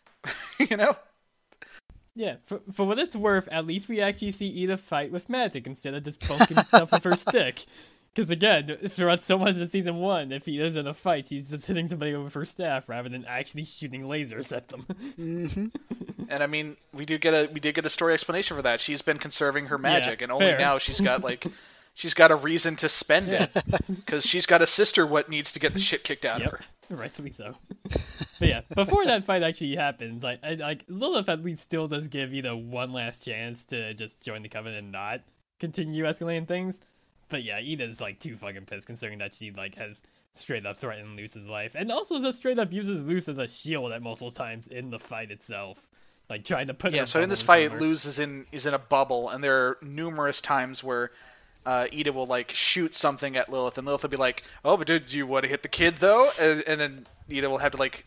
[0.58, 0.96] you know?
[2.14, 5.66] yeah, for, for what it's worth, at least we actually see Eda fight with magic
[5.66, 7.64] instead of just poking stuff with her stick.
[8.18, 11.50] Because again, throughout so much of season one, if he is in a fight, he's
[11.50, 14.80] just hitting somebody with her staff rather than actually shooting lasers at them.
[15.14, 15.66] hmm
[16.28, 18.80] And I mean, we do get a we did get a story explanation for that.
[18.80, 20.58] She's been conserving her magic, and only fair.
[20.58, 21.46] now she's got like
[21.94, 23.50] she's got a reason to spend it
[23.88, 26.60] because she's got a sister what needs to get the shit kicked out of her.
[26.90, 27.54] Yep, rightfully so.
[28.40, 32.08] but yeah, before that fight actually happens, like I, like Lilith at least still does
[32.08, 35.20] give Eda one last chance to just join the covenant and not
[35.60, 36.80] continue escalating things.
[37.28, 40.00] But yeah, Eda's like too fucking pissed considering that she like has
[40.34, 43.92] straight up threatened Luz's life, and also just straight up uses Luz as a shield
[43.92, 45.88] at multiple times in the fight itself,
[46.30, 46.92] like trying to put.
[46.92, 47.04] Yeah.
[47.04, 47.80] So in this fight, her.
[47.80, 51.10] Luz is in is in a bubble, and there are numerous times where.
[51.66, 54.86] Uh, Eda will like shoot something at Lilith, and Lilith will be like, "Oh, but
[54.86, 57.78] did you want to hit the kid though?" And, and then Eda will have to
[57.78, 58.06] like,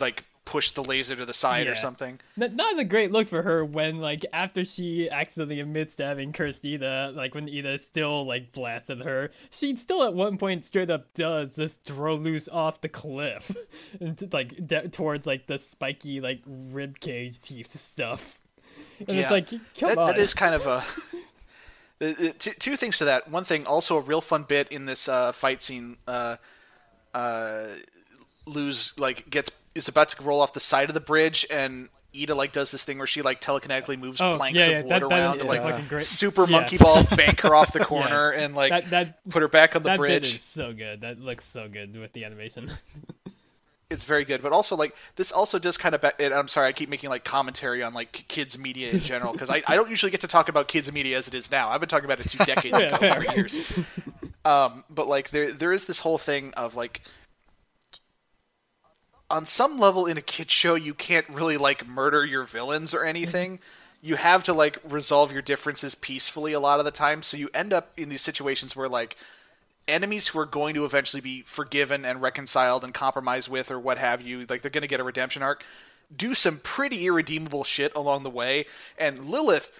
[0.00, 2.18] like push the laser to the side or something.
[2.36, 6.64] Not a great look for her when like after she accidentally admits to having cursed
[6.64, 11.12] Eda, like when Eda still like blasted her, she still at one point straight up
[11.12, 13.54] does just throw Luz off the cliff,
[14.00, 18.40] and like d- towards like the spiky like rib cage teeth stuff.
[19.00, 19.22] And Yeah.
[19.24, 19.60] it's like, come
[19.90, 20.06] that, on.
[20.06, 20.82] that is kind of a
[21.98, 23.30] Uh, uh, two, two things to that.
[23.30, 25.96] One thing, also a real fun bit in this uh, fight scene.
[26.06, 26.36] Uh,
[27.14, 27.68] uh,
[28.44, 32.34] Luz like gets is about to roll off the side of the bridge, and Eda
[32.34, 34.90] like does this thing where she like telekinetically moves Oh, planks yeah, of yeah, wood
[35.02, 36.50] that, that around to like super Yeah.
[36.60, 39.82] monkey ball bank her off the corner and like that that put her back on
[39.82, 40.22] the that bridge.
[40.22, 41.02] bit is so good.
[41.02, 42.70] That looks so good with the animation.
[43.88, 46.66] it's very good but also like this also does kind of ba- and i'm sorry
[46.66, 49.88] i keep making like commentary on like kids media in general because I, I don't
[49.88, 52.18] usually get to talk about kids media as it is now i've been talking about
[52.18, 53.78] it two decades ago for years
[54.44, 57.00] Um, but like there there is this whole thing of like
[59.30, 62.98] on some level in a kid show you can't really like murder your villains or
[62.98, 63.08] mm-hmm.
[63.08, 63.58] anything.
[64.02, 67.22] you have to like resolve your differences peacefully a lot of the time.
[67.22, 69.16] So you end up in these situations where like
[69.88, 73.98] enemies who are going to eventually be forgiven and reconciled and compromised with or what
[73.98, 75.64] have you, like they're going to get a redemption arc,
[76.14, 78.66] do some pretty irredeemable shit along the way.
[78.98, 79.72] And Lilith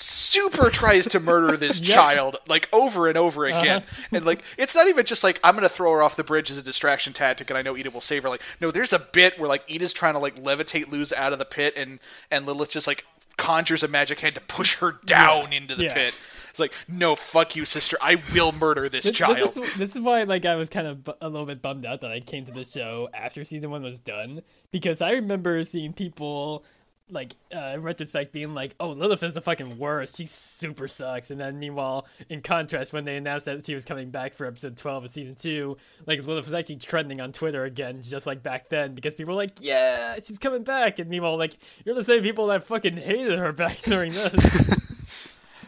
[0.00, 1.94] super tries to murder this Yep.
[1.94, 4.06] child like over and over again Uh-huh.
[4.12, 6.56] and like it's not even just like i'm gonna throw her off the bridge as
[6.58, 9.38] a distraction tactic and i know Eda will save her like no there's a bit
[9.38, 11.98] where like Eda's trying to like levitate Luz out of the pit and
[12.30, 13.04] and Lilith just like
[13.36, 15.94] conjures a magic hand to push her down into the Yeah.
[15.94, 16.20] pit
[16.50, 19.90] it's like no fuck you sister i will murder this, This, child this is this
[19.96, 22.20] is why like I was kind of bu- a little bit bummed out that I
[22.20, 26.64] came to the show after season one was done because I remember seeing people
[27.10, 30.16] like uh, in retrospect being like, "Oh, Lilith is the fucking worst.
[30.16, 34.10] She super sucks." And then meanwhile, in contrast, when they announced that she was coming
[34.10, 35.76] back for episode twelve of season two,
[36.06, 39.40] like Lilith was actually trending on Twitter again, just like back then, because people were
[39.42, 43.38] like, "Yeah, she's coming back." And meanwhile, like you're the same people that fucking hated
[43.38, 44.70] her back during this.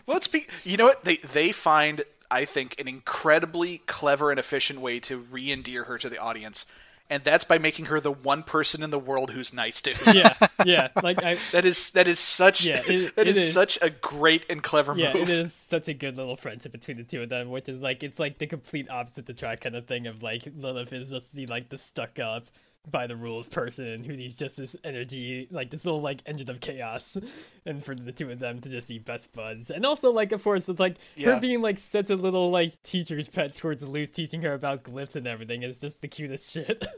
[0.04, 4.40] Well, it's be- you know what they they find I think an incredibly clever and
[4.40, 6.66] efficient way to re-endear her to the audience,
[7.12, 9.94] and that's by making her the one person in the world who's nice to.
[10.04, 10.12] her.
[10.12, 10.34] yeah,
[10.64, 10.88] yeah.
[11.02, 13.52] Like I, That is that is such Yeah, it- that it is, is.
[13.52, 15.22] such a great and clever Yeah, move.
[15.22, 18.02] it is such a good little friendship between the two of them, which is like
[18.02, 21.34] it's like the complete opposite to track kind of thing of like Lilith is just
[21.34, 22.46] the like the stuck up
[22.90, 26.50] by the rules person and who needs just this energy, like this little like engine
[26.50, 27.16] of chaos,
[27.64, 29.70] and for the two of them to just be best buds.
[29.70, 31.34] And also like of course it's like Yeah.
[31.34, 35.14] her being like such a little like teacher's pet towards Luz, teaching her about glyphs
[35.16, 36.84] and everything is just the cutest shit.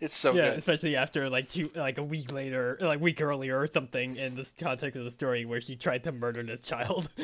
[0.00, 0.58] It's so yeah, good.
[0.60, 4.52] especially after like two like a week later, like week earlier or something in this
[4.58, 7.10] context of the story where she tried to murder this child.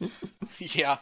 [0.58, 0.96] Yeah.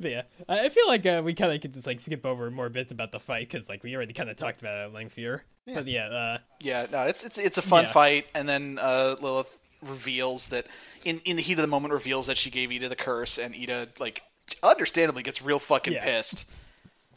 [0.00, 2.50] But yeah, I I feel like uh, we kind of could just like skip over
[2.50, 4.92] more bits about the fight because like we already kind of talked about it at
[4.92, 5.44] length here.
[5.66, 5.74] Yeah.
[5.74, 7.92] But yeah, uh, Yeah, no, it's it's it's a fun Yeah.
[7.92, 10.66] fight, and then uh, Lilith reveals that
[11.04, 13.54] in in the heat of the moment reveals that she gave Eda the curse, and
[13.54, 14.22] Eda like
[14.62, 16.04] understandably gets real fucking Yeah.
[16.04, 16.46] pissed.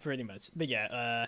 [0.02, 0.50] pretty much.
[0.56, 1.26] But yeah, uh,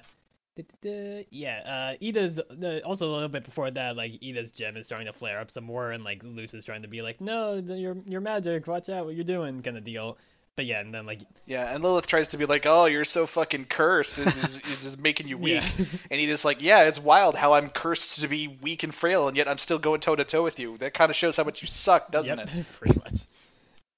[1.32, 5.08] yeah, uh, Eda's uh, also a little bit before that, like Eda's gem is starting
[5.08, 7.80] to flare up some more, and like Luz is trying to be like, no, th-
[7.80, 10.18] you're you're magic, watch out what you're doing, kind of deal.
[10.56, 13.26] But yeah, and then like Yeah, and Lilith tries to be like, "Oh, you're so
[13.26, 14.20] fucking cursed.
[14.20, 15.86] It's just making you weak." Yeah.
[16.10, 19.36] And Eda's like, "Yeah, it's wild how I'm cursed to be weak and frail, and
[19.36, 20.78] yet I'm still going toe to toe with you.
[20.78, 23.28] That kind of shows how much you suck, doesn't yep, it?" pretty much.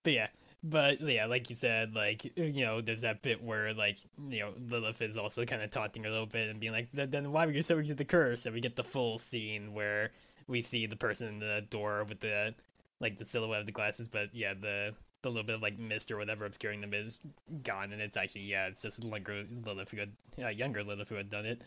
[0.02, 0.28] But yeah,
[0.64, 3.98] but yeah, like you said, like you know, there's that bit where like
[4.28, 6.88] you know Lilith is also kind of taunting her a little bit and being like,
[6.92, 10.12] "Then why were you so into the curse?" And we get the full scene where
[10.48, 12.56] we see the person in the door with the
[13.00, 14.96] like the silhouette of the glasses, but yeah, the
[15.28, 17.20] the little bit of like mist or whatever obscuring them is
[17.64, 21.16] gone, and it's actually yeah, it's just younger Lilith who had uh, younger Lilith who
[21.16, 21.62] had done it.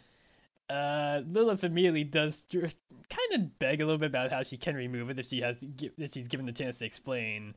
[0.69, 5.11] Uh, Lilith immediately does kind of beg a little bit about how she can remove
[5.11, 5.59] it if she has
[5.99, 7.55] if she's given the chance to explain.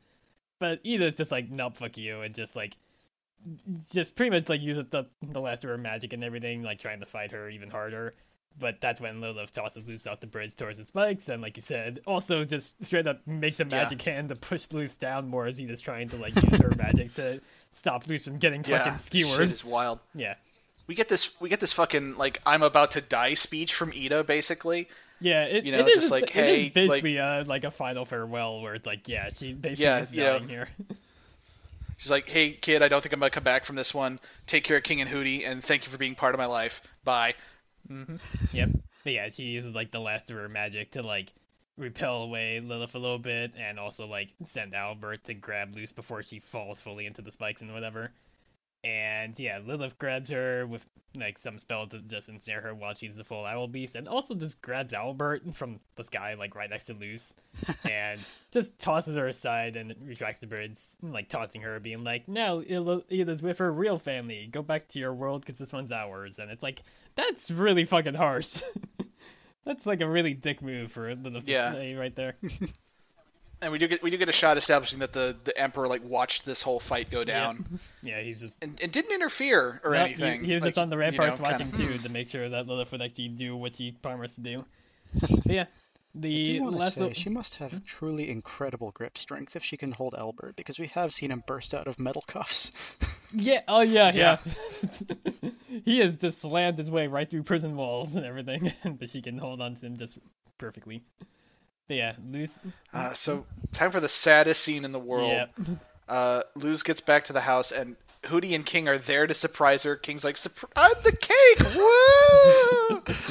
[0.59, 2.75] But Eda's just like, nope, fuck you, and just like,
[3.91, 6.99] just pretty much like use the the last of her magic and everything, like trying
[6.99, 8.13] to fight her even harder.
[8.59, 11.61] But that's when Lilith tosses Luz off the bridge towards the spikes, and like you
[11.63, 13.69] said, also just straight up makes a Yeah.
[13.69, 17.13] magic hand to push Luz down more as Eda's trying to like use her magic
[17.15, 19.37] to stop Luz from getting Yeah, fucking skewered.
[19.39, 19.99] shit is wild.
[20.13, 20.35] Yeah.
[20.85, 24.23] We get this we get this fucking like I'm about to die speech from Eda,
[24.23, 24.87] basically.
[25.19, 27.71] Yeah, it, You know, it is just like, is hey, like- basically uh, like a
[27.71, 30.67] final farewell where it's like, yeah, she basically Yeah, is dying here.
[31.97, 34.19] She's like, "Hey, kid, I don't think I'm gonna come back from this one.
[34.45, 36.81] Take care of King and Hooty, and thank you for being part of my life.
[37.03, 37.35] Bye."
[37.89, 38.15] Mm-hmm.
[38.51, 38.69] Yep.
[39.03, 41.33] But yeah, she uses like the last of her magic to like
[41.77, 46.23] repel away Lilith a little bit and also like send Albert to grab Luz before
[46.23, 48.11] she falls fully into the spikes and whatever.
[48.83, 50.85] And yeah, Lilith grabs her with
[51.15, 54.33] like some spell to just ensnare her while she's the full owl beast, and also
[54.35, 57.33] just grabs Albert from the sky, like right next to Luz,
[57.89, 58.19] and
[58.51, 62.61] just tosses her aside and retracts the birds, like taunting her, being like, "No,
[63.09, 64.47] Eda's with her real family.
[64.51, 66.81] Go back to your world, cause this one's ours." And it's like,
[67.15, 68.63] that's really fucking harsh.
[69.65, 71.69] that's like a really dick move for Lilith Yeah.
[71.69, 72.35] to say right there.
[73.63, 76.03] And we do get we do get a shot establishing that the the Emperor like
[76.03, 80.07] watched this whole fight go down Yeah, he's just and, and didn't interfere or Nope,
[80.09, 80.43] he- anything.
[80.43, 82.49] He, was Like, just on the you know, ramparts kinda- watching too to make sure
[82.49, 84.65] that Lilith would actually do what she promised to do.
[85.21, 85.65] But yeah, I
[86.15, 87.77] the do last say little- she must have hmm?
[87.85, 91.73] truly incredible grip strength if she can hold Albert, because we have seen him burst
[91.73, 92.71] out of metal cuffs.
[93.33, 94.37] yeah, oh yeah, yeah.
[94.83, 95.49] Yeah.
[95.85, 99.37] he has just slammed his way right through prison walls and everything, but she can
[99.37, 100.17] hold on to him just
[100.57, 101.03] perfectly.
[101.89, 102.59] Yeah, Luz.
[102.93, 105.29] Uh, so time for the saddest scene in the world.
[105.29, 105.45] Yeah,
[106.07, 107.95] Uh, Luz gets back to the house and
[108.27, 109.95] Hooty and King are there to surprise her.
[109.97, 111.59] King's like, "Surpri- "I'm the cake!"
[113.19, 113.25] Woo!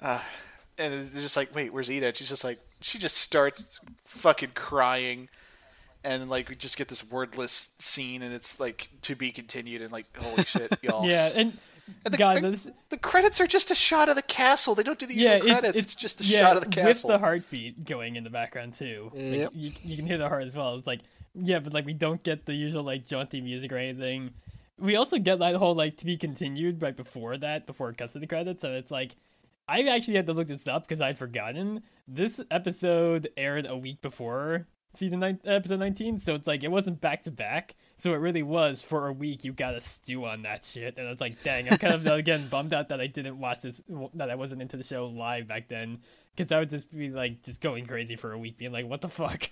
[0.00, 0.20] uh,
[0.78, 5.28] and it's just like, "Wait, where's Eda?" She's just like, she just starts fucking crying,
[6.02, 9.92] and like we just get this wordless scene, and it's like to be continued, and
[9.92, 11.06] like, holy shit, y'all!
[11.06, 11.56] Yeah, And
[12.04, 14.74] the, God, the, this, the credits are just a shot of the castle.
[14.74, 15.78] They don't do the usual yeah, it's, credits.
[15.78, 18.30] it's, It's, just a yeah, shot of the castle with the heartbeat going in the
[18.30, 19.10] background too.
[19.14, 19.50] Like, Yep.
[19.54, 20.74] you, you can hear the heart as well.
[20.76, 21.00] It's like,
[21.34, 24.30] yeah, but like we don't get the usual like jaunty music or anything.
[24.78, 28.14] We also get that whole like to be continued right before that, before it cuts
[28.14, 28.62] to the credits.
[28.62, 29.14] So it's like,
[29.68, 31.82] I actually had to look this up because I'd forgotten.
[32.06, 34.66] This episode aired a week before
[34.96, 37.74] season nine, episode 19, so it's like it wasn't back to back.
[37.96, 39.44] So it really was for a week.
[39.44, 42.72] You gotta stew on that shit, and it's like, dang, I'm kind of again bummed
[42.72, 43.80] out that I didn't watch this,
[44.14, 45.98] that I wasn't into the show live back then,
[46.36, 49.00] because I would just be like just going crazy for a week, being like, what
[49.00, 49.48] the fuck?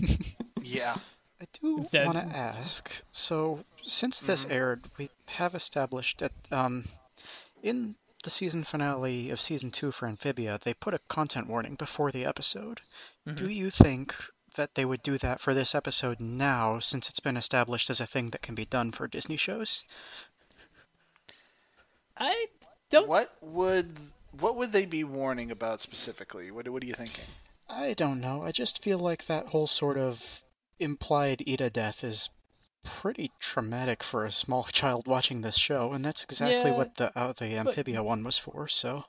[0.62, 0.96] yeah.
[1.40, 3.02] I do Instead- want to ask.
[3.12, 4.52] So, since this Mhm.
[4.52, 6.84] aired, we have established that um,
[7.62, 7.94] in
[8.24, 12.24] the season finale of season two for Amphibia, they put a content warning before the
[12.24, 12.80] episode.
[13.34, 14.14] Do you think
[14.56, 18.06] that they would do that for this episode now, since it's been established as a
[18.06, 19.84] thing that can be done for Disney shows?
[22.18, 22.48] I
[22.90, 23.08] don't.
[23.08, 26.50] What would what would they be warning about specifically?
[26.50, 27.36] What what are you thinking?
[27.68, 28.42] I don't know.
[28.42, 30.42] I just feel like that whole sort of
[30.80, 32.28] implied Eda death is
[32.82, 37.12] pretty traumatic for a small child watching this show, and that's exactly Yeah, what the
[37.16, 38.68] uh, the Amphibia one was for.
[38.68, 39.04] So.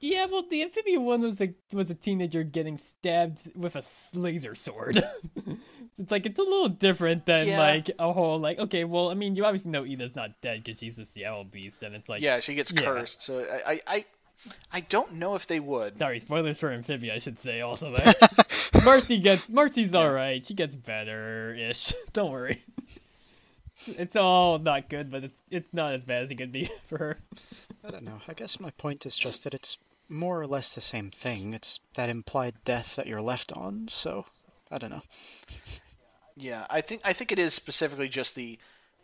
[0.00, 3.82] Yeah, well, the Amphibia one was a was a teenager getting stabbed with a
[4.18, 5.02] laser sword.
[5.98, 7.58] it's like it's a little different than Yeah.
[7.58, 10.78] like a whole like okay, well, I mean, you obviously know Eda's not dead because
[10.78, 12.82] she's a Seattle beast, and it's like yeah, she gets yeah.
[12.82, 13.22] cursed.
[13.22, 14.04] So I, I I
[14.72, 15.98] I don't know if they would.
[15.98, 18.14] Sorry, spoilers for Amphibia, I should say also there.
[18.84, 20.44] Marcy gets Marcy's alright.
[20.44, 21.94] She gets better ish.
[22.12, 22.62] Don't worry.
[23.86, 26.98] It's all not good, but it's it's not as bad as it could be for
[26.98, 27.16] her.
[27.86, 28.20] I don't know.
[28.26, 29.78] I guess my point is just that it's
[30.08, 31.54] more or less the same thing.
[31.54, 34.24] It's that implied death that you're left on, so
[34.70, 35.02] I don't know.
[36.36, 38.58] Yeah, I think I think it is specifically just the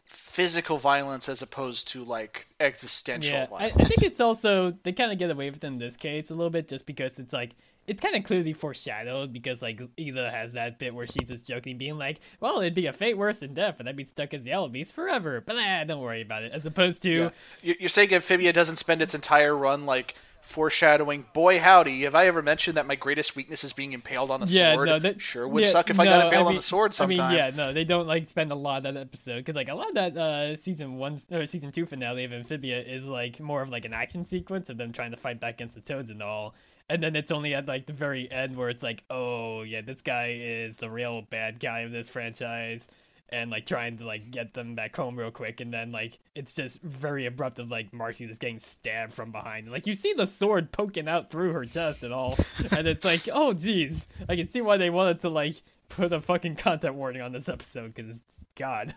[0.04, 5.12] physical violence as opposed to like existential Yeah, I, I think it's also they kind
[5.12, 7.50] of get away with it in this case a little bit just because it's like
[7.90, 11.76] it's kind of clearly foreshadowed because like Eda has that bit where she's just joking,
[11.76, 14.44] being like, "Well, it'd be a fate worse than death, and I'd be stuck as
[14.44, 16.52] the Yellow Beast forever." But ah, don't worry about it.
[16.52, 17.30] As opposed to Yeah.
[17.62, 21.26] You- You're saying Amphibia doesn't spend its entire run like foreshadowing.
[21.32, 22.02] Boy, howdy!
[22.02, 24.88] Have I ever mentioned that my greatest weakness is being impaled on a yeah, sword?
[24.88, 27.20] no, that sure would yeah, suck if I got impaled mean, on a sword sometime.
[27.20, 29.68] I mean, yeah, no, they don't like spend a lot of that episode because like
[29.68, 33.40] a lot of that uh season one or season two finale of Amphibia is like
[33.40, 36.08] more of like an action sequence of them trying to fight back against the toads
[36.10, 36.54] and all.
[36.90, 40.02] And then it's only at like the very end where it's like, oh yeah, this
[40.02, 42.88] guy is the real bad guy of this franchise,
[43.28, 45.60] and like trying to like get them back home real quick.
[45.60, 49.70] And then like it's just very abrupt of like Marcy just getting stabbed from behind.
[49.70, 52.36] Like you see the sword poking out through her chest and all,
[52.72, 56.20] and it's like, oh jeez, I can see why they wanted to like put a
[56.20, 58.20] fucking content warning on this episode because
[58.56, 58.96] God.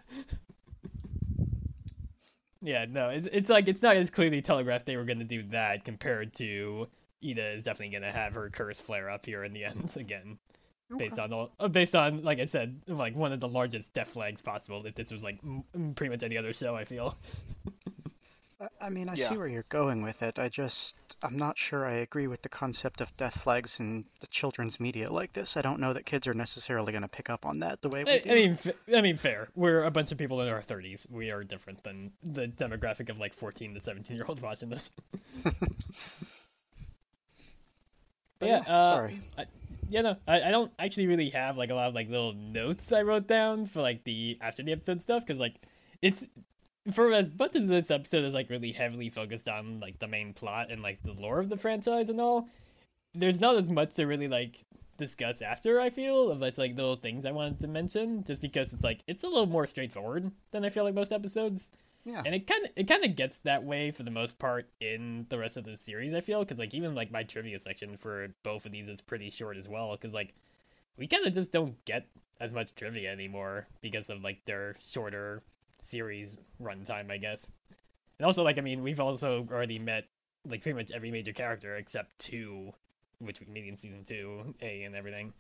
[2.64, 5.86] yeah, no, it, it's like it's not as clearly telegraphed they were gonna do that
[5.86, 6.88] compared to
[7.24, 10.38] Eda is definitely gonna have her curse flare up here in the end again,
[10.98, 14.10] based on all, uh, based on like I said, like one of the largest death
[14.10, 14.86] flags possible.
[14.86, 17.16] If this was like m- m- pretty much any other show, I feel.
[18.62, 19.26] I- I mean, I Yeah.
[19.30, 20.40] see where you're going with it.
[20.40, 24.28] I just, I'm not sure I agree with the concept of death flags in the
[24.28, 25.58] children's media like this.
[25.58, 28.06] I don't know that kids are necessarily going to pick up on that the way
[28.06, 28.30] we I, do.
[28.32, 29.50] I mean, f- I mean, fair.
[29.56, 31.12] We're a bunch of people in our 30s.
[31.12, 34.92] We are different than the demographic of like 14 to 17 year olds watching this.
[38.44, 39.20] But yeah, yeah, uh, sorry.
[39.38, 39.46] I,
[39.90, 42.92] yeah, no, I, I don't actually really have like a lot of like little notes
[42.92, 45.56] I wrote down for like the after the episode stuff because like
[46.02, 46.26] it's
[46.92, 50.34] for as much as this episode is like really heavily focused on like the main
[50.34, 52.50] plot and like the lore of the franchise and all,
[53.14, 54.58] there's not as much to really like
[54.98, 58.74] discuss after I feel of like like little things I wanted to mention just because
[58.74, 61.72] it's like it's a little more straightforward than I feel like most episodes
[62.06, 62.22] yeah.
[62.26, 65.26] and it kind of it kind of gets that way for the most part in
[65.30, 66.14] the rest of the series.
[66.14, 69.30] I feel because like even like my trivia section for both of these is pretty
[69.30, 70.34] short as well because like
[70.98, 72.06] we kind of just don't get
[72.40, 75.42] as much trivia anymore because of like their shorter
[75.80, 77.50] series runtime, I guess.
[78.20, 80.06] And also like I mean we've also already met
[80.46, 82.74] like pretty much every major character except two,
[83.20, 85.34] which we meet in season two, A and everything.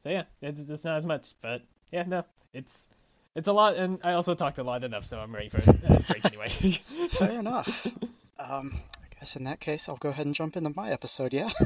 [0.00, 2.88] So yeah, it's it's not as much, but yeah, no, it's
[3.36, 5.72] it's a lot, and I also talked a lot enough, so I'm ready for a
[6.08, 6.48] break anyway.
[7.10, 7.86] Fair enough.
[8.38, 11.50] Um, I guess in that case, I'll go ahead and jump into my episode, yeah?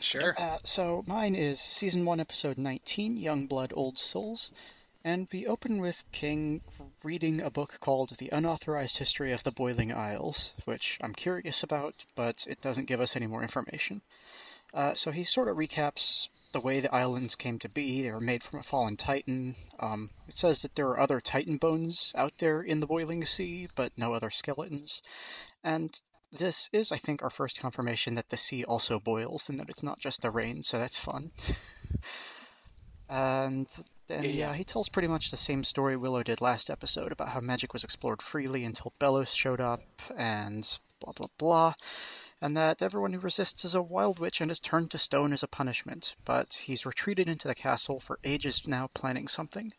[0.00, 0.34] Sure.
[0.36, 4.50] Uh, so mine is season one, episode 19, Young Blood, Old Souls.
[5.04, 6.62] And we open with King
[7.04, 12.04] reading a book called The Unauthorized History of the Boiling Isles, which I'm curious about,
[12.16, 14.00] but it doesn't give us any more information.
[14.74, 18.02] Uh, so he sort of recaps the way the islands came to be.
[18.02, 19.54] They were made from a fallen titan.
[19.78, 23.68] Um, it says that there are other titan bones out there in the boiling sea,
[23.74, 25.02] but no other skeletons.
[25.62, 25.98] And
[26.32, 29.82] this is, I think, our first confirmation that the sea also boils and that it's
[29.82, 31.30] not just the rain, so that's fun.
[33.08, 33.66] and
[34.06, 34.30] then, yeah.
[34.30, 37.72] yeah, he tells pretty much the same story Willow did last episode about how magic
[37.72, 39.82] was explored freely until Belos showed up
[40.16, 41.74] and blah blah blah
[42.42, 45.42] and that everyone who resists is a wild witch and is turned to stone as
[45.42, 49.72] a punishment, but he's retreated into the castle for ages now planning something.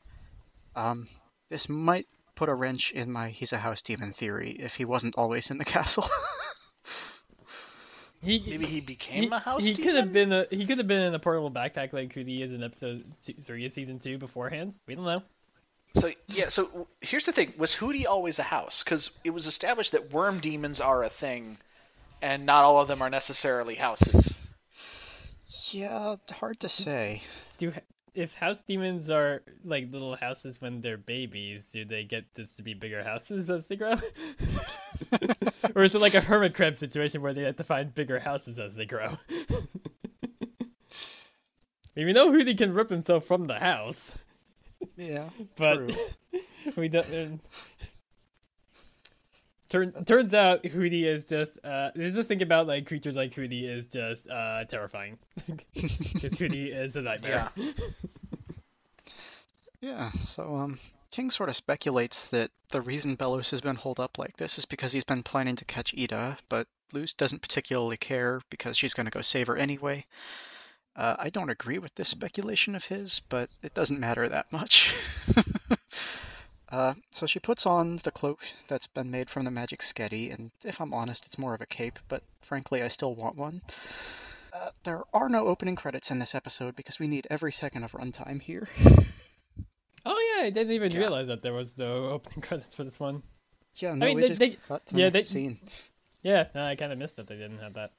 [0.75, 1.07] Um,
[1.49, 5.15] this might put a wrench in my he's a house demon theory if he wasn't
[5.17, 6.05] always in the castle.
[8.23, 9.89] he, Maybe he became he, a house he demon?
[9.91, 12.51] could have been a, he could have been in a portable backpack like Hooty is
[12.53, 13.03] in episode
[13.41, 14.75] three of season two beforehand.
[14.87, 15.23] We don't know.
[15.95, 18.83] So yeah, so here's the thing: was Hooty always a house?
[18.83, 21.57] Because it was established that worm demons are a thing
[22.21, 24.49] and not all of them are necessarily houses.
[25.71, 27.21] Yeah, hard to say.
[27.57, 27.73] Do
[28.13, 32.63] if house demons are like little houses when they're babies, do they get this to
[32.63, 33.93] be bigger houses as they grow?
[35.75, 38.59] or is it like a hermit crab situation where they have to find bigger houses
[38.59, 39.17] as they grow?
[41.95, 44.13] I mean, we know Hooty can rip himself from the house.
[44.97, 45.91] Yeah, but
[46.75, 47.13] we don't.
[47.13, 47.39] Um,
[49.71, 53.85] Turn, turns out Hooty is just uh just think about like creatures like Hooty is
[53.85, 55.17] just uh terrifying.
[55.73, 57.49] Because Hooty is a nightmare.
[57.55, 57.71] Yeah.
[59.81, 60.77] yeah, so um
[61.11, 64.65] King sort of speculates that the reason Belos has been holed up like this is
[64.65, 69.05] because he's been planning to catch Eda, but Luz doesn't particularly care because she's going
[69.05, 70.05] to go save her anyway.
[70.97, 74.93] Uh, I don't agree with this speculation of his, but it doesn't matter that much.
[76.71, 80.51] Uh, so she puts on the cloak that's been made from the magic sketty, and
[80.63, 83.61] if I'm honest, it's more of a cape, but frankly, I still want one.
[84.53, 87.91] Uh, there are no opening credits in this episode because we need every second of
[87.91, 88.67] runtime here.
[90.05, 90.99] Oh yeah, I didn't even yeah.
[90.99, 93.21] realize that there was no opening credits for this one.
[93.75, 95.59] Yeah, no, I mean, we they, just they, cut to the yeah, next they, scene.
[96.23, 97.91] Yeah, no, I kind of missed that they didn't have that.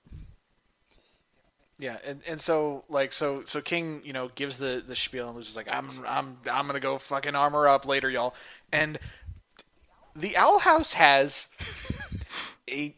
[1.79, 5.39] Yeah, and, and so like so so King you know gives the the spiel and
[5.39, 8.35] is like I'm I'm I'm gonna go fucking armor up later y'all
[8.73, 8.99] and
[10.17, 11.49] the Owl House has
[12.69, 12.95] a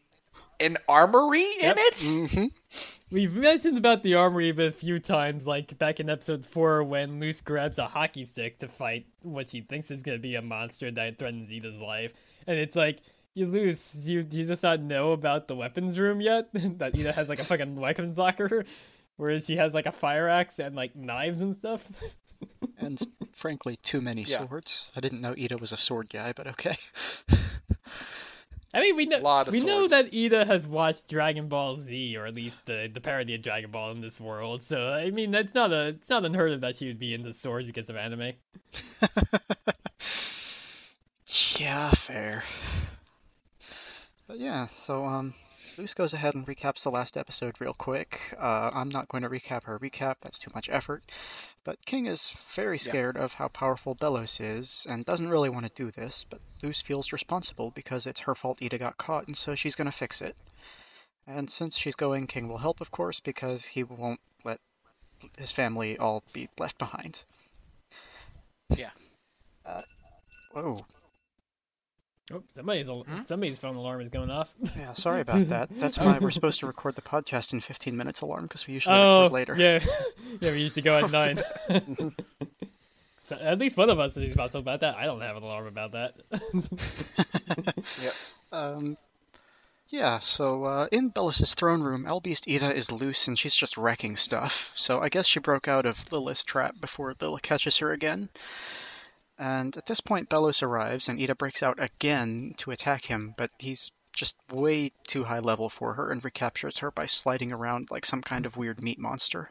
[0.61, 1.77] an armory in yep.
[1.79, 1.95] it.
[1.95, 2.47] Mm-hmm.
[3.11, 7.41] We've mentioned about the armory a few times, like back in episode four when Luz
[7.41, 11.19] grabs a hockey stick to fight what she thinks is gonna be a monster that
[11.19, 12.15] threatens Eda's life,
[12.47, 13.01] and it's like
[13.35, 14.09] you lose.
[14.09, 16.49] You you just not know about the weapons room yet.
[16.79, 18.65] that Eda has like a fucking weapons locker,
[19.17, 21.87] whereas she has like a fire axe and like knives and stuff.
[22.79, 23.01] and
[23.33, 24.47] frankly, too many yeah.
[24.47, 24.91] swords.
[24.97, 26.77] I didn't know Eda was a sword guy, but okay.
[28.75, 29.65] I mean, we know we swords.
[29.65, 33.43] know that Eda has watched Dragon Ball Z, or at least the the parody of
[33.43, 34.63] Dragon Ball in this world.
[34.63, 37.33] So I mean, that's not a it's not unheard of that she would be into
[37.35, 38.33] swords because of anime.
[41.59, 42.43] yeah, fair.
[44.27, 45.35] But yeah, so um,
[45.77, 48.21] Luz goes ahead and recaps the last episode real quick.
[48.39, 51.03] Uh, I'm not going to recap her recap, that's too much effort.
[51.65, 53.25] But King is very scared yeah.
[53.25, 57.13] of how powerful Belos is and doesn't really want to do this, but Luz feels
[57.13, 60.37] responsible because it's her fault Eda got caught, and so she's going to fix it.
[61.27, 64.61] And since she's going, King will help, of course, because he won't let
[65.39, 67.25] his family all be left behind.
[68.77, 68.91] Yeah.
[69.65, 69.83] Uh,
[70.53, 70.85] whoa.
[72.33, 73.03] Oh, somebody's hmm?
[73.29, 74.53] somebody's phone alarm is going off.
[74.79, 75.69] Yeah, sorry about that.
[75.71, 78.97] That's why we're supposed to record the podcast in 15 minutes alarm because we usually
[78.97, 79.57] oh, record later.
[79.57, 79.85] Yeah,
[80.41, 81.43] yeah, we usually go at nine.
[83.25, 84.97] so at least one of us is responsible about that.
[84.97, 86.15] I don't have an alarm about that.
[88.03, 88.11] yeah.
[88.53, 88.97] Um.
[89.91, 94.17] Yeah, so uh, in Belos's throne room, Owlbeast Eda is loose and she's just wrecking
[94.17, 94.73] stuff.
[94.75, 98.31] So I guess she broke out of Lilith's trap before Lilith catches her again.
[99.39, 103.51] And at this point, Belos arrives, and Eda breaks out again to attack him, but
[103.59, 108.07] he's just way too high level for her and recaptures her by sliding around like
[108.07, 109.51] some kind of weird meat monster.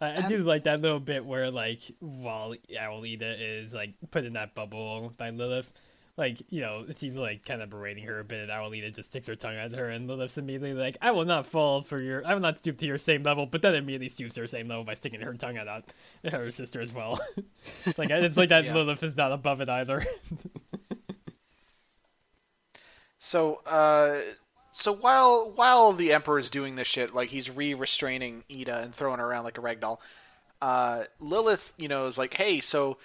[0.00, 0.28] I, and...
[0.28, 4.54] do like that little bit where, like, while Owl Eda is like put in that
[4.54, 5.72] bubble by Lilith,
[6.16, 9.08] like you know she's like kind of berating her a bit and Owl Eda just
[9.08, 12.24] sticks her tongue at her and Lilith's immediately like I will not fall for your
[12.24, 14.68] I will not stoop to your same level but then immediately stoops to her same
[14.68, 15.92] level by sticking her tongue at
[16.30, 17.18] her sister as well
[17.98, 18.74] like it's like that yeah.
[18.74, 20.04] Lilith is not above it either
[23.18, 24.18] so uh
[24.70, 29.18] so while while the emperor is doing this shit like he's re-restraining Eda and throwing
[29.18, 30.00] her around like a rag doll
[30.62, 32.96] uh, Lilith, you know, is like, "Hey, so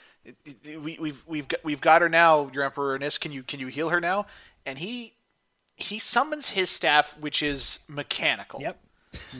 [0.65, 3.17] we, we've we've got we've got her now, your Emperor Nis.
[3.17, 4.25] Can you can you heal her now?"
[4.65, 5.13] And he
[5.75, 8.61] he summons his staff, which is mechanical.
[8.61, 8.79] Yep.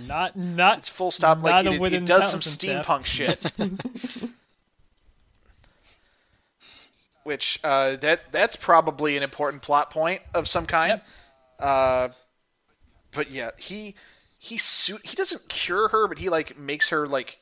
[0.08, 0.80] Not not.
[0.80, 1.44] It's full stop.
[1.44, 2.86] Like a it, it does some fountain staff.
[2.86, 3.40] steampunk shit.
[7.24, 10.90] which uh, that that's probably an important plot point of some kind.
[10.90, 11.06] Yep.
[11.60, 12.08] Uh,
[13.12, 13.94] but yeah, he
[14.40, 17.40] he suit he doesn't cure her, but he like makes her like.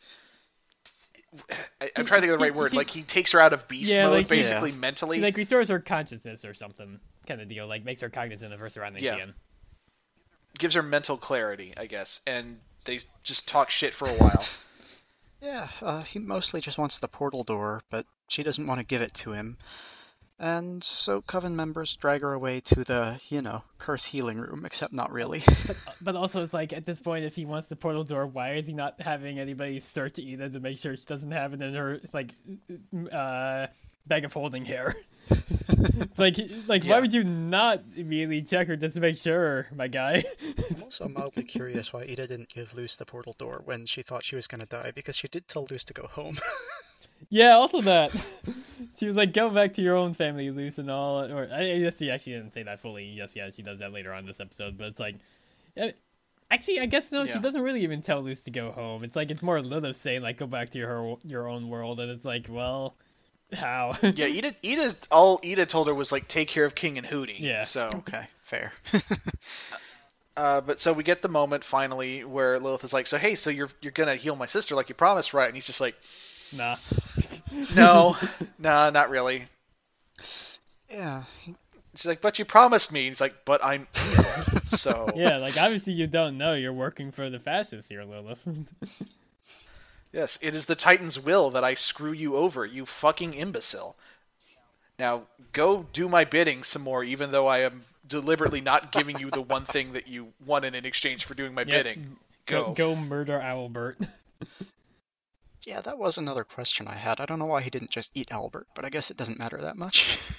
[1.82, 2.74] I, I'm trying to think of the right word.
[2.74, 4.78] Like he takes her out of beast Yeah, mode, like basically Yeah.
[4.78, 5.18] mentally.
[5.18, 7.68] He like restores her consciousness or something kind of deal.
[7.68, 9.16] Like makes her cognizant of her surroundings Yeah.
[9.16, 9.34] again.
[10.58, 14.44] gives her mental clarity, I guess, and they just talk shit for a while.
[15.40, 19.02] Yeah, uh, he mostly just wants the portal door, but she doesn't want to give
[19.02, 19.58] it to him.
[20.40, 24.94] And so Coven members drag her away to the, you know, curse healing room, except
[24.94, 25.42] not really.
[26.00, 28.68] But also, it's like at this point, if he wants the portal door, why is
[28.68, 32.00] he not having anybody search Eda to make sure she doesn't have it in her
[32.14, 32.36] like
[33.12, 33.68] uh,
[34.06, 34.96] bag of holding here?
[36.18, 36.38] like,
[36.68, 36.92] like Yeah.
[36.92, 40.24] why would you not immediately check her just to make sure, my guy?
[40.70, 44.24] I'm also mildly curious why Eda didn't give Luz the portal door when she thought
[44.24, 46.38] she was going to die, because she did tell Luz to go home.
[47.30, 48.12] yeah, also that
[48.98, 51.80] she was like, "Go back to your own family, Luz, and all." Or I I
[51.80, 53.06] guess she actually didn't say that fully.
[53.06, 54.78] Yes, yeah, she does that later on this episode.
[54.78, 55.16] But it's like,
[56.52, 59.04] actually, I guess no, she doesn't really even tell Luz to go home.
[59.04, 62.12] It's like it's more Lilith saying like, "Go back to your your own world," and
[62.12, 62.96] it's like, well,
[63.54, 63.98] how?
[64.02, 67.38] yeah, Eda, Eda, all Eda told her was like, take care of King and Hooty.
[67.40, 67.64] Yeah.
[67.64, 68.74] So, okay, fair.
[70.38, 73.50] uh, but so we get the moment finally where Lilith is like, so hey, so
[73.50, 75.48] you're you're gonna heal my sister like you promised, right?
[75.48, 75.96] And he's just like,
[76.54, 76.78] nah.
[77.76, 78.16] no,
[78.60, 79.44] nah, not really.
[80.90, 81.56] yeah, he-
[81.96, 83.08] She's like, but you promised me.
[83.08, 83.88] He's like, but I'm
[84.68, 88.46] so Yeah, like obviously you don't know you're working for the fascists here, Lilith.
[90.14, 93.96] yes, it is the Titan's will that I screw you over, you fucking imbecile.
[95.00, 99.32] Now go do my bidding some more, even though I am deliberately not giving you
[99.32, 101.70] the one thing that you wanted in exchange for doing my Yep.
[101.72, 102.18] bidding.
[102.46, 102.74] go Go.
[102.74, 103.96] go murder Owlbert.
[105.68, 107.20] yeah, that was another question I had.
[107.22, 109.62] I don't know why he didn't just eat Owlbert, but I guess it doesn't matter
[109.62, 110.18] that much.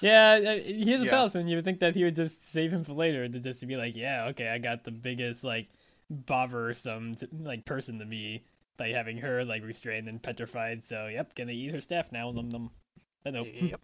[0.00, 1.06] Yeah, uh, he's a Yeah.
[1.06, 1.46] palisman.
[1.48, 3.76] You would think that he would just save him for later, to just to be
[3.76, 5.68] like, yeah, okay, I got the biggest like
[6.10, 8.44] bothersome like person to me
[8.76, 10.84] by having her like restrained and petrified.
[10.84, 12.32] So yep, gonna eat her staff now.
[12.32, 12.70] Num num.
[13.24, 13.48] I know.
[13.60, 13.80] yep.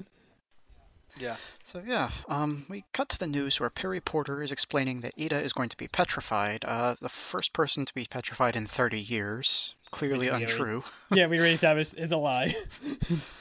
[1.19, 1.37] Yeah.
[1.63, 5.41] So yeah, um, we cut to the news where Perry Porter is explaining that Eda
[5.41, 9.75] is going to be petrified, uh, the first person to be petrified in 30 years.
[9.91, 10.85] Clearly untrue.
[11.13, 12.55] yeah, we already established is a lie.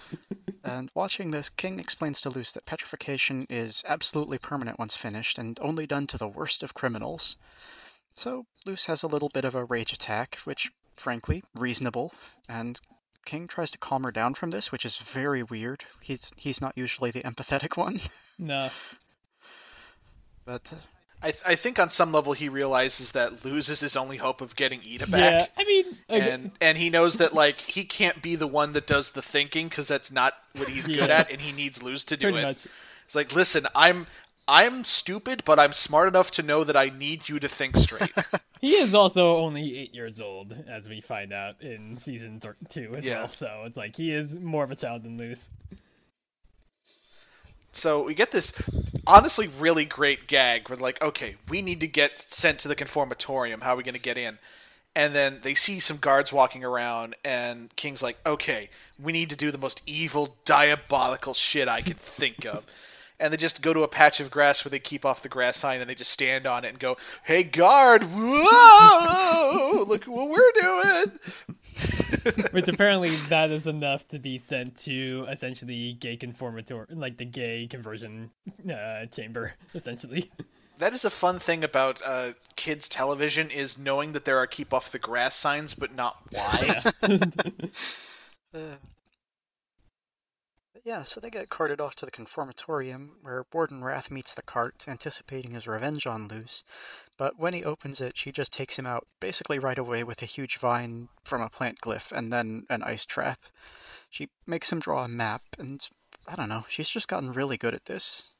[0.67, 5.57] And watching this, King explains to Luz that petrification is absolutely permanent once finished and
[5.61, 7.37] only done to the worst of criminals.
[8.15, 12.13] So Luz has a little bit of a rage attack, which, frankly, reasonable,
[12.49, 12.79] and
[13.27, 15.83] King tries to calm her down from this, which is very weird.
[16.01, 17.99] He's he's not usually the empathetic one,
[18.39, 18.69] no.
[20.45, 20.77] but uh,
[21.21, 24.39] I, th- I think on some level he realizes that Luz is his only hope
[24.39, 25.51] of getting Eda Yeah, back.
[25.57, 28.87] I mean, okay, And and he knows that like he can't be the one that
[28.87, 32.17] does the thinking because that's not what he's good at, and he needs Luz to
[32.17, 32.43] do pretty it.
[32.43, 32.67] much.
[33.05, 34.05] It's like, listen, I'm
[34.47, 38.13] I'm stupid, but I'm smart enough to know that I need you to think straight.
[38.59, 42.95] He is also only eight years old, as we find out in season thir- two
[42.95, 43.19] as Yeah.
[43.19, 43.29] well.
[43.29, 45.51] So it's like he is more of a child than Luz.
[47.71, 48.51] so we get this
[49.05, 53.61] honestly really great gag where like, okay, we need to get sent to the conformatorium.
[53.61, 54.39] How are we going to get in?
[54.95, 59.35] And then they see some guards walking around, and King's like, okay, we need to
[59.35, 62.65] do the most evil, diabolical shit I can think of.
[63.19, 65.57] And they just go to a patch of grass where they keep off the grass
[65.57, 70.51] sign and they just stand on it and go, hey, guard, whoa, look what we're
[70.61, 71.19] doing.
[72.51, 77.67] Which apparently that is enough to be sent to essentially gay conformator, like the gay
[77.67, 78.29] conversion
[78.71, 80.29] uh, chamber, essentially.
[80.79, 84.73] That is a fun thing about uh, kids' television is knowing that there are keep
[84.73, 86.83] off the grass signs, but not why.
[88.53, 88.96] Uh, but
[90.87, 94.85] yeah, so they get carted off to the conformatorium, where Warden Wrath meets the cart,
[94.87, 96.63] anticipating his revenge on Luz.
[97.17, 100.25] But when he opens it, she just takes him out, basically right away with a
[100.25, 103.37] huge vine from a plant glyph and then an ice trap.
[104.11, 105.85] She makes him draw a map, and
[106.25, 108.31] I don't know, she's just gotten really good at this.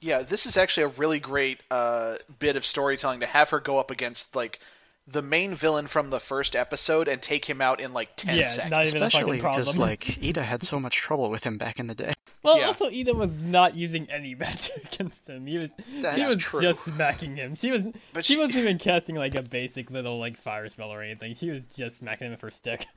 [0.00, 3.80] yeah, this is actually a really great uh, bit of storytelling to have her go
[3.80, 4.60] up against like
[5.08, 8.48] the main villain from the first episode and take him out in like 10 Yeah,
[8.48, 8.70] seconds.
[8.70, 11.86] not even a Especially because like Eda had so much trouble with him back in
[11.86, 12.12] the day.
[12.42, 12.66] Well, Yeah.
[12.66, 15.46] also Eda was not using any magic against him.
[15.46, 15.70] He was,
[16.14, 16.60] she was true.
[16.60, 17.54] just smacking him.
[17.54, 20.90] She was, But she, she- wasn't even casting like a basic little like fire spell
[20.92, 21.34] or anything.
[21.34, 22.86] She was just smacking him with her stick.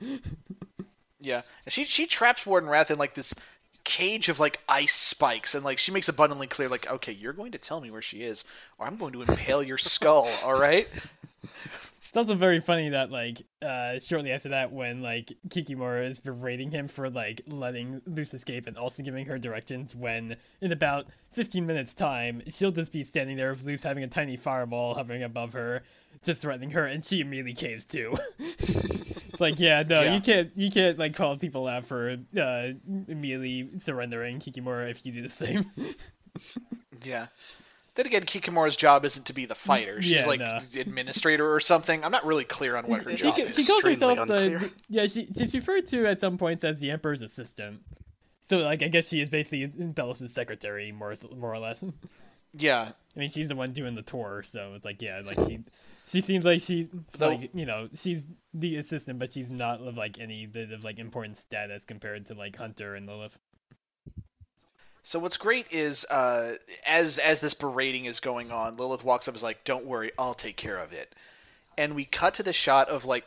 [1.22, 3.34] Yeah, she she traps Warden Wrath in like this
[3.84, 7.52] cage of like ice spikes, and like she makes abundantly clear, like, okay, you're going
[7.52, 8.42] to tell me where she is,
[8.78, 10.30] or I'm going to impale your skull.
[10.46, 10.88] All right?
[12.10, 16.68] It's also very funny that like uh shortly after that when like Kikimora is berating
[16.72, 21.64] him for like letting Luz escape and also giving her directions when in about 15
[21.64, 25.52] minutes time she'll just be standing there with Luz having a tiny fireball hovering above
[25.52, 25.82] her
[26.24, 28.16] just threatening her and she immediately caves too.
[28.40, 30.14] it's like yeah no Yeah.
[30.16, 32.66] you can't you can't like call people out for uh
[33.06, 35.64] immediately surrendering Kikimora if you do the same.
[37.02, 37.26] Yeah.
[37.96, 40.00] Then again, Kikimora's job isn't to be the fighter.
[40.00, 40.58] She's Yeah, like no.
[40.72, 42.04] the administrator or something.
[42.04, 43.56] I'm not really clear on what her She she, job ca- ca- is.
[43.56, 44.70] she calls Extremely herself the unclear.
[44.88, 47.80] yeah she, she's referred to at some points as the emperor's assistant
[48.40, 51.84] so like i guess she is basically Belos's secretary more more or less
[52.54, 52.90] Yeah.
[53.16, 55.60] i mean she's the one doing the tour so it's like yeah like she
[56.06, 56.86] she seems like she's
[57.18, 58.22] Though- like you know she's
[58.54, 62.34] the assistant but she's not of like any bit of like important status compared to
[62.34, 63.38] like hunter and lilith
[65.02, 66.56] So what's great is uh,
[66.86, 70.12] as as this berating is going on, Lilith walks up and is like, "Don't worry,
[70.18, 71.14] I'll take care of it."
[71.78, 73.26] And we cut to the shot of like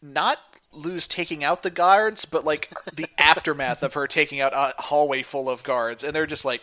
[0.00, 0.38] not
[0.72, 5.22] Luz taking out the guards, but like the aftermath of her taking out a hallway
[5.22, 6.62] full of guards, and they're just like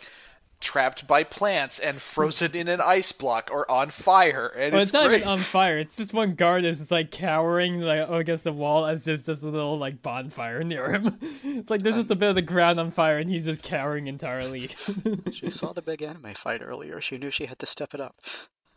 [0.64, 4.88] trapped by plants and frozen in an ice block or on fire, and well, it's,
[4.88, 5.18] it's, not great.
[5.18, 5.78] even on fire.
[5.78, 9.42] It's just one guard is just like cowering like against the wall as there's just
[9.42, 11.18] a little like bonfire near him.
[11.44, 14.06] It's like there's just a bit of the ground on fire and he's just cowering
[14.06, 14.70] entirely.
[15.32, 17.00] She saw the big anime fight earlier.
[17.00, 18.16] She knew she had to step it up.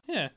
[0.08, 0.30] yeah.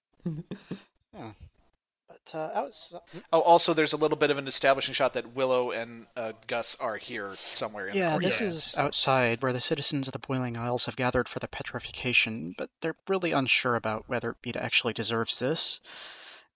[2.25, 3.01] But uh, outside,
[3.33, 6.77] Oh, also, there's a little bit of an establishing shot that Willow and uh, Gus
[6.81, 7.89] are here somewhere.
[7.89, 11.39] In yeah, this is outside where the citizens of the Boiling Isles have gathered for
[11.39, 15.81] the petrification, but they're really unsure about whether Beta actually deserves this.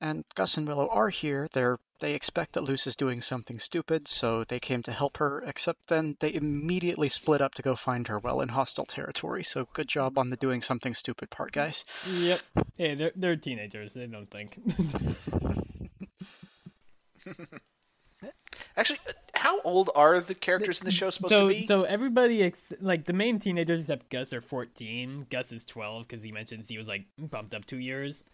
[0.01, 1.49] And Gus and Willow are here.
[1.53, 5.43] They're they expect that Luz is doing something stupid, so they came to help her.
[5.47, 9.43] Except then they immediately split up to go find her well in hostile territory.
[9.43, 11.87] So good job on the doing something stupid part, guys.
[12.13, 12.43] Yep.
[12.77, 13.95] Hey, they're they're teenagers.
[13.95, 14.61] They don't think.
[18.77, 18.99] Actually,
[19.35, 21.65] how old are the characters in the show supposed so to be?
[21.65, 25.27] so everybody ex- like the main teenagers except Gus are 14.
[25.31, 28.25] Gus is 12 because he mentions he was like bumped up two years.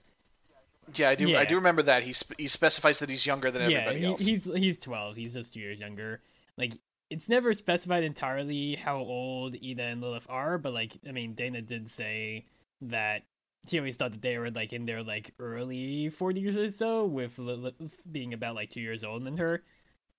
[0.95, 1.37] Yeah, I do.
[1.37, 4.07] I do remember that he sp- he specifies that he's younger than yeah, everybody he,
[4.07, 4.21] else.
[4.21, 5.17] he's he's 12.
[5.17, 6.21] He's just two years younger.
[6.57, 6.75] Like
[7.11, 11.61] it's never specified entirely how old Eda and Lilith are, but like I mean, Dana
[11.61, 12.47] did say
[12.83, 13.25] that
[13.69, 17.39] she always thought that they were like in their like early 40s or so, with
[17.39, 17.75] Lilith
[18.11, 19.63] being about like two years older than her.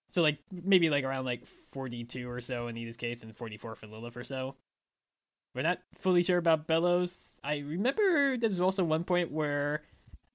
[0.10, 3.88] So like maybe like around like 42 or so in Eda's case, and 44 for
[3.88, 4.56] Lilith or so.
[5.56, 7.39] We're not fully sure about Belos.
[7.43, 9.84] I remember there's also one point where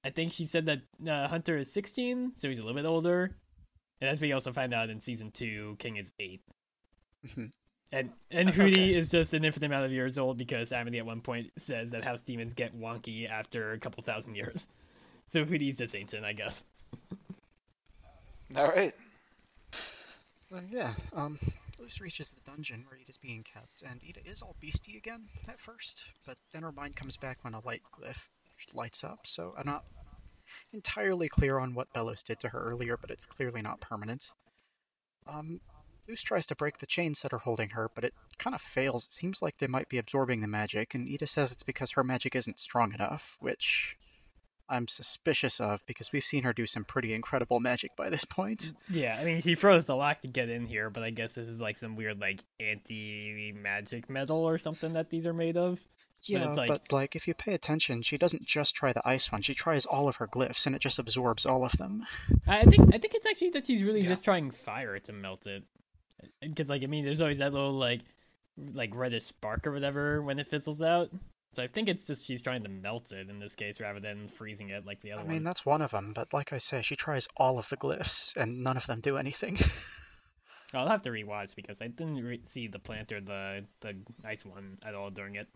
[0.07, 3.37] I think she said that uh, Hunter is 16, so he's a little bit older.
[4.01, 6.43] And as we also find out in season two, King is eight,
[7.25, 7.51] Mhm.
[7.93, 8.63] and and Okay.
[8.63, 11.91] Hooty is just an infinite amount of years old because Amity at one point says
[11.91, 14.67] that house demons get wonky after a couple thousand years.
[15.31, 16.65] So Hooty's just ancient, I guess.
[18.57, 18.95] All right.
[20.51, 21.37] Well, yeah, um,
[21.81, 25.59] Luz reaches the dungeon where Eda's being kept, and Eda is all beastie again at
[25.61, 28.29] first, but then her mind comes back when a light glyph
[28.73, 29.85] lights up, so I'm not
[30.73, 34.31] entirely clear on what Belos did to her earlier, but it's clearly not permanent.
[35.27, 35.61] Um,
[36.09, 39.07] Luz tries to break the chains that are holding her, but it kind of fails.
[39.07, 42.05] It seems like they might be absorbing the magic, and Eda says it's because her
[42.05, 43.97] magic isn't strong enough, which
[44.69, 48.73] I'm suspicious of because we've seen her do some pretty incredible magic by this point.
[48.89, 51.49] Yeah, I mean she froze the lock to get in here, but I guess this
[51.49, 55.81] is like some weird like anti-magic metal or something that these are made of.
[56.23, 57.17] Yeah, but like- like...
[57.17, 59.43] if you pay attention, she doesn't just try the ice one.
[59.43, 62.05] She tries all of her glyphs, and it just absorbs all of them.
[62.47, 64.09] I I think I think it's actually that she's really Yeah.
[64.09, 65.63] just trying fire to melt it.
[66.41, 68.01] Because like I mean, there's always that little like
[68.73, 71.11] like reddish spark or whatever when it fizzles out.
[71.55, 74.29] So I think it's just she's trying to melt it in this case rather than
[74.29, 75.31] freezing it like the other one.
[75.31, 77.77] I mean, that's one of them, but like I say, she tries all of the
[77.79, 79.59] glyphs, and none of them do anything.
[80.75, 84.45] I'll have to rewatch because I didn't re- see the plant or the the ice
[84.45, 85.49] one at all during it.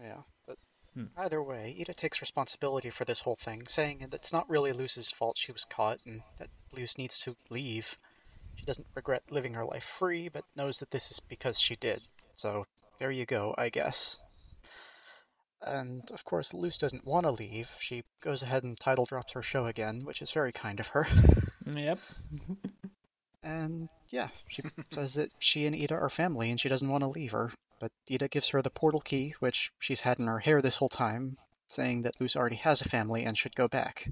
[0.00, 0.58] Yeah, but
[0.94, 1.06] Hmm.
[1.16, 5.10] either way, Eda takes responsibility for this whole thing, saying that it's not really Luz's
[5.10, 7.96] fault she was caught, and that Luz needs to leave.
[8.56, 12.02] She doesn't regret living her life free, but knows that this is because she did.
[12.36, 12.66] So,
[12.98, 14.18] there you go, I guess.
[15.62, 17.70] And of course, Luz doesn't want to leave.
[17.80, 21.06] She goes ahead and title drops her show again, which is very kind of her.
[21.66, 21.98] Yep.
[23.42, 24.62] And yeah, she
[24.92, 27.50] says that she and Eda are family and she doesn't want to leave her.
[27.78, 30.88] But Eda gives her the portal key, which she's had in her hair this whole
[30.88, 31.36] time,
[31.68, 34.10] saying that Luz already has a family and should go back.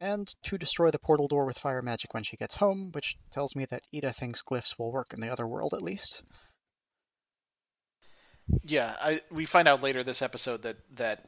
[0.00, 3.56] And to destroy the portal door with fire magic when she gets home, which tells
[3.56, 6.22] me that Eda thinks glyphs will work in the other world at least.
[8.62, 11.24] Yeah, I, we find out later this episode that that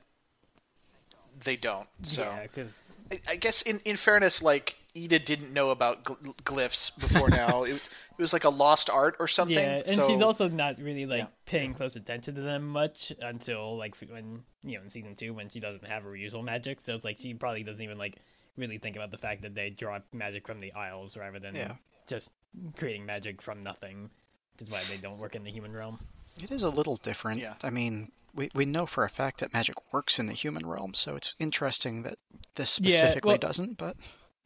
[1.44, 1.88] they don't.
[2.02, 6.34] So Yeah, because I, I guess in, in fairness, like Eda didn't know about gl-
[6.44, 7.64] glyphs before now.
[7.64, 7.88] it,
[8.18, 9.56] it was like a lost art or something.
[9.56, 11.26] yeah, and so, she's also not really like yeah.
[11.46, 15.48] paying close attention to them much until like when you know in season two when
[15.48, 16.80] she doesn't have her usual magic.
[16.80, 18.16] So it's like she probably doesn't even like
[18.56, 21.74] really think about the fact that they draw magic from the Isles rather than Yeah.
[22.08, 22.32] just
[22.76, 24.10] creating magic from nothing.
[24.54, 26.00] Which is why they don't work in the human realm.
[26.42, 27.40] It is a little different.
[27.40, 27.54] Yeah.
[27.62, 30.94] I mean, we, we know for a fact that magic works in the human realm,
[30.94, 32.18] so it's interesting that
[32.56, 33.96] this Yeah, specifically well- doesn't, but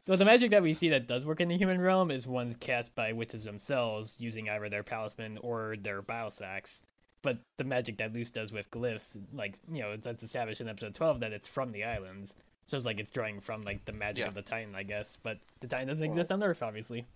[0.08, 2.56] Well, the magic that we see that does work in the human realm is ones
[2.56, 6.80] cast by witches themselves using either their palisman or their biosacks.
[7.22, 10.94] But the magic that Luz does with glyphs, like, you know, that's established in episode
[10.94, 12.34] 12 that it's from the islands.
[12.64, 14.28] So it's like it's drawing from, like, the magic Yeah.
[14.28, 15.18] of the Titan, I guess.
[15.22, 17.06] But the Titan doesn't exist on Earth, obviously.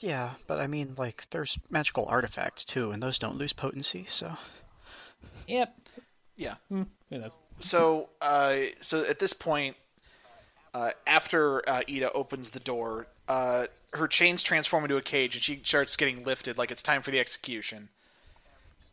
[0.00, 4.36] yeah, but I mean, like, there's magical artifacts too, and those don't lose potency, so.
[5.46, 5.74] Yep.
[6.36, 6.54] yeah.
[6.68, 7.38] Who knows?
[7.58, 9.76] So uh, so at this point,
[10.74, 15.42] uh, after uh, Eda opens the door, uh, her chains transform into a cage, and
[15.42, 17.88] she starts getting lifted like it's time for the execution.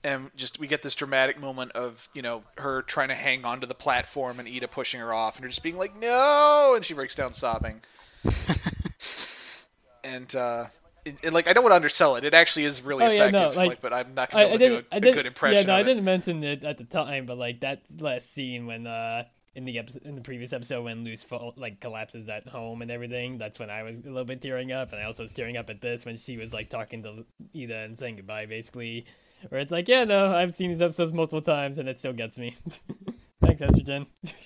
[0.03, 3.67] And just we get this dramatic moment of you know her trying to hang onto
[3.67, 6.93] the platform and Eda pushing her off, and her just being like no, and she
[6.93, 7.81] breaks down sobbing.
[10.03, 10.65] and uh,
[11.05, 12.23] it, it, like I don't want to undersell it.
[12.23, 13.55] It actually is really Oh, yeah, no, effective.
[13.57, 14.87] like, like, but I'm not going to do didn't.
[14.91, 15.15] a, I a didn't.
[15.15, 15.55] good impression.
[15.55, 15.83] Yeah, no, I it.
[15.83, 19.23] didn't mention it at the time, but like that last scene when uh
[19.59, 22.89] in the episode, in the previous episode when Luz fall, like collapses at home and
[22.89, 25.57] everything, that's when I was a little bit tearing up, and I also was tearing
[25.57, 29.05] up at this when she was like talking to Eda and saying goodbye, basically.
[29.49, 32.37] Where it's like, yeah, no, I've seen these episodes multiple times, and it still gets
[32.37, 32.55] me.
[33.41, 34.05] Thanks, Estrogen.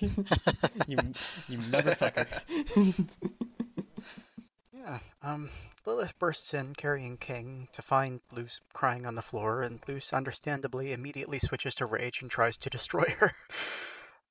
[0.88, 0.98] you,
[1.48, 2.26] you motherfucker.
[4.86, 5.48] Yeah, um,
[5.86, 10.92] Lilith bursts in carrying King to find Luz crying on the floor, and Luz understandably
[10.92, 13.32] immediately switches to rage and tries to destroy her.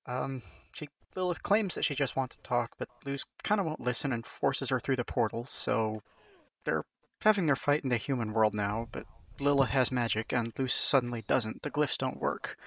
[0.05, 0.41] Um,
[0.73, 4.13] she Lilith claims that she just wants to talk, but Luz kind of won't listen
[4.13, 6.01] and forces her through the portal, so
[6.65, 6.85] they're
[7.21, 9.05] having their fight in the human world now, but
[9.39, 11.61] Lilith has magic and Luz suddenly doesn't.
[11.61, 12.57] The glyphs don't work.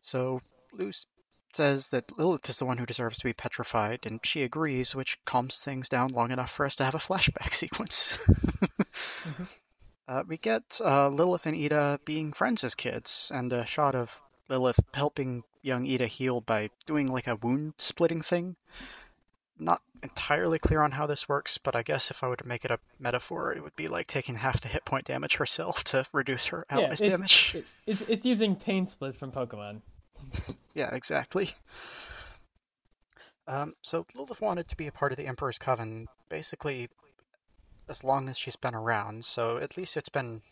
[0.00, 0.40] So
[0.72, 1.06] Luz
[1.52, 5.18] says that Lilith is the one who deserves to be petrified, and she agrees, which
[5.24, 8.18] calms things down long enough for us to have a flashback sequence.
[10.08, 14.22] uh, we get uh, Lilith and Eda being friends as kids, and a shot of
[14.48, 18.56] Lilith helping young Eda heal by doing like a wound splitting thing.
[19.58, 22.64] Not entirely clear on how this works, but I guess if I were to make
[22.64, 26.04] it a metaphor, it would be like taking half the hit point damage herself to
[26.12, 27.52] reduce her Yeah, it's- damage.
[27.54, 29.80] It, it's, it's using Pain Split from Pokemon.
[30.74, 31.50] Yeah, exactly.
[33.48, 36.88] Um, so Lilith wanted to be a part of the Emperor's Coven basically
[37.88, 40.42] as long as she's been around, so at least it's been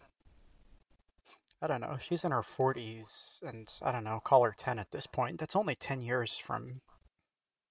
[1.64, 4.90] I don't know, she's in her 40s and I don't know, call her 10 at
[4.90, 5.40] this point.
[5.40, 6.82] That's only 10 years from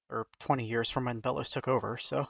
[0.10, 2.28] or 20 years from when Belos took over, so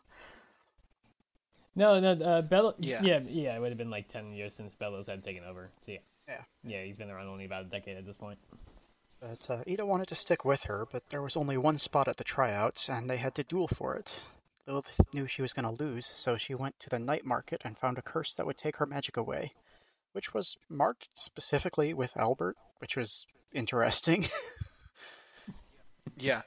[1.76, 2.76] No, no, uh, Bello.
[2.80, 3.02] Yeah.
[3.02, 3.56] yeah, yeah.
[3.56, 5.72] It would have been like ten years since Belos had taken over.
[5.82, 6.42] So yeah, Yeah.
[6.64, 6.84] yeah.
[6.84, 8.38] He's been around only about a decade at this point.
[9.20, 12.18] But uh, Eda wanted to stick with her, but there was only one spot at
[12.18, 14.22] the tryouts, and they had to duel for it.
[14.68, 17.78] Lilith knew she was going to lose, so she went to the night market and
[17.78, 19.52] found a curse that would take her magic away,
[20.14, 24.26] which was marked specifically with Owlbert, which was interesting.
[26.18, 26.42] Yeah.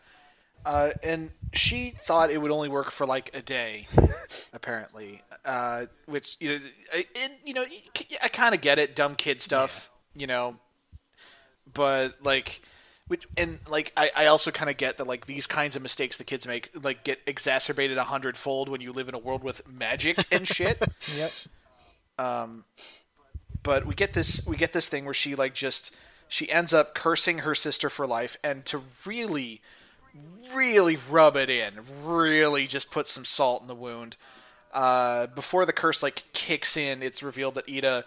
[0.64, 3.86] Uh, and she thought it would only work for like a day,
[4.52, 5.22] apparently.
[5.44, 7.64] Uh, which you know, I- it, you know,
[8.22, 10.56] I kind of get it, dumb kid stuff, you know.
[11.72, 12.62] But like,
[13.06, 16.16] which and like, I, I also kind of get that like these kinds of mistakes
[16.16, 19.66] the kids make like get exacerbated a hundredfold when you live in a world with
[19.68, 20.82] magic and shit.
[21.16, 21.32] Yep.
[22.18, 22.64] Um,
[23.62, 25.94] but we get this we get this thing where she like just
[26.28, 29.60] she ends up cursing her sister for life, and to really,
[30.52, 34.16] really rub it in, really just put some salt in the wound.
[34.72, 38.04] Uh, before the curse like kicks in, it's revealed that Eda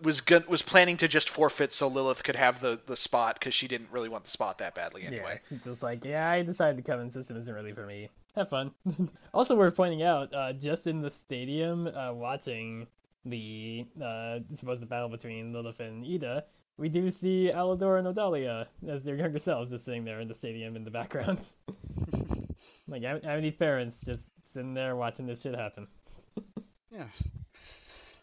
[0.00, 3.54] was gon- was planning to just forfeit so Lilith could have the the spot because
[3.54, 5.34] she didn't really want the spot that badly anyway.
[5.34, 5.38] Yeah.
[5.48, 8.08] She's just like, yeah, I decided the Coven system isn't really for me.
[8.34, 8.72] Have fun.
[9.34, 12.86] also, worth pointing out, uh, just in the stadium, uh, watching
[13.24, 16.44] the uh, supposed battle between Lilith and Eda,
[16.76, 20.34] we do see Alador and Odalia as their younger selves just sitting there in the
[20.34, 21.40] stadium in the background.
[22.88, 25.86] like having these parents just sitting there watching this shit happen.
[26.90, 27.06] yeah.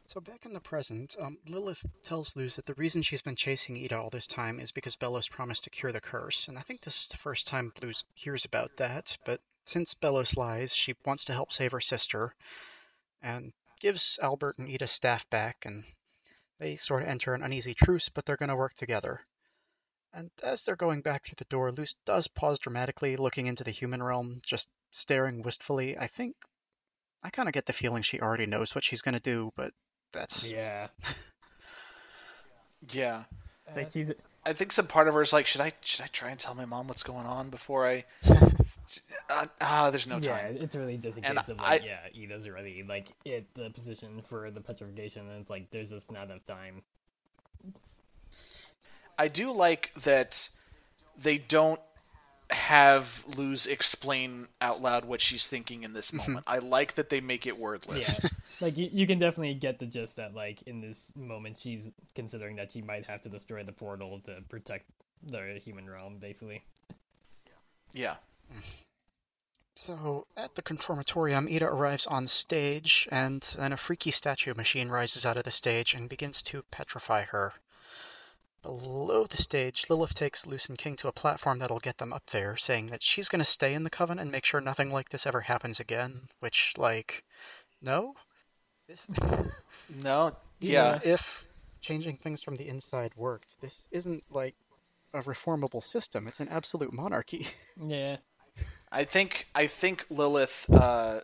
[0.07, 3.77] So back in the present, um, Lilith tells Luz that the reason she's been chasing
[3.77, 6.81] Eda all this time is because Belos promised to cure the curse, and I think
[6.81, 11.25] this is the first time Luz hears about that, but since Belos lies, she wants
[11.25, 12.33] to help save her sister,
[13.21, 15.83] and gives Owlbert and Eda's staff back, and
[16.59, 19.21] they sort of enter an uneasy truce, but they're going to work together.
[20.13, 23.71] And as they're going back through the door, Luz does pause dramatically, looking into the
[23.71, 25.97] human realm, just staring wistfully.
[25.97, 26.35] I think
[27.21, 29.71] I kind of get the feeling she already knows what she's going to do, but
[30.11, 30.87] that's yeah.
[32.91, 33.23] yeah.
[33.75, 33.91] Like
[34.45, 36.55] I think some part of her is like, should I should I try and tell
[36.55, 38.05] my mom what's going on before I?
[39.29, 40.55] Uh, ah, there's no time.
[40.55, 43.07] Yeah, it's really just a case and of like, I, yeah, he doesn't really like
[43.25, 46.81] it the position for the petrification, and it's like there's just not enough time.
[49.17, 50.49] I do like that
[51.21, 51.81] they don't
[52.51, 56.31] have Luz explain out loud what she's thinking in this mm-hmm.
[56.31, 56.45] moment.
[56.47, 58.19] I like that they make it wordless.
[58.23, 58.29] Yeah.
[58.61, 62.55] like you, you can definitely get the gist that like in this moment she's considering
[62.55, 64.85] that she might have to destroy the portal to protect
[65.23, 66.63] the human realm, basically.
[67.93, 68.15] Yeah.
[69.75, 75.25] So, at the Conformatorium, Eda arrives on stage, and then a freaky statue machine rises
[75.25, 77.53] out of the stage and begins to petrify her.
[78.61, 82.25] Below the stage, Lilith takes Luz and King to a platform that'll get them up
[82.25, 85.07] there, saying that she's going to stay in the Coven and make sure nothing like
[85.07, 86.27] this ever happens again.
[86.41, 87.23] Which, like,
[87.81, 88.15] no?
[88.87, 89.09] This...
[89.89, 90.99] no, yeah.
[91.01, 91.47] if
[91.79, 94.55] changing things from the inside worked, this isn't, like,
[95.13, 96.27] a reformable system.
[96.27, 97.47] It's an absolute monarchy.
[97.87, 98.17] Yeah.
[98.91, 100.65] I think I think Lilith.
[100.69, 101.21] Uh,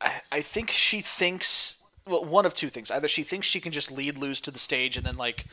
[0.00, 2.90] I, I think she thinks well one of two things.
[2.90, 5.46] Either she thinks she can just lead Luz to the stage and then like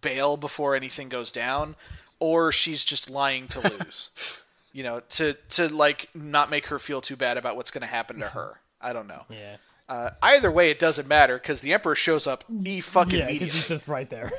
[0.00, 1.76] bail before anything goes down,
[2.18, 4.40] or she's just lying to Luz.
[4.72, 7.86] you know, to to like not make her feel too bad about what's going to
[7.86, 8.58] happen to her.
[8.80, 9.24] I don't know.
[9.28, 9.56] Yeah.
[9.92, 13.68] Uh, either way, it doesn't matter because the Emperor shows up e fucking yeah, he's
[13.68, 14.32] just right there.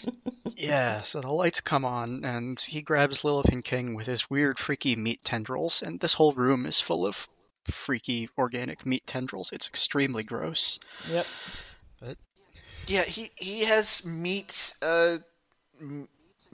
[0.56, 4.58] yeah, so the lights come on, and he grabs Lilith and King with his weird,
[4.58, 7.28] freaky meat tendrils, and this whole room is full of
[7.64, 9.52] freaky organic meat tendrils.
[9.52, 10.78] It's extremely gross.
[11.10, 11.26] Yep.
[12.00, 12.16] But
[12.86, 14.72] yeah, he he has meat.
[14.80, 15.18] Uh,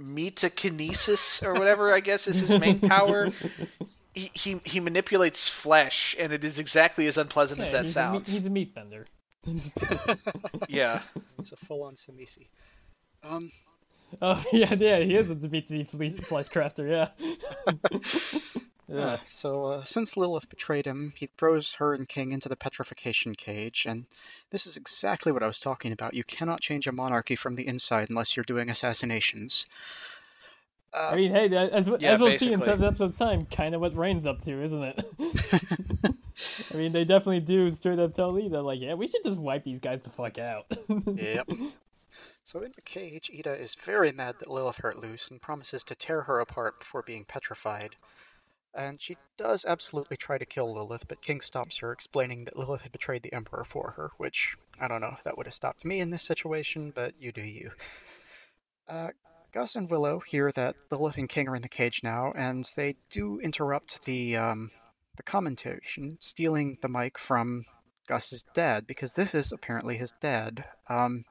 [0.01, 3.29] metakinesis or whatever I guess is his main power
[4.15, 7.93] he, he, he manipulates flesh, and it is exactly as unpleasant yeah, as that he's
[7.93, 8.29] sounds.
[8.29, 9.07] A, he's a meat bender.
[10.69, 11.01] yeah,
[11.39, 12.47] it's a full-on Tzimisce.
[13.23, 13.51] Um.
[14.21, 15.69] Oh yeah, yeah, he is a meat
[16.25, 16.91] flesh crafter.
[16.91, 17.11] Yeah.
[18.89, 19.19] yeah.
[19.27, 23.87] So uh, since Lilith betrayed him, he throws her and King into the petrification cage,
[23.89, 24.07] and
[24.51, 26.15] this is exactly what I was talking about.
[26.15, 29.67] You cannot change a monarchy from the inside unless you're doing assassinations.
[30.93, 33.81] Uh, I mean, hey, as, yeah, as we'll see in seven episodes time, kind of
[33.81, 35.05] what Raine's up to, isn't it?
[36.75, 39.63] I mean, they definitely do straight up tell Eda, like, yeah, we should just wipe
[39.63, 40.67] these guys the fuck out.
[41.17, 41.49] yep.
[42.43, 45.95] So in the cage, Eda is very mad that Lilith hurt Luz and promises to
[45.95, 47.95] tear her apart before being petrified.
[48.75, 52.83] And she does absolutely try to kill Lilith, but King stops her, explaining that Lilith
[52.83, 55.85] had betrayed the Emperor for her, which I don't know if that would have stopped
[55.85, 57.71] me in this situation, but you do you.
[58.89, 59.11] Uh,
[59.53, 62.97] Gus and Willow hear that Lilith and King are in the cage now, and they
[63.11, 64.71] do interrupt the um,
[65.17, 67.65] the commentation, stealing the mic from
[68.07, 70.65] Gus's dad because this is apparently his dad.
[70.89, 71.25] Um,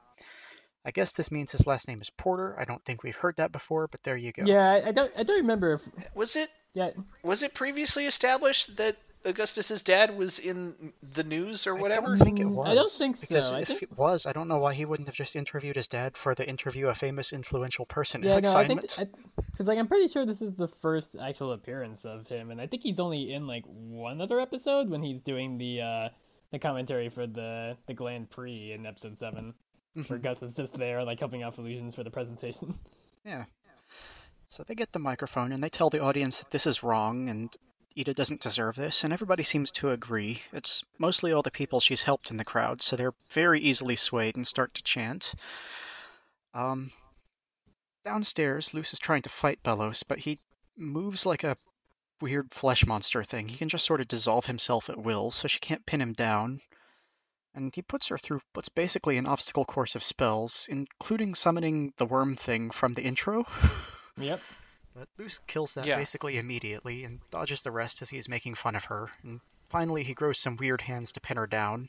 [0.84, 2.58] I guess this means his last name is Porter.
[2.58, 4.44] I don't think we've heard that before, but there you go.
[4.44, 5.12] Yeah, I don't.
[5.16, 5.74] I don't remember.
[5.74, 6.14] If...
[6.14, 6.48] Was it?
[6.72, 6.90] Yeah.
[7.22, 12.06] Was it previously established that Augustus's dad was in the news or whatever?
[12.14, 12.68] I don't think it was.
[12.68, 13.56] I don't think because so.
[13.56, 13.82] if think...
[13.82, 16.48] it was, I don't know why he wouldn't have just interviewed his dad for the
[16.48, 18.96] interview a famous influential person yeah, assignment.
[18.98, 19.16] No, I think
[19.50, 22.66] because like I'm pretty sure this is the first actual appearance of him, and I
[22.66, 26.08] think he's only in like one other episode when he's doing the uh
[26.50, 29.54] the commentary for the the Grand Prix in episode 7
[29.94, 30.16] where mm-hmm.
[30.18, 32.78] Gus is just there like helping out illusions for the presentation.
[33.24, 33.44] Yeah.
[34.46, 37.54] So they get the microphone and they tell the audience that this is wrong and
[37.96, 40.40] Eda doesn't deserve this, and everybody seems to agree.
[40.52, 44.36] It's mostly all the people she's helped in the crowd, so they're very easily swayed
[44.36, 45.34] and start to chant.
[46.54, 46.90] Um,
[48.04, 50.38] downstairs, Luz is trying to fight Belos, but he
[50.76, 51.56] moves like a
[52.20, 53.48] weird flesh monster thing.
[53.48, 56.60] He can just sort of dissolve himself at will, so she can't pin him down.
[57.54, 62.06] And he puts her through what's basically an obstacle course of spells, including summoning the
[62.06, 63.46] worm thing from the intro.
[64.16, 64.40] Yep.
[64.94, 65.96] But Luz kills that yeah.
[65.96, 69.10] basically immediately and dodges the rest as he is making fun of her.
[69.22, 71.88] And finally, he grows some weird hands to pin her down.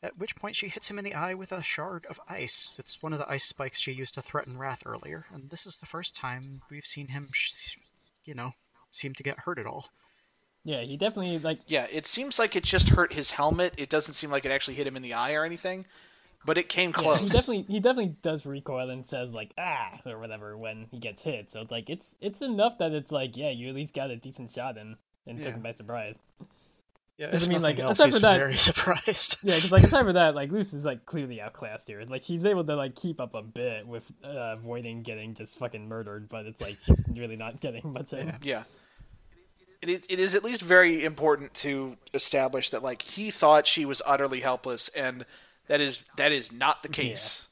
[0.00, 2.76] At which point she hits him in the eye with a shard of ice.
[2.78, 5.78] It's one of the ice spikes she used to threaten Wrath earlier, and this is
[5.78, 7.28] the first time we've seen him,
[8.24, 8.52] you know,
[8.92, 9.88] seem to get hurt at all.
[10.62, 11.58] Yeah, he definitely like.
[11.66, 13.74] Yeah, it seems like it just hurt his helmet.
[13.76, 15.84] It doesn't seem like it actually hit him in the eye or anything,
[16.44, 17.16] but it came close.
[17.18, 20.98] Yeah, he definitely he definitely does recoil and says like ah or whatever when he
[20.98, 21.50] gets hit.
[21.50, 24.16] So it's like it's it's enough that it's like yeah you at least got a
[24.16, 24.96] decent shot and
[25.26, 25.44] and Yeah.
[25.44, 26.18] took him by surprise.
[27.18, 29.38] Yeah, I mean, like, nothing else, aside he's from that- very surprised.
[29.42, 32.04] Yeah, because like aside for that, like Luz is like clearly outclassed here.
[32.08, 35.88] Like she's able to like keep up a bit with uh, avoiding getting just fucking
[35.88, 38.28] murdered, but it's like she's really not getting much in.
[38.28, 38.36] Yeah.
[38.42, 38.62] Yeah.
[39.82, 43.84] It is, it is at least very important to establish that like he thought she
[43.84, 45.24] was utterly helpless and
[45.68, 47.48] that is that is not the case.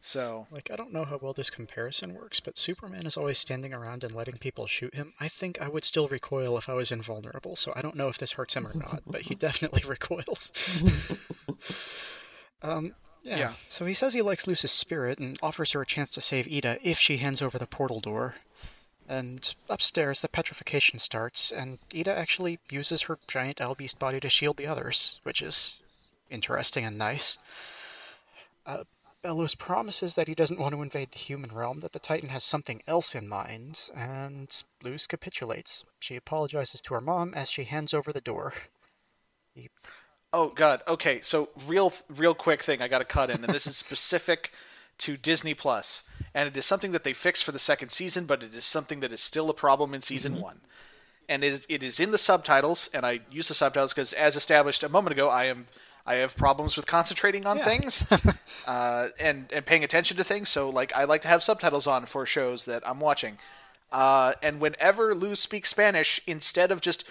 [0.00, 3.74] So, Like, I don't know how well this comparison works, but Superman is always standing
[3.74, 5.12] around and letting people shoot him.
[5.20, 8.16] I think I would still recoil if I was invulnerable, so I don't know if
[8.16, 10.52] this hurts him or not, but he definitely recoils.
[12.62, 13.38] um, yeah.
[13.38, 13.52] Yeah.
[13.68, 16.78] So he says he likes Luz's spirit and offers her a chance to save Eda
[16.82, 18.34] if she hands over the portal door.
[19.08, 24.28] And upstairs, the petrification starts, and Eda actually uses her giant owl beast body to
[24.28, 25.80] shield the others, which is
[26.30, 27.38] interesting and nice.
[28.66, 28.84] Uh,
[29.24, 32.44] Belos promises that he doesn't want to invade the human realm, that the Titan has
[32.44, 35.84] something else in mind, and Luz capitulates.
[35.98, 38.52] She apologizes to her mom as she hands over the door.
[40.32, 43.66] oh god, okay, so real real quick thing I got to cut in and this
[43.66, 44.52] is specific
[44.98, 48.42] to Disney Plus and it is something that they fixed for the second season, but
[48.42, 50.60] it is something that is still a problem in season 1.
[51.28, 54.36] And it is, it is in the subtitles and I use the subtitles because as
[54.36, 55.66] established a moment ago, I am
[56.08, 57.64] I have problems with concentrating on Yeah.
[57.64, 58.04] things
[58.66, 60.48] uh, and and paying attention to things.
[60.48, 63.38] So like I like to have subtitles on for shows that I'm watching.
[63.92, 67.04] Uh, and whenever Lou speaks Spanish, instead of just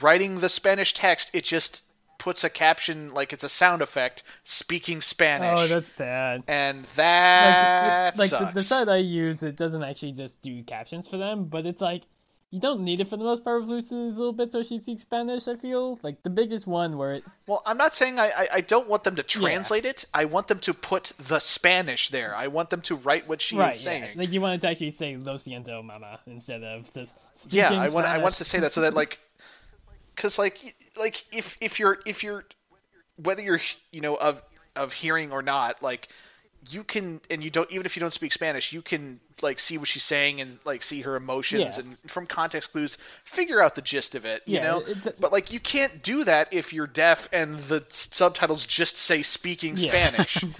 [0.00, 1.84] writing the Spanish text, it just
[2.18, 5.58] puts a caption like it's a sound effect speaking Spanish.
[5.58, 6.42] Oh, that's bad.
[6.48, 11.06] and Like, that like the, the site I use, it doesn't actually just do captions
[11.08, 12.02] for them, but it's like
[12.50, 15.02] you don't need it for the most part of Lucy's little bit so she speaks
[15.02, 15.48] Spanish.
[15.48, 18.60] I feel like the biggest one where it Well, I'm not saying I, I, I
[18.62, 20.06] don't want them to translate it.
[20.14, 22.34] I want them to put the Spanish there.
[22.34, 24.02] I want them to write what she right, is saying.
[24.02, 24.10] yeah.
[24.16, 27.14] Like you wanted to actually say "Lo siento, mama" instead of just
[27.50, 29.20] yeah i want i want to say that so that like
[30.14, 32.44] because like like if if you're if you're
[33.16, 33.60] whether you're
[33.92, 34.42] you know of
[34.74, 36.08] of hearing or not like
[36.70, 39.78] you can and you don't even if you don't speak spanish you can like see
[39.78, 41.84] what she's saying and like see her emotions Yeah.
[41.84, 45.20] and from context clues figure out the gist of it you Yeah, know it- it-
[45.20, 49.76] but like you can't do that if you're deaf and the subtitles just say speaking
[49.76, 49.88] Yeah.
[49.90, 50.44] spanish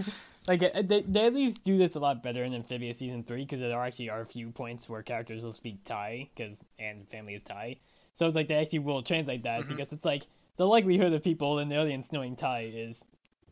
[0.48, 3.44] Like uh, they, they at least do this a lot better in Amphibia season three
[3.44, 7.34] because there actually are a few points where characters will speak Thai because Anne's family
[7.34, 7.76] is Thai.
[8.14, 9.76] So it's like they actually will translate that Mm-hmm.
[9.76, 10.22] because it's like
[10.56, 13.04] the likelihood of people in the audience knowing Thai is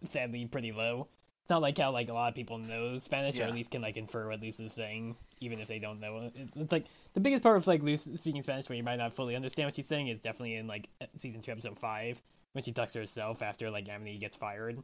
[0.09, 1.07] sadly pretty low.
[1.47, 3.81] It's not like how like a lot of people know Spanish or at least can
[3.81, 6.35] like infer what Luz is saying even if they don't know it.
[6.57, 9.37] It's like the biggest part of like Luz speaking Spanish where you might not fully
[9.37, 12.21] understand what she's saying is definitely in like season two episode five
[12.51, 14.83] when she talks to herself after like Amity gets fired,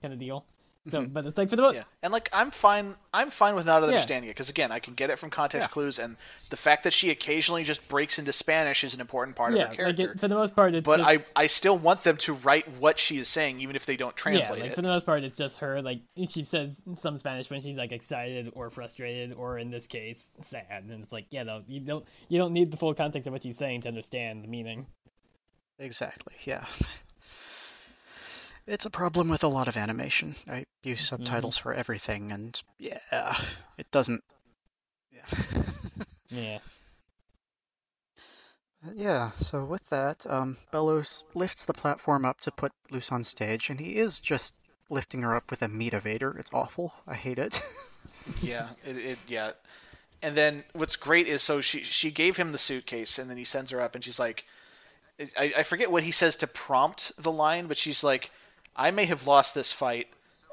[0.00, 0.46] kind of deal.
[0.88, 1.12] So, mm-hmm.
[1.12, 2.94] but it's like for the most Yeah, and like I'm fine.
[3.12, 3.88] I'm fine with not Yeah.
[3.88, 5.72] understanding it because again, I can get it from context Yeah.
[5.72, 6.16] clues, and
[6.48, 9.68] the fact that she occasionally just breaks into Spanish is an important part yeah, of
[9.68, 10.02] her character.
[10.06, 12.32] like it, for the most part, it's but I, just, I still want them to
[12.32, 14.74] write what she is saying, even if they don't yeah, translate like it.
[14.74, 15.82] for the most part, it's just her.
[15.82, 20.38] Like she says some Spanish when she's like excited or frustrated, or in this case,
[20.40, 20.84] sad.
[20.88, 23.42] And it's like, yeah, no, you don't you don't need the full context of what
[23.42, 24.86] she's saying to understand the meaning.
[25.78, 26.64] Exactly, yeah.
[28.66, 30.34] It's a problem with a lot of animation.
[30.48, 33.36] I use subtitles for everything, and yeah,
[33.78, 34.22] it doesn't.
[35.12, 35.24] Yeah.
[36.30, 36.58] Yeah,
[38.94, 43.68] Yeah, so with that, um, Belos lifts the platform up to put Luz on stage,
[43.70, 44.54] and he is just
[44.88, 46.38] lifting her up with a meat evader.
[46.38, 46.94] It's awful.
[47.06, 47.62] I hate it.
[48.42, 49.52] yeah, it, it yeah.
[50.22, 53.44] And then what's great is so she she gave him the suitcase, and then he
[53.44, 54.44] sends her up, and she's like,
[55.36, 58.30] I, I forget what he says to prompt the line, but she's like,
[58.80, 60.08] I may have lost this fight,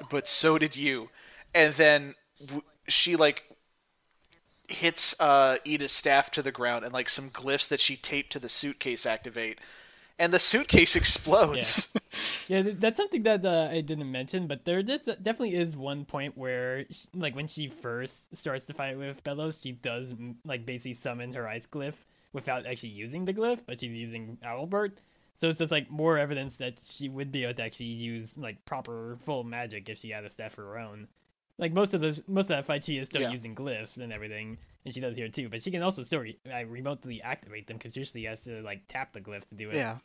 [0.10, 1.10] but so did you.
[1.56, 3.45] And then w- she like
[4.68, 8.49] hits uh, staff to the ground, and like some glyphs that she taped to the
[8.49, 9.62] suitcase activate,
[10.20, 11.88] and the suitcase explodes.
[12.49, 16.38] yeah, th- that's something that uh, I didn't mention, but there definitely is one point
[16.38, 20.14] where, sh like, when she first starts to fight with Belos, she does
[20.44, 24.98] like basically summon her ice glyph without actually using the glyph, but she's using Owlbert.
[25.38, 28.65] So it's just like more evidence that she would be able to actually use like
[28.65, 31.07] proper full magic if she had a staff of her own.
[31.59, 33.30] Like most of the most of that fight, she is still Yeah.
[33.31, 35.49] using glyphs and everything, and she does here too.
[35.49, 38.81] But she can also still re- uh, remotely activate them because usually has to like
[38.88, 39.76] tap the glyph to do it.
[39.76, 39.97] yeah.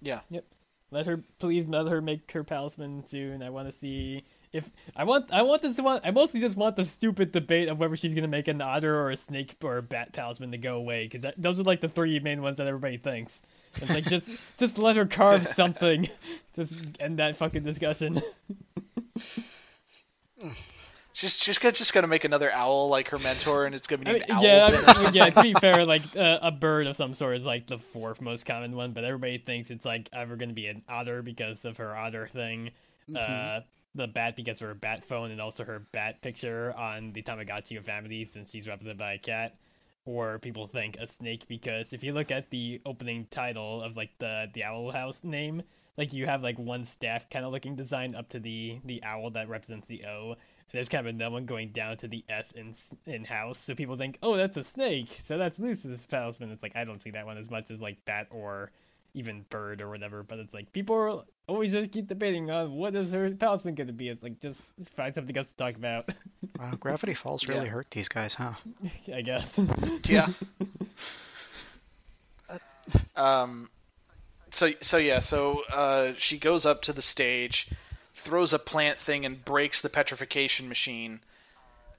[0.00, 0.20] yeah.
[0.30, 0.44] Yep.
[0.90, 3.42] let her please let her make her palisman soon.
[3.42, 6.00] I want to see if I want I want this one.
[6.04, 9.10] I mostly just want the stupid debate of whether she's gonna make an otter or
[9.10, 12.20] a snake or a bat palisman to go away because those are like the three
[12.20, 13.40] main ones that everybody thinks.
[13.76, 16.08] It's like just just let her carve something.
[16.54, 18.20] just end that fucking discussion.
[21.14, 24.10] She's she's gonna, just gonna make another owl like her mentor, and it's gonna be
[24.10, 24.42] I mean, Owl.
[24.42, 25.30] yeah, Bin I mean, yeah.
[25.30, 28.46] To be fair, like uh, a bird of some sort is like the fourth most
[28.46, 31.76] common one, but everybody thinks it's like ever going to be an otter because of
[31.76, 32.70] her otter thing.
[33.14, 33.60] Uh,
[33.94, 37.76] the bat because of her bat phone and also her bat picture on the Tamagotchi
[37.76, 39.56] of family since she's represented by a cat.
[40.04, 44.10] Or people think a snake because if you look at the opening title of like
[44.18, 45.62] the the owl house name,
[45.96, 49.30] like you have like one staff kind of looking design up to the the owl
[49.30, 50.38] that represents the O, and
[50.72, 52.74] there's kind of another one going down to the S in
[53.06, 53.60] in house.
[53.60, 56.50] So people think, oh, that's a snake, so that's Luz's palisman.
[56.50, 58.72] It's like I don't see that one as much as like bat or
[59.14, 60.22] even bird or whatever.
[60.22, 63.86] But it's like people are always just keep debating on what is her palisman going
[63.88, 64.08] to be.
[64.08, 64.62] It's like just
[64.94, 66.12] find something else to talk about,
[66.58, 67.72] Wow, Gravity Falls really Yeah.
[67.72, 68.52] hurt these guys, huh?
[69.14, 69.58] I guess.
[70.08, 70.28] yeah.
[72.48, 72.74] That's
[73.16, 73.70] Um,
[74.50, 77.68] so so yeah, so uh, she goes up to the stage,
[78.14, 81.20] throws a plant thing, and breaks the petrification machine.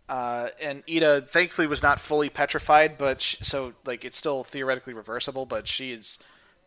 [0.09, 4.93] Uh, and Eda thankfully was not fully petrified, but sh so like it's still theoretically
[4.93, 6.19] reversible, but she is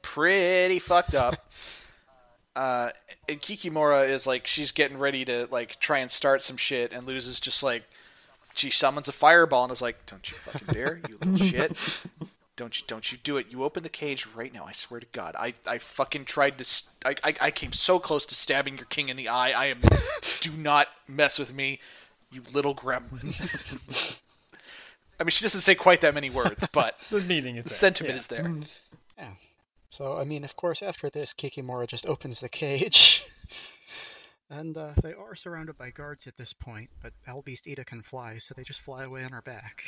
[0.06, 1.36] pretty fucked up.
[2.56, 2.88] Uh,
[3.28, 7.06] and Kikimora is like she's getting ready to like try and start some shit, and
[7.06, 7.82] loses just like
[8.54, 12.00] she summons a fireball and is like, "Don't you fucking dare, you little shit!"
[12.56, 13.48] Don't you don't you do it.
[13.50, 14.64] You open the cage right now.
[14.64, 15.36] I swear to God.
[15.38, 18.86] I, I fucking tried to st- I, I I came so close to stabbing your
[18.86, 19.50] king in the eye.
[19.50, 19.82] I am
[20.40, 21.78] do not mess with me,
[22.32, 24.18] you little gremlin.
[25.20, 28.14] I mean she doesn't say quite that many words, but the meaning is the sentiment
[28.14, 28.18] yeah.
[28.18, 28.50] is there.
[29.18, 29.30] yeah.
[29.96, 33.24] So I mean, of course, after this, Kikimora just opens the cage,
[34.50, 36.90] and uh, they are surrounded by guards at this point.
[37.02, 39.84] But Owlbeast Eda can fly, so they just fly away on her back.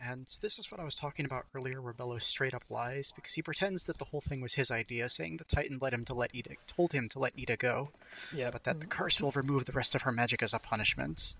[0.00, 3.34] And this is what I was talking about earlier, where Belos straight up lies because
[3.34, 6.14] he pretends that the whole thing was his idea, saying the Titan led him to
[6.14, 7.90] let Eda, told him to let Eda go,
[8.32, 11.36] Yeah, but that the curse will remove the rest of her magic as a punishment.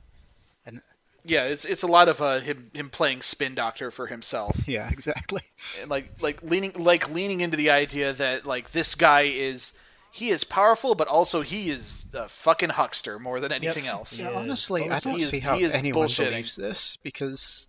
[1.26, 4.56] Yeah, it's it's a lot of uh, him him playing spin doctor for himself.
[4.68, 5.42] Yeah, exactly.
[5.80, 9.72] and like like leaning like leaning into the idea that like this guy is
[10.12, 14.18] he is powerful but also he is a fucking huckster more than anything else.
[14.18, 17.68] Yeah, Yeah, honestly, I don't is- see how anyone believes this because,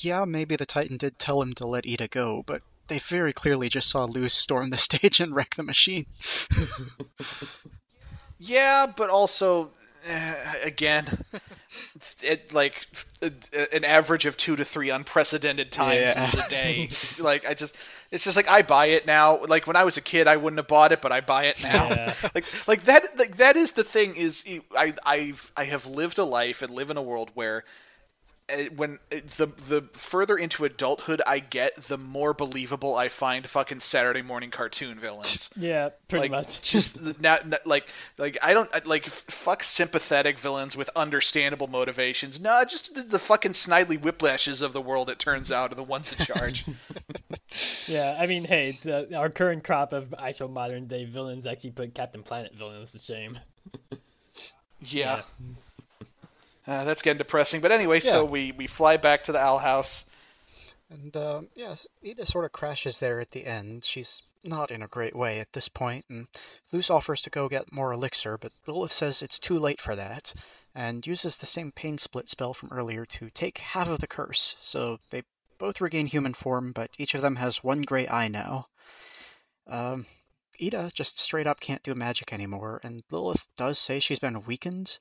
[0.00, 3.68] yeah, maybe the Titan did tell him to let Eda go, but they very clearly
[3.68, 6.06] just saw Luz storm the stage and wreck the machine.
[8.38, 9.70] Yeah, but also
[10.06, 11.24] Eh, again
[12.22, 12.86] it like
[13.72, 16.44] an average of 2 to 3 unprecedented times Yeah.
[16.44, 16.88] a day.
[17.18, 17.74] like I just
[18.10, 19.44] it's just like I buy it now.
[19.44, 21.62] Like when I was a kid I wouldn't have bought it, but I buy it
[21.62, 21.88] now.
[21.88, 22.14] Yeah.
[22.34, 24.44] like like that like that is the thing is
[24.76, 27.64] I I've I have lived a life and live in a world where
[28.76, 33.80] when uh, the the further into adulthood I get, the more believable I find fucking
[33.80, 35.48] Saturday morning cartoon villains.
[35.56, 36.60] yeah, pretty like much.
[36.70, 37.88] just now, now- like
[38.18, 42.38] like I don't like fuck sympathetic villains with understandable motivations.
[42.40, 45.08] No, just the, the fucking snidely whiplashes of the world.
[45.08, 46.64] It turns out are the ones in charge.
[47.86, 51.94] Yeah, I mean, hey, the, our current crop of ISO modern day villains actually put
[51.94, 53.38] Captain Planet villains to shame.
[54.80, 55.22] yeah.
[56.66, 60.04] Uh, that's getting depressing, but anyway, so we, we fly back to the owl house.
[60.90, 63.84] And, uh, yes, Eda sort of crashes there at the end.
[63.84, 66.26] She's not in a great way at this point, and
[66.72, 70.32] Luz offers to go get more elixir, but Lilith says it's too late for that,
[70.74, 74.56] and uses the same pain split spell from earlier to take half of the curse,
[74.60, 75.22] so they
[75.58, 78.68] both regain human form, but each of them has one gray eye now.
[79.66, 80.06] Um,
[80.58, 84.98] Eda just straight up can't do magic anymore, and Lilith does say she's been weakened,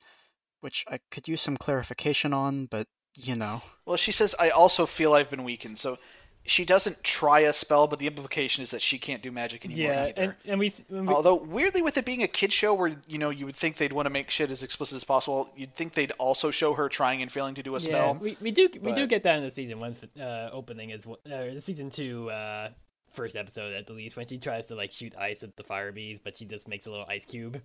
[0.63, 3.61] which I could use some clarification on, but you know.
[3.85, 5.77] Well, she says, I also feel I've been weakened.
[5.77, 5.99] So
[6.45, 9.93] she doesn't try a spell, but the implication is that she can't do magic anymore
[9.93, 10.21] Yeah, either.
[10.21, 13.17] and, and we, s- we Although weirdly, with it being a kid show, where you
[13.17, 15.93] know you would think they'd want to make shit as explicit as possible, you'd think
[15.93, 18.13] they'd also show her trying and failing to do a yeah, spell.
[18.15, 21.19] we, we do we do get that in the season one uh, opening as well,
[21.27, 22.69] uh, the season two uh,
[23.11, 25.91] first episode at the least when she tries to like shoot ice at the fire
[25.91, 27.61] bees, but she just makes a little ice cube.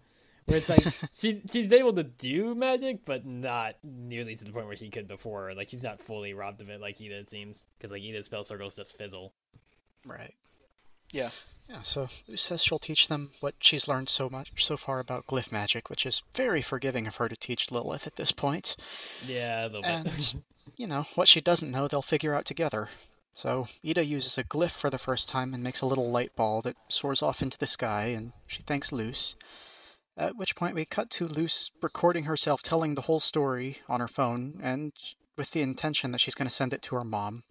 [0.48, 4.66] Where it's like she she's able to do magic, but not nearly to the point
[4.66, 5.52] where she could before.
[5.54, 8.44] Like she's not fully robbed of it like Eda it seems, because like Eda's spell
[8.44, 9.34] circles just fizzle.
[10.06, 10.34] Right.
[11.12, 11.28] Yeah.
[11.68, 15.26] Yeah, so Luz says she'll teach them what she's learned so much so far about
[15.26, 18.74] glyph magic, which is very forgiving of her to teach Lilith at this point.
[19.26, 19.90] Yeah, a little bit.
[19.90, 20.42] And,
[20.78, 22.88] you know, what she doesn't know, they'll figure out together.
[23.34, 26.62] So Eda uses a glyph for the first time and makes a little light ball
[26.62, 29.36] that soars off into the sky, and she thanks Luz.
[30.18, 34.08] At which point we cut to Luz recording herself telling the whole story on her
[34.08, 34.92] phone, and
[35.36, 37.44] with the intention that she's going to send it to her mom.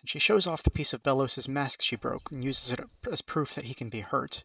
[0.00, 3.22] And she shows off the piece of Belos's mask she broke and uses it as
[3.22, 4.44] proof that he can be hurt.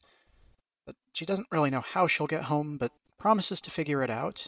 [0.86, 4.48] But she doesn't really know how she'll get home, but promises to figure it out.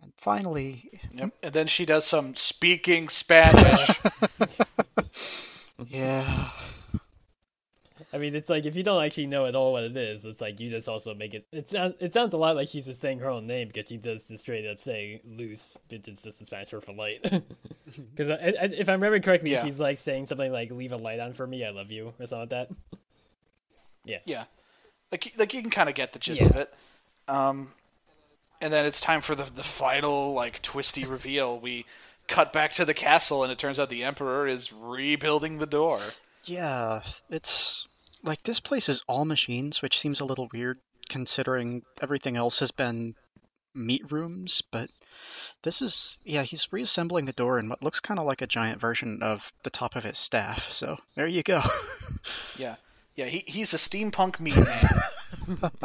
[0.00, 1.30] And finally, Yep.
[1.42, 4.00] And then she does some speaking Spanish.
[5.88, 6.50] yeah,
[8.12, 10.40] I mean, it's like if you don't actually know at all what it is, it's
[10.40, 11.46] like you just also make it.
[11.52, 13.98] It sounds it sounds a lot like she's just saying her own name because she
[13.98, 17.22] does just straight up say "luz," which is just a Spanish word for light.
[17.22, 19.62] Because if I remember correctly, Yeah.
[19.64, 22.26] she's like saying something like "leave a light on for me, I love you" or
[22.26, 22.70] something like that.
[24.24, 24.44] yeah.
[25.12, 26.48] Like like you can kind of get the gist Yeah.
[26.48, 26.74] of it.
[27.28, 27.72] Um,
[28.60, 31.58] and then it's time for the the final like twisty reveal.
[31.60, 31.84] We
[32.26, 36.00] cut back to the castle, and it turns out the emperor is rebuilding the door.
[36.44, 37.86] yeah, it's
[38.22, 40.78] like this place is all machines, which seems a little weird
[41.08, 43.14] considering everything else has been
[43.74, 44.90] meat rooms, but
[45.62, 48.80] this is yeah, he's reassembling the door in what looks kind of like a giant
[48.80, 50.70] version of the top of his staff.
[50.72, 51.62] So there you go.
[52.58, 52.74] Yeah,
[53.14, 53.26] yeah.
[53.26, 55.70] He he's a steampunk meat man.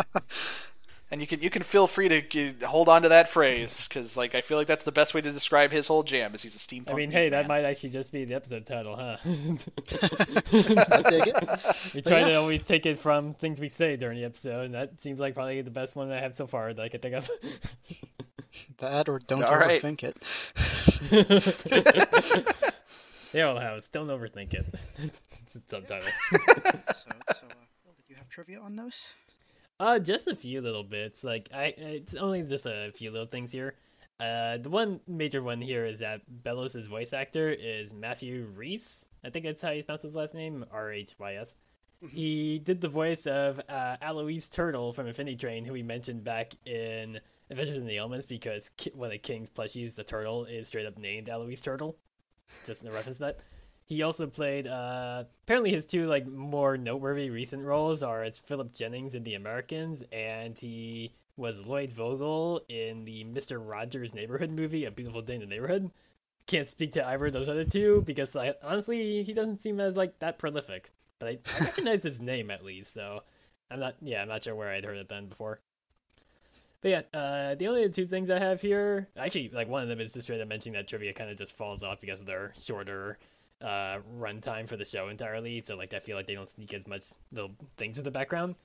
[1.14, 4.18] And you can you can feel free to g- hold on to that phrase because
[4.18, 6.56] like I feel like that's the best way to describe his whole jam is he's
[6.56, 6.90] a steampunk.
[6.90, 9.18] I mean, meat hey, that might actually just be the episode title, huh?
[9.24, 9.28] I
[11.08, 11.94] dig it.
[11.94, 12.30] we try yeah.
[12.30, 15.36] to always take it from things we say during the episode, and that seems like
[15.36, 17.30] probably the best one I have so far that I can think of.
[18.78, 19.82] That or don't All right.
[19.82, 20.16] overthink it.
[23.34, 24.68] yeah, well, house, don't overthink it.
[25.00, 26.08] it's a subtitle.
[26.94, 29.08] so, so uh, Will, did you have trivia on those?
[29.80, 31.24] Uh, just a few little bits.
[31.24, 33.76] Like I, it's only just a few little things here.
[34.20, 39.08] Uh, the one major one here is that Belos' voice actor is Matthew Rhys.
[39.26, 41.56] I think that's how you pronounce his last name, R H Y S.
[42.10, 46.54] He did the voice of uh, Alois Turtle from Infinity Train, who we mentioned back
[46.66, 47.20] in
[47.50, 51.30] Adventures in the Elements, because one of King's plushies, the turtle, is straight up named
[51.30, 51.98] Alois Turtle.
[52.66, 53.40] Just in a reference to that.
[53.86, 58.74] He also played uh apparently his two like more noteworthy recent roles are as Philip
[58.74, 63.60] Jennings in The Americans and he was Lloyd Vogel in the Mr.
[63.60, 65.90] Rogers Neighborhood movie, A Beautiful Day in the Neighborhood.
[66.48, 69.98] Can't speak to either of those other two because like honestly he doesn't seem as
[69.98, 70.92] like that prolific.
[71.20, 73.24] But I, I recognize his name at least, so
[73.70, 75.60] I'm not yeah, I'm not sure where I'd heard it then before.
[76.82, 80.02] But yeah, uh, the only two things I have here, actually, like one of them
[80.02, 83.18] is just straight up mentioning that trivia kind of just falls off because they're shorter
[83.64, 85.62] uh, runtime for the show entirely.
[85.62, 88.56] So like I feel like they don't sneak as much little things in the background.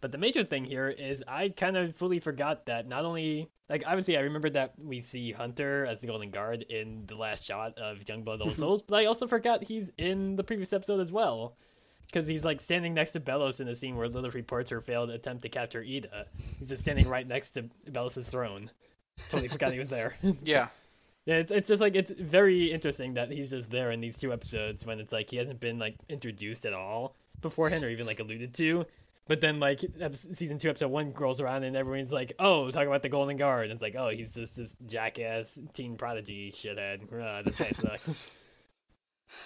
[0.00, 3.84] But the major thing here is I kind of fully forgot that not only like
[3.86, 7.78] obviously I remembered that we see Hunter as the Golden Guard in the last shot
[7.78, 11.56] of Youngblood Old Souls, but I also forgot he's in the previous episode as well.
[12.06, 15.10] Because he's like standing next to Belos in the scene where Lilith reports her failed
[15.10, 16.26] attempt to capture Eda.
[16.56, 18.70] He's just standing right next to Belos' throne.
[19.28, 20.14] Totally forgot he was there.
[20.44, 20.68] Yeah,
[21.26, 24.32] Yeah, it's, it's just like it's very interesting that he's just there in these two
[24.32, 28.20] episodes when it's like he hasn't been like introduced at all beforehand or even like
[28.20, 28.86] alluded to.
[29.28, 29.80] But then like
[30.12, 33.64] season two episode one rolls around and everyone's like, oh, talk about the Golden Guard.
[33.64, 37.12] And it's like, oh, he's just this jackass teen prodigy shithead.
[37.12, 38.30] Uh, this guy sucks.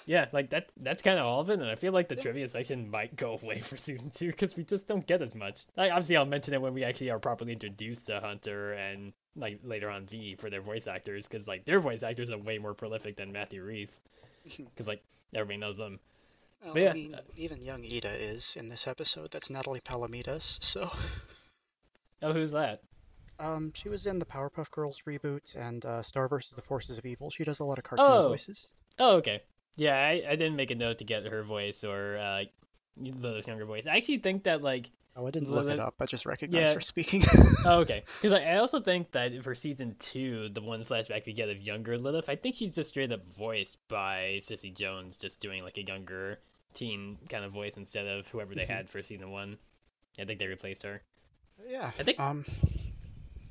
[0.06, 2.48] yeah, like that that's kind of all of it, and I feel like the trivia
[2.50, 5.64] section might go away for season two because we just don't get as much.
[5.78, 9.60] Like, obviously, I'll mention it when we actually are properly introduced to Hunter and like
[9.64, 12.74] later on V for their voice actors because like their voice actors are way more
[12.74, 14.00] prolific than Matthew Rhys
[14.44, 15.02] because like
[15.34, 16.00] everybody knows them.
[16.64, 19.28] Well, But yeah, I mean, even young Eda is in this episode.
[19.30, 20.62] That's Natalie Palamides.
[20.62, 20.90] So,
[22.22, 22.82] Oh, who's that?
[23.38, 26.52] um, she was in the Powerpuff Girls reboot and uh, Star vs.
[26.54, 27.30] the Forces of Evil.
[27.30, 28.28] She does a lot of cartoon Oh.
[28.28, 28.68] voices.
[28.98, 29.40] Oh, okay.
[29.76, 32.44] Yeah, I, I didn't make a note to get her voice or uh,
[32.98, 33.86] Lilith's younger voice.
[33.86, 35.94] I actually think that like Oh, I didn't look it up.
[36.00, 36.74] I just recognized Yeah.
[36.74, 37.24] her speaking.
[37.64, 38.04] Oh, okay.
[38.22, 41.60] Because I, I also think that for season two, the one flashback we get of
[41.60, 45.76] younger Lilith, I think she's just straight up voiced by Cissy Jones, just doing like
[45.78, 46.38] a younger
[46.74, 48.68] teen kind of voice instead of whoever they Mhm.
[48.68, 49.58] had for season one.
[50.18, 51.02] I think they replaced her.
[51.68, 51.90] yeah.
[51.98, 52.44] I think- Um,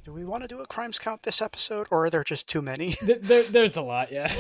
[0.10, 2.64] do we want to do a crimes count this episode, or are there just too
[2.64, 2.96] many?
[3.10, 4.32] There, there, there's a lot, yeah.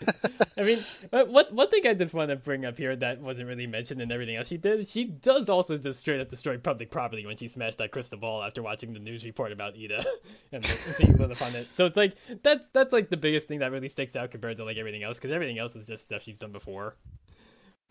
[0.58, 0.78] I mean,
[1.10, 4.12] what one thing I just want to bring up here that wasn't really mentioned in
[4.12, 7.48] everything else she did, she does also just straight up destroy public property when she
[7.48, 10.04] smashed that crystal ball after watching the news report about Eda
[10.52, 11.68] and seeing Lilith on it.
[11.74, 14.64] So it's like that's that's like the biggest thing that really sticks out compared to
[14.64, 16.96] like everything else, because everything else is just stuff she's done before.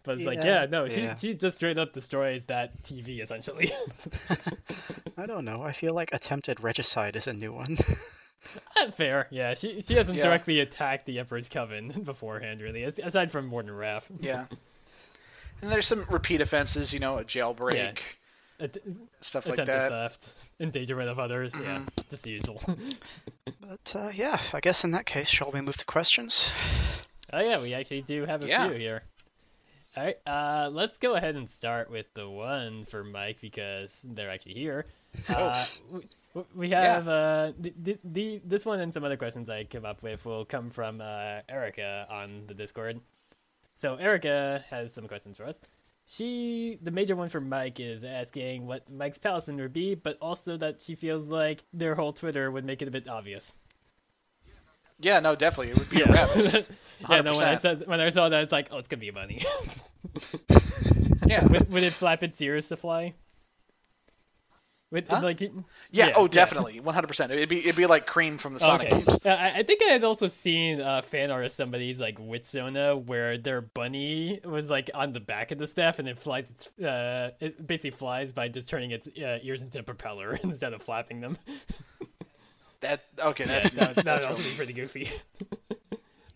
[0.08, 1.16] But it's like, Yeah, yeah, no, she yeah.
[1.16, 3.72] she just straight up destroys that TV essentially.
[5.18, 5.62] I don't know.
[5.64, 7.78] I feel like attempted regicide is a new one.
[8.94, 9.28] Fair?
[9.30, 10.24] Yeah, she she hasn't Yeah.
[10.24, 12.84] directly attacked the Emperor's Coven beforehand, really.
[12.84, 14.10] Aside from Warden Wrath.
[14.20, 14.46] Yeah.
[15.62, 17.94] And there's some repeat offenses, you know, a jailbreak, Yeah.
[18.66, 18.78] Att-
[19.22, 19.90] stuff like attempted that.
[19.90, 20.30] theft,
[20.60, 21.52] endangerment of others.
[21.56, 22.10] Yeah, Mm-hmm.
[22.10, 22.62] just the usual.
[23.60, 26.52] But uh, yeah, I guess in that case, shall we move to questions?
[27.34, 28.70] oh yeah, we actually do have a Yeah.
[28.70, 29.04] few here.
[29.98, 34.30] All right, uh, let's go ahead and start with the one for Mike because they're
[34.30, 34.86] actually here.
[35.28, 39.64] Uh, we, we have uh, the, the, the this one and some other questions I
[39.64, 43.00] came up with will come from uh, Erica on the Discord.
[43.78, 45.60] So Erica has some questions for us.
[46.06, 50.58] She, the major one for Mike is asking what Mike's palisman would be, but also
[50.58, 53.58] that she feels like their whole Twitter would make it a bit obvious.
[55.00, 55.72] Yeah, no, definitely.
[55.72, 56.68] It would be a rabbit.
[57.10, 57.34] yeah, no.
[57.34, 59.44] When I said when I saw that, it's like, oh, it's gonna be a bunny.
[61.26, 61.48] Yeah.
[61.50, 63.16] would, would it flap its ears to fly?
[64.92, 65.22] Would, Huh?
[65.22, 65.42] like,
[65.92, 66.80] Yeah, yeah, oh, definitely.
[66.80, 67.32] 100%.
[67.32, 68.90] It'd be it'd be like cream from the Sonic Okay.
[68.90, 69.20] games.
[69.24, 72.46] Uh, I, I think I had also seen uh, fan art of somebody's like Witch
[72.46, 76.50] Zona where their bunny was like on the back of the staff and it flies.
[76.50, 80.74] Its, uh, it basically flies by just turning its uh, ears into a propeller instead
[80.74, 81.38] of flapping them.
[82.82, 85.12] That okay, Yeah, that's that, that that's would also be pretty goofy.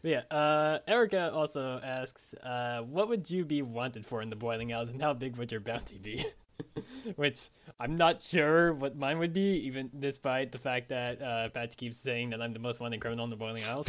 [0.01, 4.35] But yeah, uh, Erica also asks, uh, what would you be wanted for in the
[4.35, 6.25] boiling house, and how big would your bounty be?
[7.15, 7.49] Which
[7.79, 11.97] I'm not sure what mine would be, even despite the fact that uh, Patch keeps
[11.97, 13.87] saying that I'm the most wanted criminal in the boiling house.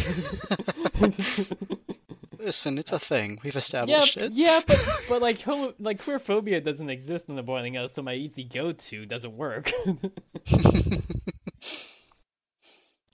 [2.38, 3.38] Listen, it's a thing.
[3.44, 4.32] We've yeah, established it.
[4.32, 8.14] yeah, but but like homo- like queerphobia doesn't exist in the boiling house, so my
[8.14, 9.72] easy go-to doesn't work.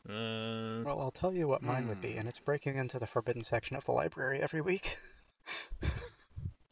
[0.09, 3.45] Uh, Well, I'll tell you what mine would be, and it's breaking into the forbidden
[3.45, 4.97] section of the library every week.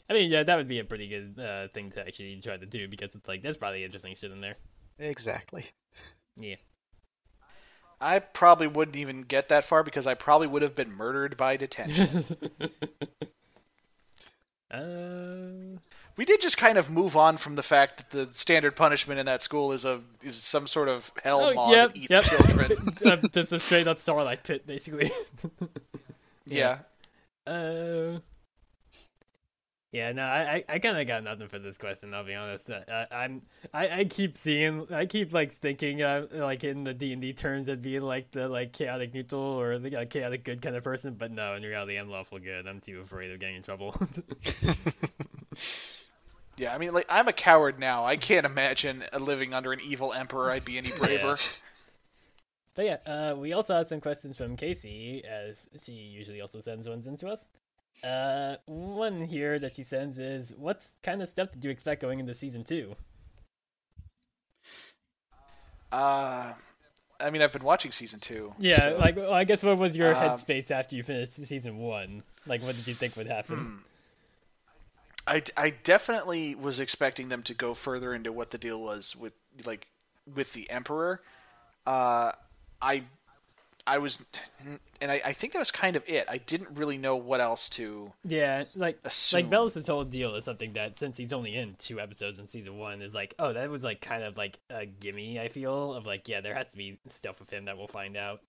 [0.09, 2.67] I mean, yeah, that would be a pretty good uh, thing to actually try to
[2.67, 4.57] do because it's like there's probably interesting shit in there.
[4.99, 5.67] Exactly.
[6.37, 6.57] Yeah.
[8.01, 11.57] I probably wouldn't even get that far because I probably would have been murdered by
[11.57, 12.25] detention.
[14.71, 15.79] uh,
[16.17, 19.27] we did just kind of move on from the fact that the standard punishment in
[19.27, 22.25] that school is a is some sort of hell oh, maw yep, that eats yep.
[22.25, 22.93] children.
[23.07, 25.13] Uh, just a straight up Sarlacc pit, basically.
[26.47, 26.79] yeah.
[27.47, 28.19] Uh,
[29.93, 32.13] yeah, no, I, I, I kind of got nothing for this question.
[32.13, 32.71] I'll be honest.
[32.71, 36.93] I, I, I'm, I, I keep seeing, I keep like thinking, uh, like in the
[36.93, 40.45] D and D terms, of being like the like chaotic neutral or the uh, chaotic
[40.45, 41.15] good kind of person.
[41.15, 42.67] But no, in reality, I'm lawful good.
[42.67, 43.95] I'm too afraid of getting in trouble.
[46.57, 48.05] Yeah, I mean, like I'm a coward now.
[48.07, 50.51] I can't imagine uh, living under an evil emperor.
[50.51, 51.37] I'd be any braver.
[52.75, 56.89] But yeah, uh, we also have some questions from Casey, as she usually also sends
[56.89, 57.49] ones into us.
[58.05, 62.21] Uh, one here that she sends is, what kind of stuff did you expect going
[62.21, 62.95] into season two?
[65.93, 66.53] Uh,
[67.21, 68.53] I mean, I've been watching season two.
[68.59, 71.79] Yeah, so- like well, I guess what was your Um, headspace after you finished season
[71.79, 72.23] one?
[72.47, 73.81] Like, what did you think would happen?
[75.27, 79.33] I, I definitely was expecting them to go further into what the deal was with
[79.65, 79.87] like
[80.33, 81.21] with the emperor.
[81.87, 82.33] Uh,
[82.81, 83.05] I
[83.89, 84.19] I was,
[85.01, 86.27] and I, I think that was kind of it.
[86.29, 88.13] I didn't really know what else to.
[88.25, 89.43] Yeah, like Assume.
[89.43, 92.79] like Belos' whole deal is something that since he's only in two episodes in season
[92.79, 95.39] one is like, oh, that was like kind of like a gimme.
[95.39, 98.17] I feel of like, yeah, there has to be stuff with him that we'll find
[98.17, 98.43] out.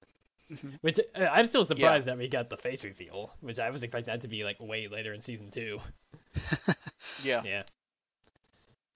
[0.51, 0.77] Mhm.
[0.81, 4.13] Which uh, I'm still surprised that we got the face reveal, which I was expecting
[4.13, 5.79] that to be like way later in season two.
[7.23, 7.41] Yeah.
[7.45, 7.63] Yeah.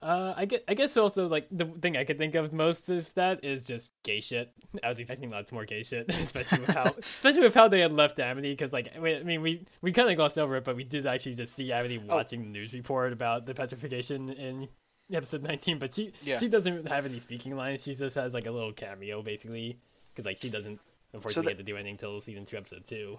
[0.00, 3.12] Uh, I guess, I guess also like the thing I could think of most of
[3.14, 4.50] that is just gay shit.
[4.82, 7.92] I was expecting lots more gay shit, especially with how, especially with how they had
[7.92, 8.50] left Amity.
[8.52, 11.06] Because like, wait, I mean, we we kind of glossed over it, but we did
[11.06, 12.16] actually just see Amity Oh.
[12.16, 14.68] watching the news report about the petrification in
[15.12, 15.78] episode 19.
[15.78, 16.38] But she Yeah.
[16.38, 17.84] she doesn't have any speaking lines.
[17.84, 20.80] She just has like a little cameo basically, because like she doesn't
[21.12, 23.18] unfortunately that- get to do anything until season two, episode two.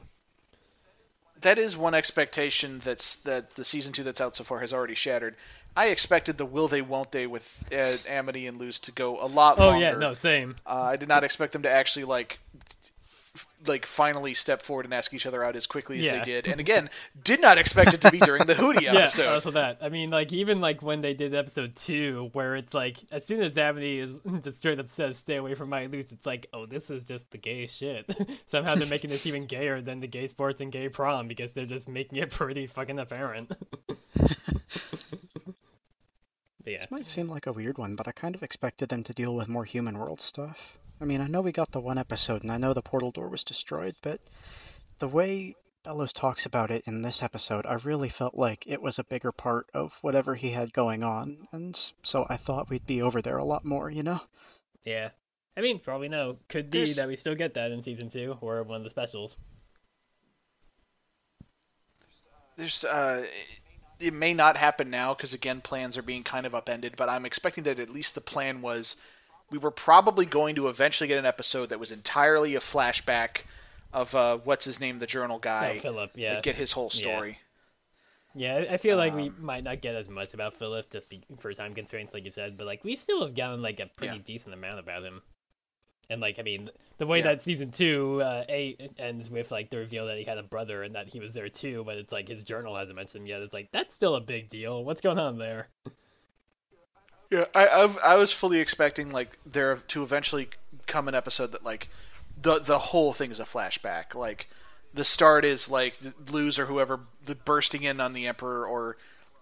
[1.42, 4.96] that is one expectation that's that the season two that's out so far has already
[4.96, 5.36] shattered.
[5.76, 9.26] I expected the will they won't they with uh, Amity and Luz to go a
[9.26, 9.86] lot Oh longer.
[9.86, 10.56] yeah, no, same.
[10.68, 12.40] Uh, I did not expect them to actually like
[13.66, 16.20] like finally step forward and ask each other out as quickly as Yeah.
[16.20, 16.48] they did.
[16.48, 16.90] And again,
[17.24, 19.28] did not expect it to be during the Hooty yeah, episode.
[19.34, 19.80] also that.
[19.82, 23.42] I mean, like even like when they did episode two, where it's like as soon
[23.42, 26.66] as Amity is just straight up says "stay away from my Luz," it's like, oh,
[26.68, 28.06] this is just the gay shit.
[28.48, 31.66] Somehow they're making this even gayer than the gay sports and gay prom because they're
[31.66, 33.52] just making it pretty fucking apparent.
[36.64, 39.04] But yeah, This might seem like a weird one, but I kind of expected them
[39.04, 40.78] to deal with more human world stuff.
[41.04, 43.28] I mean, I know we got the one episode, and I know the portal door
[43.28, 44.22] was destroyed, but
[45.00, 45.54] the way
[45.86, 49.34] Belos talks about it in this episode, I really felt like it was a bigger
[49.34, 53.38] part of whatever he had going on, and so I thought we'd be over there
[53.38, 54.22] a lot more, you know?
[54.86, 55.10] yeah.
[55.58, 56.38] I mean, probably no.
[56.48, 58.90] could be There's- that we still get that in season two or one of the
[58.90, 59.42] specials.
[62.56, 63.26] There's uh,
[64.00, 66.96] it may not happen now because again, plans are being kind of upended.
[66.96, 68.96] But I'm expecting that at least the plan was
[69.54, 73.42] we were probably going to eventually get an episode that was entirely a flashback
[73.94, 76.42] of uh, what's his name, the journal guy, Oh, Philip, yeah.
[76.42, 77.38] get his whole story.
[78.34, 81.08] Yeah, I- I feel like we Um, might not get as much about Philip just
[81.08, 83.86] be, for time constraints, like you said, but like we still have gotten like a
[83.96, 84.24] pretty Yeah.
[84.26, 85.22] decent amount about him.
[86.10, 87.26] And like, I mean, the way Yeah.
[87.26, 90.82] that season two uh, eight ends with like the reveal that he had a brother
[90.82, 93.42] and that he was there too, but it's like his journal hasn't mentioned him yet.
[93.44, 94.84] It's like that's still a big deal.
[94.84, 95.70] What's going on there?
[97.34, 100.50] Yeah, I I've, I was fully expecting like there to eventually
[100.86, 101.90] come an episode that like
[102.40, 104.14] the the whole thing is a flashback.
[104.14, 104.48] Like
[104.94, 105.98] the start is like
[106.32, 108.98] Luz or whoever the bursting in on the Emperor or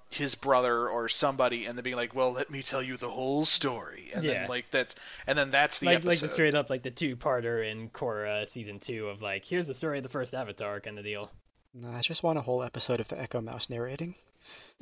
[0.10, 3.46] his brother or somebody, and then being like, "Well, let me tell you the whole
[3.46, 4.34] story," and Yeah.
[4.42, 4.96] then like that's
[5.28, 6.10] and then that's the like episode.
[6.10, 9.68] like the straight up like the two parter in Korra season two of like here's
[9.68, 11.30] the story of the first Avatar kind of deal.
[11.74, 14.16] No, I just want a whole episode of the Echo Mouse narrating.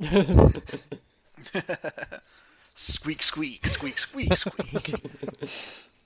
[2.74, 5.90] squeak, squeak, squeak, squeak, squeak.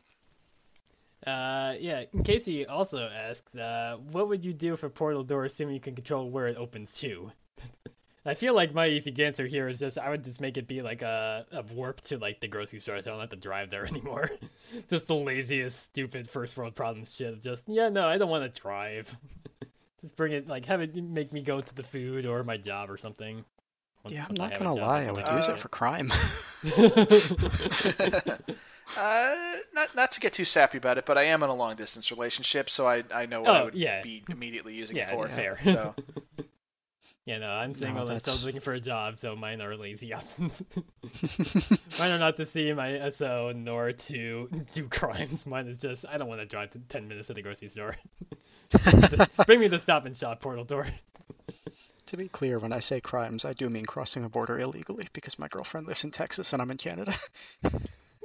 [1.27, 2.05] Uh, yeah.
[2.23, 6.29] Casey also asks, uh, what would you do for portal door assuming you can control
[6.29, 7.33] where it opens to?
[8.27, 10.81] I feel like my easy answer here is just I would just make it be
[10.81, 13.69] like a, a warp to like the grocery store, so I don't have to drive
[13.69, 14.31] there anymore.
[14.89, 17.43] just the laziest, stupid first world problem shit.
[17.43, 19.15] Just yeah, no, I don't want to drive.
[20.01, 22.91] just bring it like have it make me go to the food or my job
[22.91, 23.45] or something.
[24.05, 25.69] Once- Yeah, I'm once I not gonna lie, I'm would like, use Uh, it for
[25.69, 26.13] crime.
[28.99, 29.35] uh,
[29.75, 32.11] not not to get too sappy about it, but I am in a long distance
[32.11, 34.03] relationship, so I I know what I Oh, would yeah.
[34.03, 35.29] be immediately using Yeah, it for.
[35.29, 35.59] fair.
[35.65, 35.95] So
[37.27, 40.13] Yeah, no, I'm single and that's- still looking for a job, so mine are lazy
[40.13, 40.63] options.
[41.99, 45.47] mine are not to see my SO nor to do crimes.
[45.47, 47.97] Mine is just I don't want to drive 10 minutes to the grocery store.
[49.47, 50.87] Bring me the stop and shop portal door.
[52.17, 55.39] To be clear, when I say crimes, I do mean crossing a border illegally because
[55.39, 57.15] my girlfriend lives in Texas and I'm in Canada.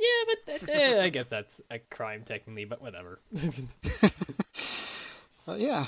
[0.02, 3.20] Yeah, but eh, I guess that's a crime technically, but whatever.
[5.48, 5.86] Uh, yeah.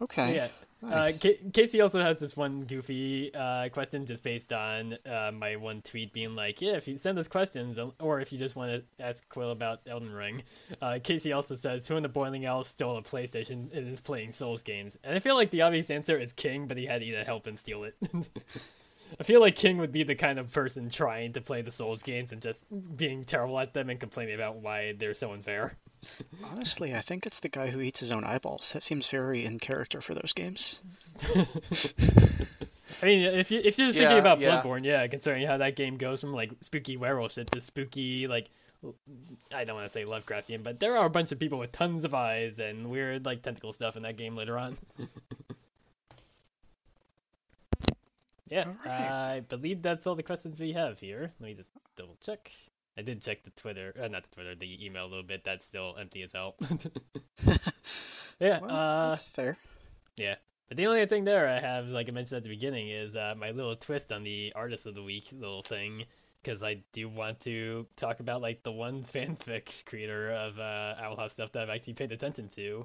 [0.00, 0.36] Okay.
[0.36, 0.48] yeah.
[0.82, 1.24] Uh, Nice.
[1.52, 6.12] Casey also has this one goofy uh, question just based on uh, my one tweet
[6.12, 9.04] being like, yeah, if you send us questions, um, or if you just want to
[9.04, 10.42] ask Quill about Elden Ring.
[10.80, 14.32] Uh, Casey also says, who in the Boiling Owl stole a PlayStation and is playing
[14.32, 14.98] Souls games?
[15.04, 17.58] And I feel like the obvious answer is King, but he had Eda help and
[17.58, 17.94] steal it.
[19.20, 22.02] I feel like King would be the kind of person trying to play the Souls
[22.02, 22.64] games and just
[22.96, 25.76] being terrible at them and complaining about why they're so unfair.
[26.50, 28.72] Honestly, I think it's the guy who eats his own eyeballs.
[28.72, 30.80] That seems very in character for those games.
[33.02, 34.62] I mean, if you if you're just Yeah, thinking about yeah.
[34.62, 38.48] Bloodborne, yeah, considering how that game goes from like spooky werewolf shit to spooky like
[39.54, 42.04] I don't want to say Lovecraftian, but there are a bunch of people with tons
[42.04, 44.76] of eyes and weird like tentacle stuff in that game later on.
[48.52, 49.10] yeah, Alright.
[49.10, 51.32] I believe that's all the questions we have here.
[51.40, 52.50] Let me just double check.
[52.98, 55.42] I did check the Twitter, uh, not the Twitter, the email a little bit.
[55.42, 56.56] That's still empty as hell.
[58.38, 59.56] yeah, Well, uh, that's fair.
[60.16, 60.34] Yeah,
[60.68, 63.34] but the only thing there I have, like I mentioned at the beginning, is uh,
[63.38, 66.04] my little twist on the artist of the week little thing,
[66.42, 71.16] because I do want to talk about like the one fanfic creator of uh, Owl
[71.16, 72.84] House stuff that I've actually paid attention to.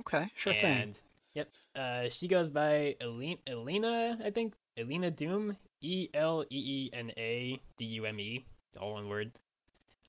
[0.00, 0.94] Okay, sure and, thing.
[1.34, 6.90] Yep, uh, she goes by Elena, Elena, I think Elena Doom, E L E E
[6.92, 8.44] N A D U M E,
[8.80, 9.32] all one word.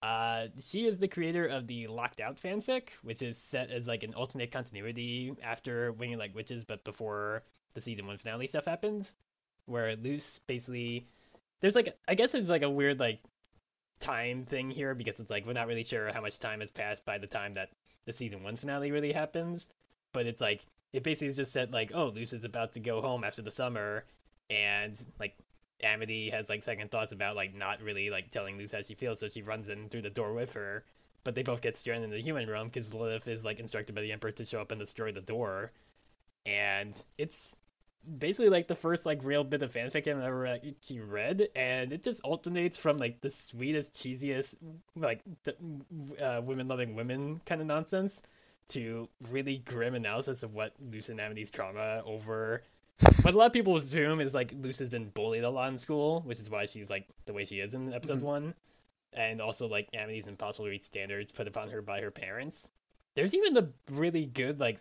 [0.02, 4.04] Uh, she is the creator of the Locked Out fanfic, which is set as like
[4.04, 7.44] an alternate continuity after Winging Like Witches, but before
[7.74, 9.14] the season one finale stuff happens,
[9.66, 11.08] where Luz basically
[11.60, 13.20] there's like I guess it's like a weird like
[14.00, 17.06] time thing here because it's like we're not really sure how much time has passed
[17.06, 17.70] by the time that
[18.06, 19.68] the season one finale really happens,
[20.14, 23.02] but it's like it basically is just said like oh Luz is about to go
[23.02, 24.06] home after the summer,
[24.50, 25.36] and like
[25.84, 29.20] Amity has like second thoughts about like not really like telling Luz how she feels,
[29.20, 30.84] so she runs in through the door with her.
[31.24, 34.02] But they both get stranded in the human realm because Lilith is like instructed by
[34.02, 35.72] the Emperor to show up and destroy the door.
[36.46, 37.56] And it's
[38.20, 42.04] basically like the first like real bit of fanfic I've ever actually read, and it
[42.04, 44.56] just alternates from like the sweetest, cheesiest,
[44.96, 45.22] like
[46.22, 48.22] uh, women loving women kind of nonsense
[48.68, 52.64] to really grim analysis of what Luz and Amity's trauma over
[53.22, 55.78] what a lot of people assume is like Luz has been bullied a lot in
[55.78, 58.24] school, which is why she's like the way she is in episode Mhm.
[58.24, 58.54] one,
[59.14, 62.72] and also like Amity's impossible to reach standards put upon her by her parents.
[63.16, 64.80] There's even a really good like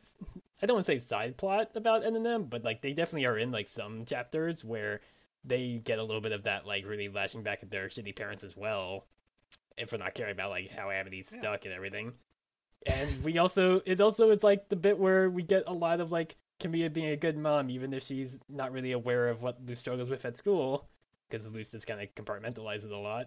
[0.63, 3.51] I don't want to say side plot about N&M, but like they definitely are in
[3.51, 5.01] like some chapters where
[5.45, 8.45] they get a little bit of that like really lashing back at their shitty parents
[8.45, 9.07] as well.
[9.77, 11.41] if we're not caring about like how Amity's yeah.
[11.41, 12.13] stuck and everything.
[12.87, 16.13] And we also it also is like the bit where we get a lot of
[16.13, 19.79] like Camila being a good mom, even if she's not really aware of what Luz
[19.79, 20.89] struggles with at school,
[21.29, 23.27] because Luz just kind of compartmentalizes a lot.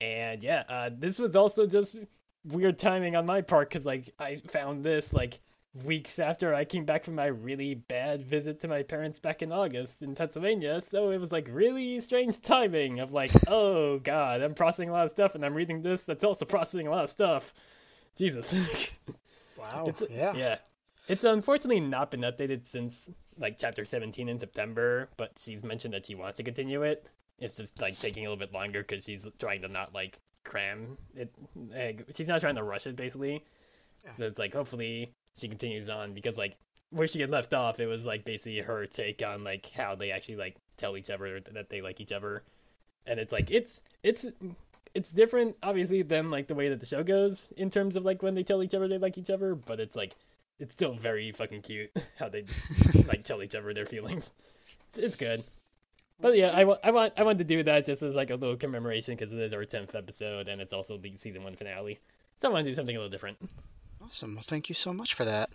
[0.00, 1.96] And yeah, uh, this was also just
[2.44, 5.40] weird timing on my part, because like I found this like
[5.82, 9.50] weeks after I came back from my really bad visit to my parents back in
[9.50, 10.82] August in Pennsylvania.
[10.88, 15.06] So it was like really strange timing of like, oh god, I'm processing a lot
[15.06, 17.52] of stuff and I'm reading this that's also processing a lot of stuff.
[18.16, 18.54] Jesus.
[19.58, 19.86] wow.
[19.88, 20.34] It's, yeah.
[20.34, 20.56] Yeah.
[21.08, 23.08] It's unfortunately not been updated since
[23.38, 27.08] like chapter 17 in September, but she's mentioned that she wants to continue it.
[27.38, 30.96] It's just like taking a little bit longer because she's trying to not like cram
[31.14, 31.30] it.
[31.74, 33.44] Eh, she's not trying to rush it basically.
[34.16, 36.56] So it's like hopefully she continues on because like
[36.90, 40.10] where she had left off, it was like basically her take on like how they
[40.10, 42.42] actually like tell each other that they like each other,
[43.06, 44.26] and it's like it's it's
[44.94, 48.22] it's different obviously than like the way that the show goes in terms of like
[48.22, 50.14] when they tell each other they like each other, but it's like
[50.58, 52.44] it's still very fucking cute how they
[53.06, 54.32] like tell each other their feelings.
[54.96, 55.44] It's good.
[56.20, 58.36] But yeah, I, w- I want I want to do that just as like a
[58.36, 61.98] little commemoration because it is our tenth episode and it's also the season one finale.
[62.38, 63.38] So I want to do something a little different.
[64.02, 64.34] Awesome.
[64.34, 65.50] Well, thank you so much for that.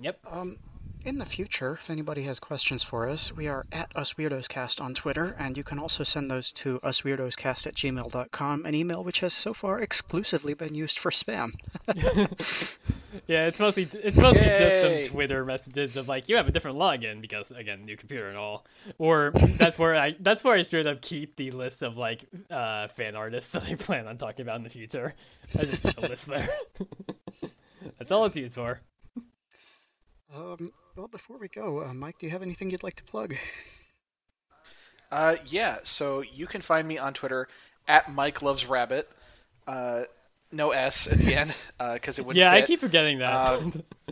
[0.00, 0.18] Yep.
[0.30, 0.58] Um,
[1.04, 4.80] in the future, if anybody has questions for us, we are at Us Weirdos Cast
[4.80, 9.20] on Twitter, and you can also send those to usweirdoscast at gmail.com, an email which
[9.20, 11.52] has so far exclusively been used for spam.
[13.26, 14.58] yeah, it's mostly it's mostly Yay!
[14.58, 18.28] just some Twitter messages of like you have a different login because again, new computer
[18.28, 18.66] and all.
[18.98, 22.88] Or that's where I that's where I straight up keep the list of like uh,
[22.88, 25.14] fan artists that I plan on talking about in the future.
[25.54, 26.48] I just keep a list there.
[27.98, 28.80] that's all it's used for.
[30.34, 33.34] Um, well, before we go, uh, Mike, do you have anything you'd like to plug?
[35.10, 35.78] Uh, yeah.
[35.84, 37.48] So you can find me on Twitter
[37.86, 39.08] at Mike Loves Rabbit.
[39.66, 40.02] Uh,
[40.52, 41.54] no S at the end
[41.94, 42.36] because uh, it would.
[42.36, 42.58] Yeah, fit.
[42.58, 43.32] Yeah I keep forgetting that.
[43.32, 43.70] Uh,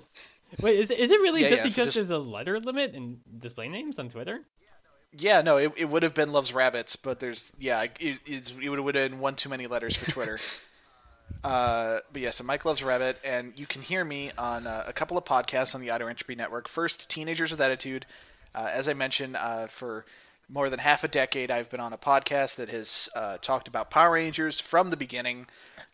[0.62, 1.96] Wait, is is it really yeah, just yeah, because so just...
[1.96, 4.40] there's a letter limit in display names on Twitter?
[5.12, 8.78] Yeah, no, it, it would have been loves rabbits, but there's yeah, it, it would
[8.78, 10.38] have been one too many letters for Twitter.
[11.44, 14.92] Uh, but yeah, so Mike loves Rabbit, and you can hear me on uh, a
[14.92, 16.68] couple of podcasts on the Outer Entropy Network.
[16.68, 18.06] First, Teenagers with Attitude.
[18.54, 20.04] Uh, as I mentioned, uh, for
[20.48, 23.90] more than half a decade, I've been on a podcast that has uh, talked about
[23.90, 25.46] Power Rangers from the beginning.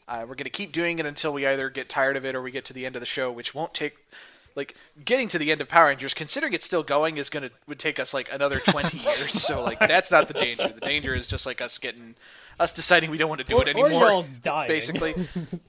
[0.06, 2.42] Uh, we're going to keep doing it until we either get tired of it or
[2.42, 3.96] we get to the end of the show, which won't take
[4.54, 7.78] like getting to the end of Power Rangers, considering it's still going, is gonna would
[7.78, 9.32] take us like another twenty years.
[9.32, 10.68] So like that's not the danger.
[10.68, 12.14] The danger is just like us getting
[12.58, 14.24] us deciding we don't want to do or, it anymore.
[14.68, 15.14] Basically.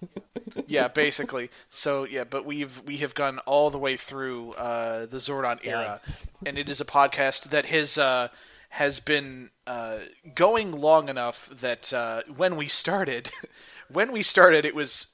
[0.68, 1.50] yeah, basically.
[1.70, 6.02] So yeah, but we've we have gone all the way through uh, the Zordon era,
[6.46, 8.30] and it is a podcast that has uh,
[8.70, 9.98] has been uh,
[10.34, 13.30] going long enough that uh, when we started,
[13.88, 15.08] when we started, it was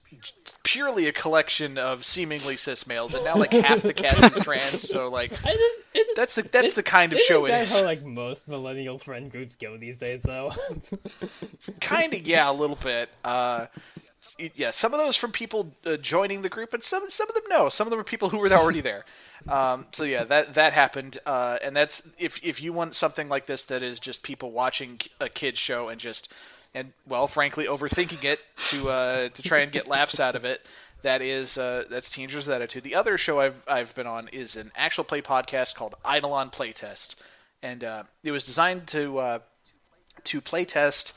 [0.64, 4.88] purely a collection of seemingly cis males, and now like half the cast is trans.
[4.88, 5.32] So like,
[6.16, 7.78] that's the that's the kind of show it is.
[7.80, 10.52] How like most millennial friend groups go these days, though.
[11.82, 13.10] kind of, yeah, a little bit.
[13.24, 13.68] Uh,
[14.56, 17.44] yeah, some of those from people uh, joining the group, and some some of them
[17.50, 17.70] no.
[17.70, 19.06] Some of them are people who were already there.
[19.48, 23.46] Um, so yeah, that that happened, uh, and that's if if you want something like
[23.46, 26.32] this that is just people watching a kids show and just
[26.74, 28.40] and well, frankly, overthinking it
[28.70, 30.66] to uh, to try and get laughs out of it.
[31.02, 32.84] That is uh, that's Teenagers with Attitude.
[32.84, 37.16] The other show I've I've been on is an actual play podcast called Eidolon Playtest,
[37.64, 39.40] and uh, it was designed to uh,
[40.26, 41.14] to playtest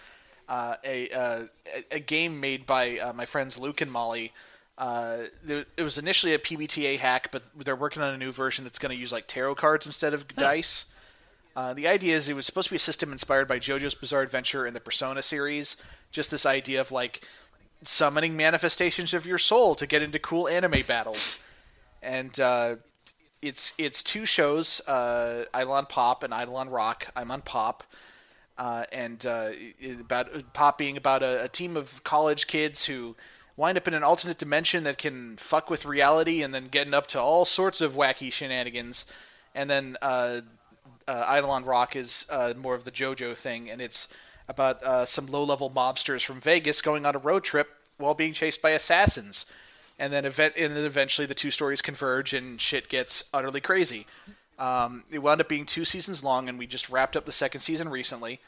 [0.49, 1.45] uh, a, uh,
[1.91, 4.33] a game made by uh, my friends Luke and Molly.
[4.79, 8.65] Uh, there, it was initially a PBTA hack, but they're working on a new version
[8.65, 10.87] that's going to use like tarot cards instead of dice.
[11.55, 14.23] Uh, the idea is it was supposed to be a system inspired by JoJo's Bizarre
[14.23, 15.77] Adventure and the Persona series.
[16.11, 17.23] Just this idea of like
[17.85, 21.39] summoning manifestations of your soul to get into cool anime battles.
[22.03, 22.77] And uh,
[23.43, 27.09] it's it's two shows, uh, Eidolon Pop and Eidolon Rock.
[27.15, 27.85] I'm on Pop.
[28.59, 29.51] Uh, and uh,
[29.99, 33.17] about Pop being about a, a, team of college kids who
[33.57, 37.07] wind up in an alternate dimension that can fuck with reality, and then getting up
[37.09, 39.07] to all sorts of wacky shenanigans.
[39.55, 40.43] And then uh,
[41.07, 44.09] uh, Eidolon Rock is uh, more of the JoJo thing, and it's
[44.49, 48.61] about uh, some low-level mobsters from Vegas going on a road trip while being chased
[48.61, 49.47] by assassins.
[49.99, 54.07] And then, event- and then eventually the two stories converge, and shit gets utterly crazy.
[54.59, 57.61] Um, it wound up being two seasons long, and we just wrapped up the second
[57.61, 58.41] season recently.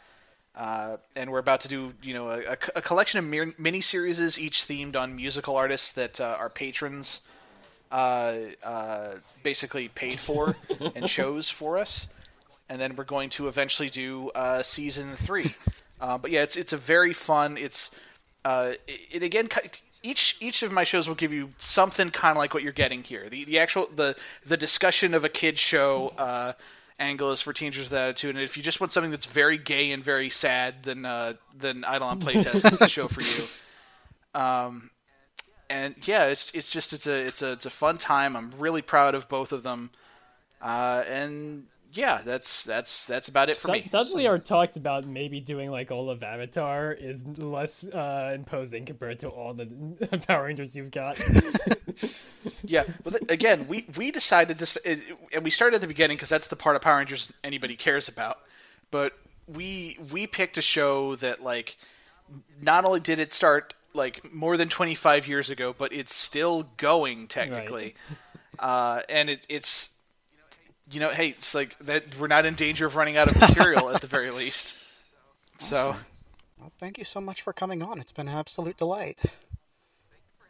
[0.57, 4.39] Uh, and we're about to do, you know, a, a collection of mir- mini series,
[4.39, 7.20] each themed on musical artists that uh, our patrons
[7.92, 10.57] uh, uh basically paid for
[10.97, 12.08] and chose for us
[12.68, 15.55] and then we're going to eventually do uh, season three.
[16.01, 17.57] Uh, but yeah, it's it's a very fun.
[17.57, 17.91] It's
[18.44, 19.49] uh, it, it again
[20.02, 23.02] each each of my shows will give you something kind of like what you're getting
[23.02, 23.28] here.
[23.28, 26.52] The the actual the the discussion of a kid show uh,
[26.99, 29.91] angle is for teenagers with attitude, and if you just want something that's very gay
[29.93, 34.41] and very sad, then uh, then Eidolon Playtest is the show for you.
[34.41, 34.91] Um,
[35.70, 38.36] and yeah, it's it's just it's a it's a it's a fun time.
[38.36, 39.91] I'm really proud of both of them,
[40.60, 43.86] uh, and yeah, that's that's that's about it for me.
[43.89, 49.20] Suddenly, our talks about maybe doing like all of Avatar is less uh, imposing compared
[49.20, 49.66] to all the
[50.26, 51.20] Power Rangers you've got.
[52.64, 56.48] yeah, but again, we we decided this, and we started at the beginning because that's
[56.48, 58.40] the part of Power Rangers anybody cares about.
[58.90, 59.12] But
[59.47, 61.76] we we picked a show that like
[62.60, 67.28] not only did it start like more than 25 years ago, but it's still going
[67.28, 67.94] technically,
[68.60, 68.98] right.
[68.98, 69.90] uh, and it, it's
[70.90, 73.90] you know, hey, it's like that we're not in danger of running out of material
[73.90, 74.74] at the very least.
[75.56, 75.68] Awesome.
[75.68, 75.96] So,
[76.60, 78.00] well, thank you so much for coming on.
[78.00, 79.22] It's been an absolute delight.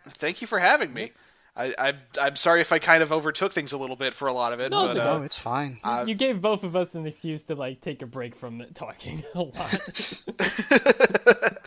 [0.09, 1.13] Thank you for having me.
[1.57, 4.33] I, I I'm sorry if I kind of overtook things a little bit for a
[4.33, 4.71] lot of it.
[4.71, 5.79] No, but, no, uh, it's fine.
[5.85, 9.23] Uh, you gave both of us an excuse to like take a break from talking
[9.35, 10.23] a lot.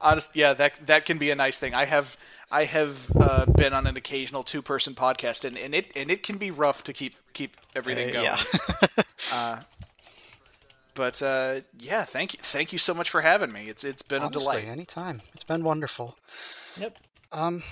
[0.00, 1.74] Honest, yeah, that that can be a nice thing.
[1.74, 2.16] I have
[2.50, 6.22] I have uh, been on an occasional two person podcast, and, and it and it
[6.22, 8.24] can be rough to keep keep everything going.
[8.24, 8.38] Yeah.
[9.32, 9.60] uh,
[10.94, 13.68] but uh, yeah, thank you thank you so much for having me.
[13.68, 14.72] It's it's been Honestly, a delight.
[14.72, 15.20] Anytime.
[15.34, 16.16] It's been wonderful.
[16.78, 16.98] Yep.
[17.32, 17.62] Um,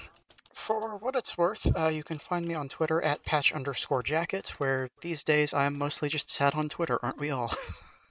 [0.52, 4.54] for what it's worth, uh, you can find me on Twitter at patch underscore jacket,
[4.58, 7.52] where these days I'm mostly just sad on Twitter, aren't we all?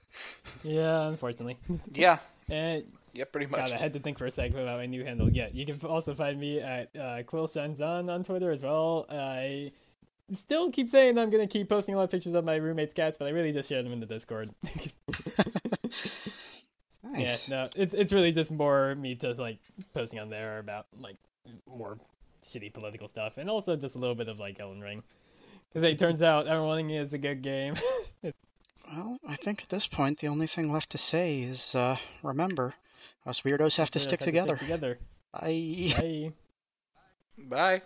[0.62, 1.58] yeah, unfortunately.
[1.92, 2.18] Yeah.
[2.48, 2.84] And
[3.16, 3.60] yeah, pretty much.
[3.60, 5.30] God, I had to think for a second about my new handle.
[5.30, 9.06] Yeah, you can also find me at uh, Quillshanzan on Twitter as well.
[9.08, 9.70] I
[10.32, 13.16] still keep saying I'm gonna keep posting a lot of pictures of my roommate's cats,
[13.16, 14.50] but I really just share them in the Discord.
[17.02, 17.48] nice.
[17.48, 19.58] Yeah, no, it's it's really just more me just like
[19.94, 21.16] posting on there about like
[21.66, 21.98] more
[22.42, 25.02] shitty political stuff, and also just a little bit of like Elden Ring,
[25.68, 27.76] because it turns out everyone is a good game.
[28.22, 32.74] well, I think at this point the only thing left to say is uh, remember
[33.26, 34.56] us weirdos have to stick together.
[34.56, 34.98] together.
[35.32, 35.92] Bye.
[35.98, 36.32] Bye.
[37.38, 37.82] Bye.